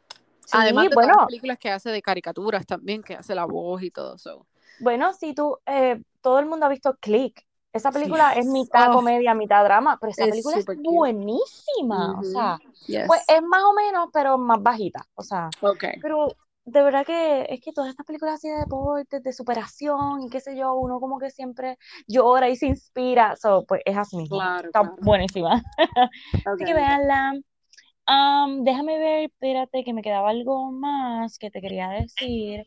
Además 0.52 0.88
de 0.88 0.94
bueno, 0.94 1.14
las 1.16 1.26
películas 1.26 1.58
que 1.58 1.70
hace 1.70 1.90
de 1.90 2.02
caricaturas 2.02 2.66
también, 2.66 3.02
que 3.02 3.14
hace 3.14 3.34
la 3.34 3.44
voz 3.44 3.82
y 3.82 3.90
todo 3.90 4.16
eso. 4.16 4.46
Bueno, 4.80 5.12
si 5.14 5.34
tú, 5.34 5.58
eh, 5.66 6.02
todo 6.20 6.38
el 6.38 6.46
mundo 6.46 6.66
ha 6.66 6.68
visto 6.68 6.96
Click. 7.00 7.44
Esa 7.72 7.90
película 7.90 8.34
es 8.34 8.44
mitad 8.44 8.90
oh. 8.90 8.96
comedia, 8.96 9.32
mitad 9.32 9.64
drama, 9.64 9.96
pero 9.98 10.10
esa 10.10 10.26
película 10.26 10.58
es 10.58 10.66
buenísima. 10.66 12.18
O 12.20 12.22
sea, 12.22 12.58
pues 13.06 13.22
es 13.26 13.42
más 13.42 13.62
o 13.62 13.72
menos, 13.72 14.10
pero 14.12 14.36
más 14.36 14.62
bajita. 14.62 15.06
O 15.14 15.22
sea, 15.22 15.48
okay. 15.60 15.98
pero 16.02 16.28
de 16.64 16.82
verdad 16.82 17.04
que 17.04 17.46
es 17.48 17.60
que 17.60 17.72
todas 17.72 17.90
estas 17.90 18.06
películas 18.06 18.34
así 18.34 18.48
de 18.48 18.58
deportes, 18.58 19.22
de 19.22 19.32
superación 19.32 20.22
y 20.22 20.30
qué 20.30 20.40
sé 20.40 20.56
yo, 20.56 20.74
uno 20.74 21.00
como 21.00 21.18
que 21.18 21.30
siempre 21.30 21.76
llora 22.06 22.48
y 22.48 22.56
se 22.56 22.66
inspira, 22.66 23.34
so, 23.36 23.64
pues 23.66 23.82
es 23.84 23.96
así 23.96 24.16
mismo. 24.16 24.40
Está 24.42 24.82
buenísima. 25.00 25.62
Así 26.46 26.64
que 26.64 26.74
veanla. 26.74 27.34
déjame 28.60 28.98
ver, 28.98 29.24
espérate, 29.24 29.84
que 29.84 29.92
me 29.92 30.02
quedaba 30.02 30.30
algo 30.30 30.70
más 30.70 31.38
que 31.38 31.50
te 31.50 31.60
quería 31.60 31.88
decir. 31.88 32.66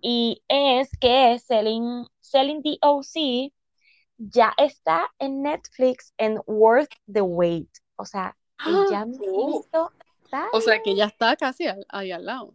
Y 0.00 0.42
es 0.46 0.90
que 1.00 1.38
Selling, 1.40 2.06
Selling 2.20 2.62
the 2.62 2.78
OC 2.82 3.52
ya 4.18 4.52
está 4.56 5.10
en 5.18 5.42
Netflix 5.42 6.12
en 6.18 6.40
Worth 6.46 6.92
the 7.12 7.22
Wait. 7.22 7.70
O 7.96 8.04
sea, 8.04 8.36
ya 8.90 9.04
me 9.04 9.16
oh. 9.32 9.64
O 10.52 10.60
sea, 10.60 10.82
que 10.82 10.94
ya 10.94 11.06
está 11.06 11.34
casi 11.36 11.66
ahí 11.88 12.12
al 12.12 12.24
lado. 12.24 12.54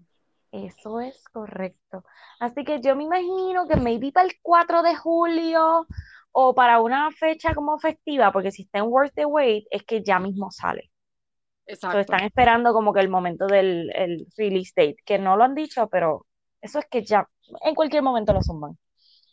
Eso 0.53 0.99
es 0.99 1.23
correcto. 1.29 2.03
Así 2.39 2.63
que 2.63 2.79
yo 2.79 2.95
me 2.95 3.05
imagino 3.05 3.67
que 3.67 3.75
maybe 3.75 4.11
para 4.11 4.27
el 4.27 4.33
4 4.39 4.83
de 4.83 4.95
julio 4.95 5.87
o 6.31 6.53
para 6.53 6.79
una 6.79 7.09
fecha 7.11 7.55
como 7.55 7.79
festiva, 7.79 8.31
porque 8.31 8.51
si 8.51 8.61
está 8.61 8.77
en 8.77 8.85
Worth 8.85 9.15
the 9.15 9.25
Wait, 9.25 9.65
es 9.71 9.83
que 9.83 10.03
ya 10.03 10.19
mismo 10.19 10.51
sale. 10.51 10.91
Exacto. 11.65 11.99
están 11.99 12.23
esperando 12.23 12.71
como 12.71 12.93
que 12.93 12.99
el 12.99 13.09
momento 13.09 13.47
del 13.47 13.89
el 13.95 14.27
release 14.37 14.73
date, 14.75 14.97
que 15.05 15.17
no 15.17 15.37
lo 15.37 15.43
han 15.43 15.55
dicho, 15.55 15.87
pero 15.87 16.27
eso 16.61 16.77
es 16.77 16.85
que 16.85 17.03
ya 17.03 17.27
en 17.63 17.73
cualquier 17.73 18.03
momento 18.03 18.31
lo 18.33 18.43
suman. 18.43 18.77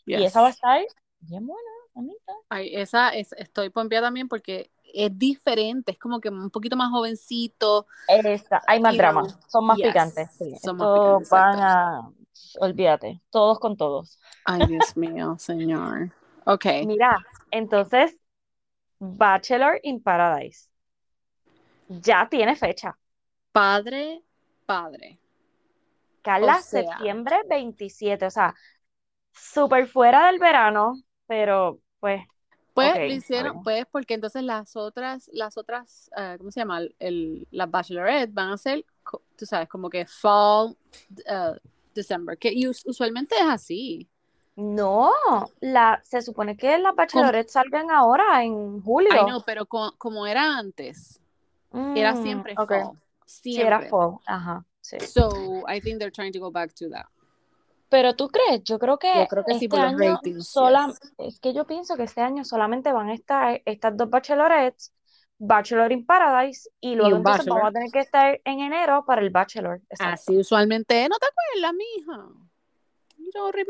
Y 0.06 0.14
esa 0.24 0.40
va 0.40 0.46
a 0.46 0.50
estar 0.50 0.80
bien 1.18 1.46
buena, 1.46 1.70
bonita. 1.92 2.32
Ay, 2.48 2.74
esa 2.74 3.10
es, 3.10 3.32
estoy 3.32 3.68
pompeada 3.68 4.06
también 4.06 4.28
porque 4.28 4.70
es 4.94 5.16
diferente, 5.18 5.92
es 5.92 5.98
como 5.98 6.20
que 6.20 6.28
un 6.28 6.50
poquito 6.50 6.76
más 6.76 6.90
jovencito. 6.90 7.86
hay 8.66 8.80
más 8.80 8.96
drama, 8.96 9.24
son 9.48 9.66
más 9.66 9.76
picantes. 9.78 10.30
Son 10.62 10.76
más 10.76 10.88
picantes, 10.98 11.30
van 11.30 11.60
a, 11.60 12.10
olvídate, 12.60 13.20
todos 13.30 13.58
con 13.58 13.76
todos. 13.76 14.18
Ay, 14.44 14.66
Dios 14.66 14.96
mío, 14.96 15.34
señor. 15.38 16.12
Ok. 16.44 16.66
Mira, 16.86 17.18
entonces, 17.50 18.16
Bachelor 18.98 19.80
in 19.82 20.02
Paradise. 20.02 20.68
Ya 21.88 22.28
tiene 22.28 22.54
fecha. 22.56 22.96
Padre, 23.52 24.22
padre. 24.66 25.18
Carla, 26.22 26.60
septiembre 26.60 27.40
27, 27.48 28.26
o 28.26 28.30
sea, 28.30 28.54
súper 29.32 29.86
fuera 29.86 30.26
del 30.26 30.38
verano, 30.38 30.94
pero 31.26 31.80
pues 31.98 32.22
pues 32.80 33.08
lo 33.08 33.14
hicieron, 33.14 33.62
pues 33.62 33.86
porque 33.90 34.14
entonces 34.14 34.42
las 34.42 34.76
otras, 34.76 35.30
las 35.32 35.56
otras, 35.56 36.10
uh, 36.16 36.38
¿cómo 36.38 36.50
se 36.50 36.60
llama? 36.60 36.80
El, 36.98 37.46
las 37.50 37.70
Bachelorette 37.70 38.32
van 38.32 38.50
a 38.50 38.56
ser, 38.56 38.84
tú 39.36 39.46
sabes, 39.46 39.68
como 39.68 39.88
que 39.90 40.06
fall, 40.06 40.76
uh, 41.26 41.56
December, 41.94 42.38
que 42.38 42.52
usualmente 42.84 43.34
es 43.36 43.46
así. 43.46 44.08
No, 44.56 45.12
la, 45.60 46.00
se 46.04 46.20
supone 46.22 46.56
que 46.56 46.78
las 46.78 46.94
Bachelorette 46.94 47.48
salgan 47.48 47.90
ahora 47.90 48.44
en 48.44 48.82
julio. 48.82 49.10
Ay, 49.12 49.24
no, 49.26 49.42
pero 49.44 49.66
como 49.66 50.26
era 50.26 50.58
antes, 50.58 51.20
era 51.72 52.14
mm, 52.14 52.22
siempre 52.22 52.54
fall. 52.54 52.98
Siempre. 53.24 53.66
era 53.66 53.88
fall, 53.88 54.18
ajá. 54.26 54.64
Sí. 54.80 54.98
So, 55.00 55.62
I 55.68 55.80
think 55.80 55.98
they're 55.98 56.10
trying 56.10 56.32
to 56.32 56.40
go 56.40 56.50
back 56.50 56.74
to 56.74 56.88
that. 56.90 57.06
Pero 57.90 58.14
tú 58.14 58.28
crees, 58.28 58.62
yo 58.62 58.78
creo 58.78 58.98
que, 58.98 59.26
este 59.48 59.76
año 59.76 60.20
es 61.18 61.40
que 61.40 61.52
yo 61.52 61.66
pienso 61.66 61.96
que 61.96 62.04
este 62.04 62.20
año 62.20 62.44
solamente 62.44 62.92
van 62.92 63.08
a 63.08 63.14
estar 63.14 63.60
estas 63.64 63.96
dos 63.96 64.08
bachelorettes, 64.08 64.92
Bachelor 65.38 65.90
in 65.90 66.06
Paradise, 66.06 66.70
y 66.80 66.94
luego 66.94 67.16
entonces 67.16 67.46
vamos 67.46 67.68
a 67.68 67.72
tener 67.72 67.90
que 67.90 67.98
estar 67.98 68.40
en 68.44 68.60
enero 68.60 69.04
para 69.04 69.22
el 69.22 69.30
Bachelor. 69.30 69.80
Así 69.98 70.36
usualmente, 70.36 71.08
¿no 71.08 71.16
te 71.18 71.26
acuerdas, 71.26 71.74
mija? 71.74 72.28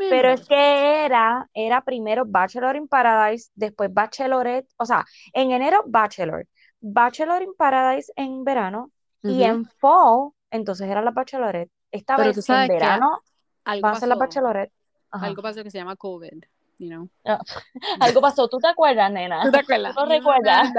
Pero 0.09 0.29
es 0.29 0.45
que 0.47 1.05
era, 1.05 1.49
era 1.53 1.81
primero 1.81 2.23
Bachelor 2.25 2.75
in 2.75 2.87
Paradise, 2.87 3.49
después 3.55 3.91
Bachelorette, 3.91 4.69
o 4.77 4.85
sea, 4.85 5.03
en 5.33 5.51
enero 5.51 5.83
Bachelor, 5.87 6.47
Bachelor 6.79 7.41
in 7.41 7.53
Paradise 7.57 8.11
en 8.15 8.43
verano, 8.43 8.91
y 9.23 9.43
en 9.43 9.65
fall, 9.65 10.31
entonces 10.51 10.87
era 10.87 11.01
la 11.01 11.11
Bachelorette. 11.11 11.71
Esta 11.91 12.17
vez 12.17 12.49
en 12.49 12.67
verano 12.67 13.21
algo 13.65 13.81
pasó, 13.81 14.05
la 14.05 14.15
bachelorette. 14.15 14.73
Algo 15.11 15.41
pasó 15.41 15.63
que 15.63 15.71
se 15.71 15.77
llama 15.77 15.95
COVID. 15.95 16.43
You 16.79 16.89
know? 16.89 17.09
Ah, 17.25 17.39
algo 17.99 18.21
pasó, 18.21 18.47
¿tú 18.47 18.57
te 18.57 18.67
acuerdas, 18.67 19.11
nena? 19.11 19.43
¿Tú 19.43 19.51
te 19.51 19.59
acuerdas? 19.59 19.95
¿Tú 19.95 20.05
recuerdas? 20.05 20.73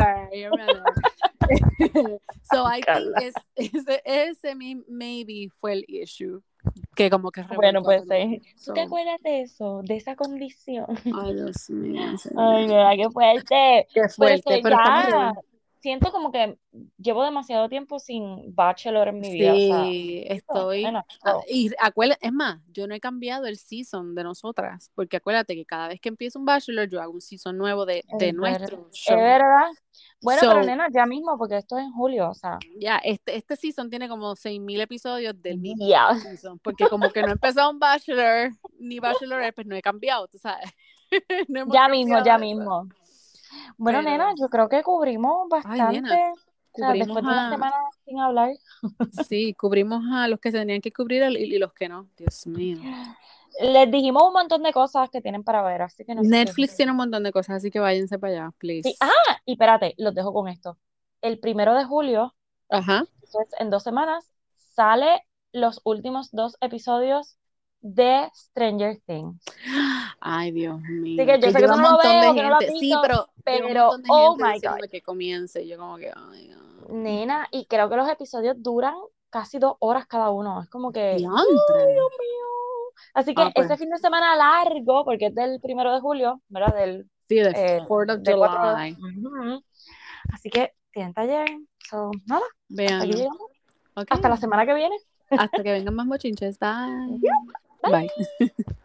so 2.50 2.64
I 2.64 2.80
think 2.80 3.34
ese, 3.56 4.02
ese 4.04 4.54
maybe 4.88 5.48
fue 5.60 5.72
el 5.74 5.84
issue 5.88 6.42
que 6.94 7.10
como 7.10 7.30
que 7.30 7.42
bueno 7.54 7.82
pues 7.82 8.04
sí. 8.08 8.40
¿tú 8.64 8.72
te 8.72 8.82
acuerdas 8.82 9.20
de 9.22 9.42
eso 9.42 9.80
de 9.82 9.96
esa 9.96 10.14
condición 10.14 10.86
ay 10.88 11.34
Dios 11.34 11.68
mío 11.70 12.02
ay 12.36 12.66
mira 12.68 12.96
qué 12.96 13.10
fuerte 13.10 13.88
qué 13.92 14.08
fuerte 14.08 14.60
pero, 14.62 14.76
ya, 14.76 15.32
siento 15.82 16.12
como 16.12 16.30
que 16.30 16.56
llevo 16.96 17.24
demasiado 17.24 17.68
tiempo 17.68 17.98
sin 17.98 18.54
Bachelor 18.54 19.08
en 19.08 19.18
mi 19.18 19.32
vida. 19.32 19.52
Sí, 19.84 20.24
estoy. 20.28 20.84
Ah, 20.84 21.04
y 21.48 21.70
acuérdate, 21.78 22.24
es 22.24 22.32
más, 22.32 22.60
yo 22.72 22.86
no 22.86 22.94
he 22.94 23.00
cambiado 23.00 23.46
el 23.46 23.56
season 23.56 24.14
de 24.14 24.22
nosotras, 24.22 24.92
porque 24.94 25.16
acuérdate 25.16 25.56
que 25.56 25.66
cada 25.66 25.88
vez 25.88 26.00
que 26.00 26.08
empiezo 26.08 26.38
un 26.38 26.44
Bachelor, 26.44 26.88
yo 26.88 27.02
hago 27.02 27.12
un 27.12 27.20
season 27.20 27.58
nuevo 27.58 27.84
de, 27.84 28.04
de 28.18 28.32
nuestro 28.32 28.88
show. 28.92 29.16
Es 29.16 29.22
verdad. 29.22 29.70
Bueno, 30.22 30.40
pero 30.42 30.62
nena, 30.62 30.86
ya 30.94 31.04
mismo, 31.04 31.36
porque 31.36 31.56
esto 31.56 31.76
es 31.76 31.84
en 31.84 31.92
julio, 31.92 32.30
o 32.30 32.34
sea. 32.34 32.58
Ya, 32.78 32.98
este, 32.98 33.36
este 33.36 33.56
season 33.56 33.90
tiene 33.90 34.08
como 34.08 34.36
6.000 34.36 34.80
episodios 34.82 35.42
del 35.42 35.58
mismo 35.58 35.84
season, 36.22 36.60
porque 36.60 36.86
como 36.88 37.10
que 37.10 37.22
no 37.22 37.28
he 37.28 37.32
empezado 37.32 37.70
un 37.70 37.80
Bachelor, 37.80 38.52
ni 38.78 39.00
Bachelor, 39.00 39.52
pues 39.52 39.66
no 39.66 39.74
he 39.74 39.82
cambiado, 39.82 40.28
tú 40.28 40.38
sabes. 40.38 40.70
ya 41.72 41.88
mismo, 41.88 42.24
ya 42.24 42.38
mismo. 42.38 42.88
Bueno, 43.76 44.02
nena, 44.02 44.34
yo 44.40 44.48
creo 44.48 44.68
que 44.68 44.82
cubrimos 44.82 45.48
bastante. 45.48 46.00
después 46.74 47.06
de 47.06 47.20
una 47.20 47.50
semana 47.50 47.76
sin 48.04 48.20
hablar. 48.20 48.50
Sí, 49.28 49.54
cubrimos 49.54 50.02
a 50.12 50.28
los 50.28 50.40
que 50.40 50.50
se 50.50 50.58
tenían 50.58 50.80
que 50.80 50.92
cubrir 50.92 51.22
y 51.30 51.58
los 51.58 51.72
que 51.72 51.88
no. 51.88 52.08
Dios 52.16 52.46
mío. 52.46 52.78
Les 53.60 53.90
dijimos 53.90 54.22
un 54.22 54.32
montón 54.32 54.62
de 54.62 54.72
cosas 54.72 55.10
que 55.10 55.20
tienen 55.20 55.44
para 55.44 55.62
ver, 55.62 55.82
así 55.82 56.04
que 56.04 56.14
no 56.14 56.22
Netflix 56.22 56.74
tiene 56.76 56.92
un 56.92 56.96
montón 56.96 57.22
de 57.22 57.32
cosas, 57.32 57.56
así 57.56 57.70
que 57.70 57.80
váyanse 57.80 58.18
para 58.18 58.32
allá, 58.32 58.50
please. 58.58 58.94
Ah, 59.00 59.40
y 59.44 59.52
espérate, 59.52 59.94
los 59.98 60.14
dejo 60.14 60.32
con 60.32 60.48
esto. 60.48 60.78
El 61.20 61.38
primero 61.38 61.74
de 61.74 61.84
julio, 61.84 62.34
Ajá. 62.70 63.04
en 63.58 63.70
dos 63.70 63.82
semanas, 63.82 64.32
sale 64.56 65.22
los 65.52 65.80
últimos 65.84 66.30
dos 66.32 66.56
episodios 66.60 67.36
de 67.82 68.30
Stranger 68.32 68.98
Things. 69.06 69.42
Ay, 70.20 70.52
Dios 70.52 70.80
mío. 70.80 71.20
Así 71.20 71.26
que 71.26 71.46
yo 71.46 71.52
sé 71.52 71.60
que 71.60 71.66
no 71.66 71.76
lo 71.76 71.98
veo, 71.98 72.34
que 72.34 72.42
no 72.42 72.50
lo 72.50 72.58
visto, 72.58 72.78
sí, 72.78 72.94
pero, 73.02 73.28
pero 73.44 73.90
oh 74.08 74.36
my 74.36 74.58
God. 74.60 74.88
que 74.90 75.02
comience, 75.02 75.66
yo 75.66 75.76
como 75.76 75.96
que, 75.96 76.12
Nena, 76.88 77.48
y 77.50 77.66
creo 77.66 77.88
que 77.90 77.96
los 77.96 78.08
episodios 78.08 78.56
duran 78.58 78.94
casi 79.30 79.58
dos 79.58 79.76
horas 79.80 80.06
cada 80.06 80.30
uno. 80.30 80.62
Es 80.62 80.68
como 80.68 80.92
que, 80.92 81.16
Dios 81.16 81.30
mío. 81.30 82.02
Así 83.14 83.34
que 83.34 83.42
ah, 83.42 83.50
pues. 83.54 83.66
ese 83.66 83.76
fin 83.76 83.90
de 83.90 83.98
semana 83.98 84.36
largo, 84.36 85.04
porque 85.04 85.26
es 85.26 85.34
del 85.34 85.60
primero 85.60 85.92
de 85.92 86.00
julio, 86.00 86.40
¿verdad? 86.48 86.74
Del, 86.74 87.10
sí, 87.28 87.36
del 87.36 87.54
eh, 87.54 87.84
4 87.86 88.18
de 88.18 88.32
July. 88.32 88.96
Así 90.32 90.50
que 90.50 90.72
tienen 90.92 91.12
taller. 91.12 91.48
So, 91.90 92.10
nada. 92.26 92.44
Vean. 92.68 93.10
Hasta 94.08 94.28
la 94.28 94.36
semana 94.36 94.64
que 94.64 94.74
viene. 94.74 94.96
Hasta 95.30 95.62
que 95.62 95.72
vengan 95.72 95.94
más 95.94 96.06
mochinches. 96.06 96.58
Bye. 97.82 98.08
Bye. 98.40 98.50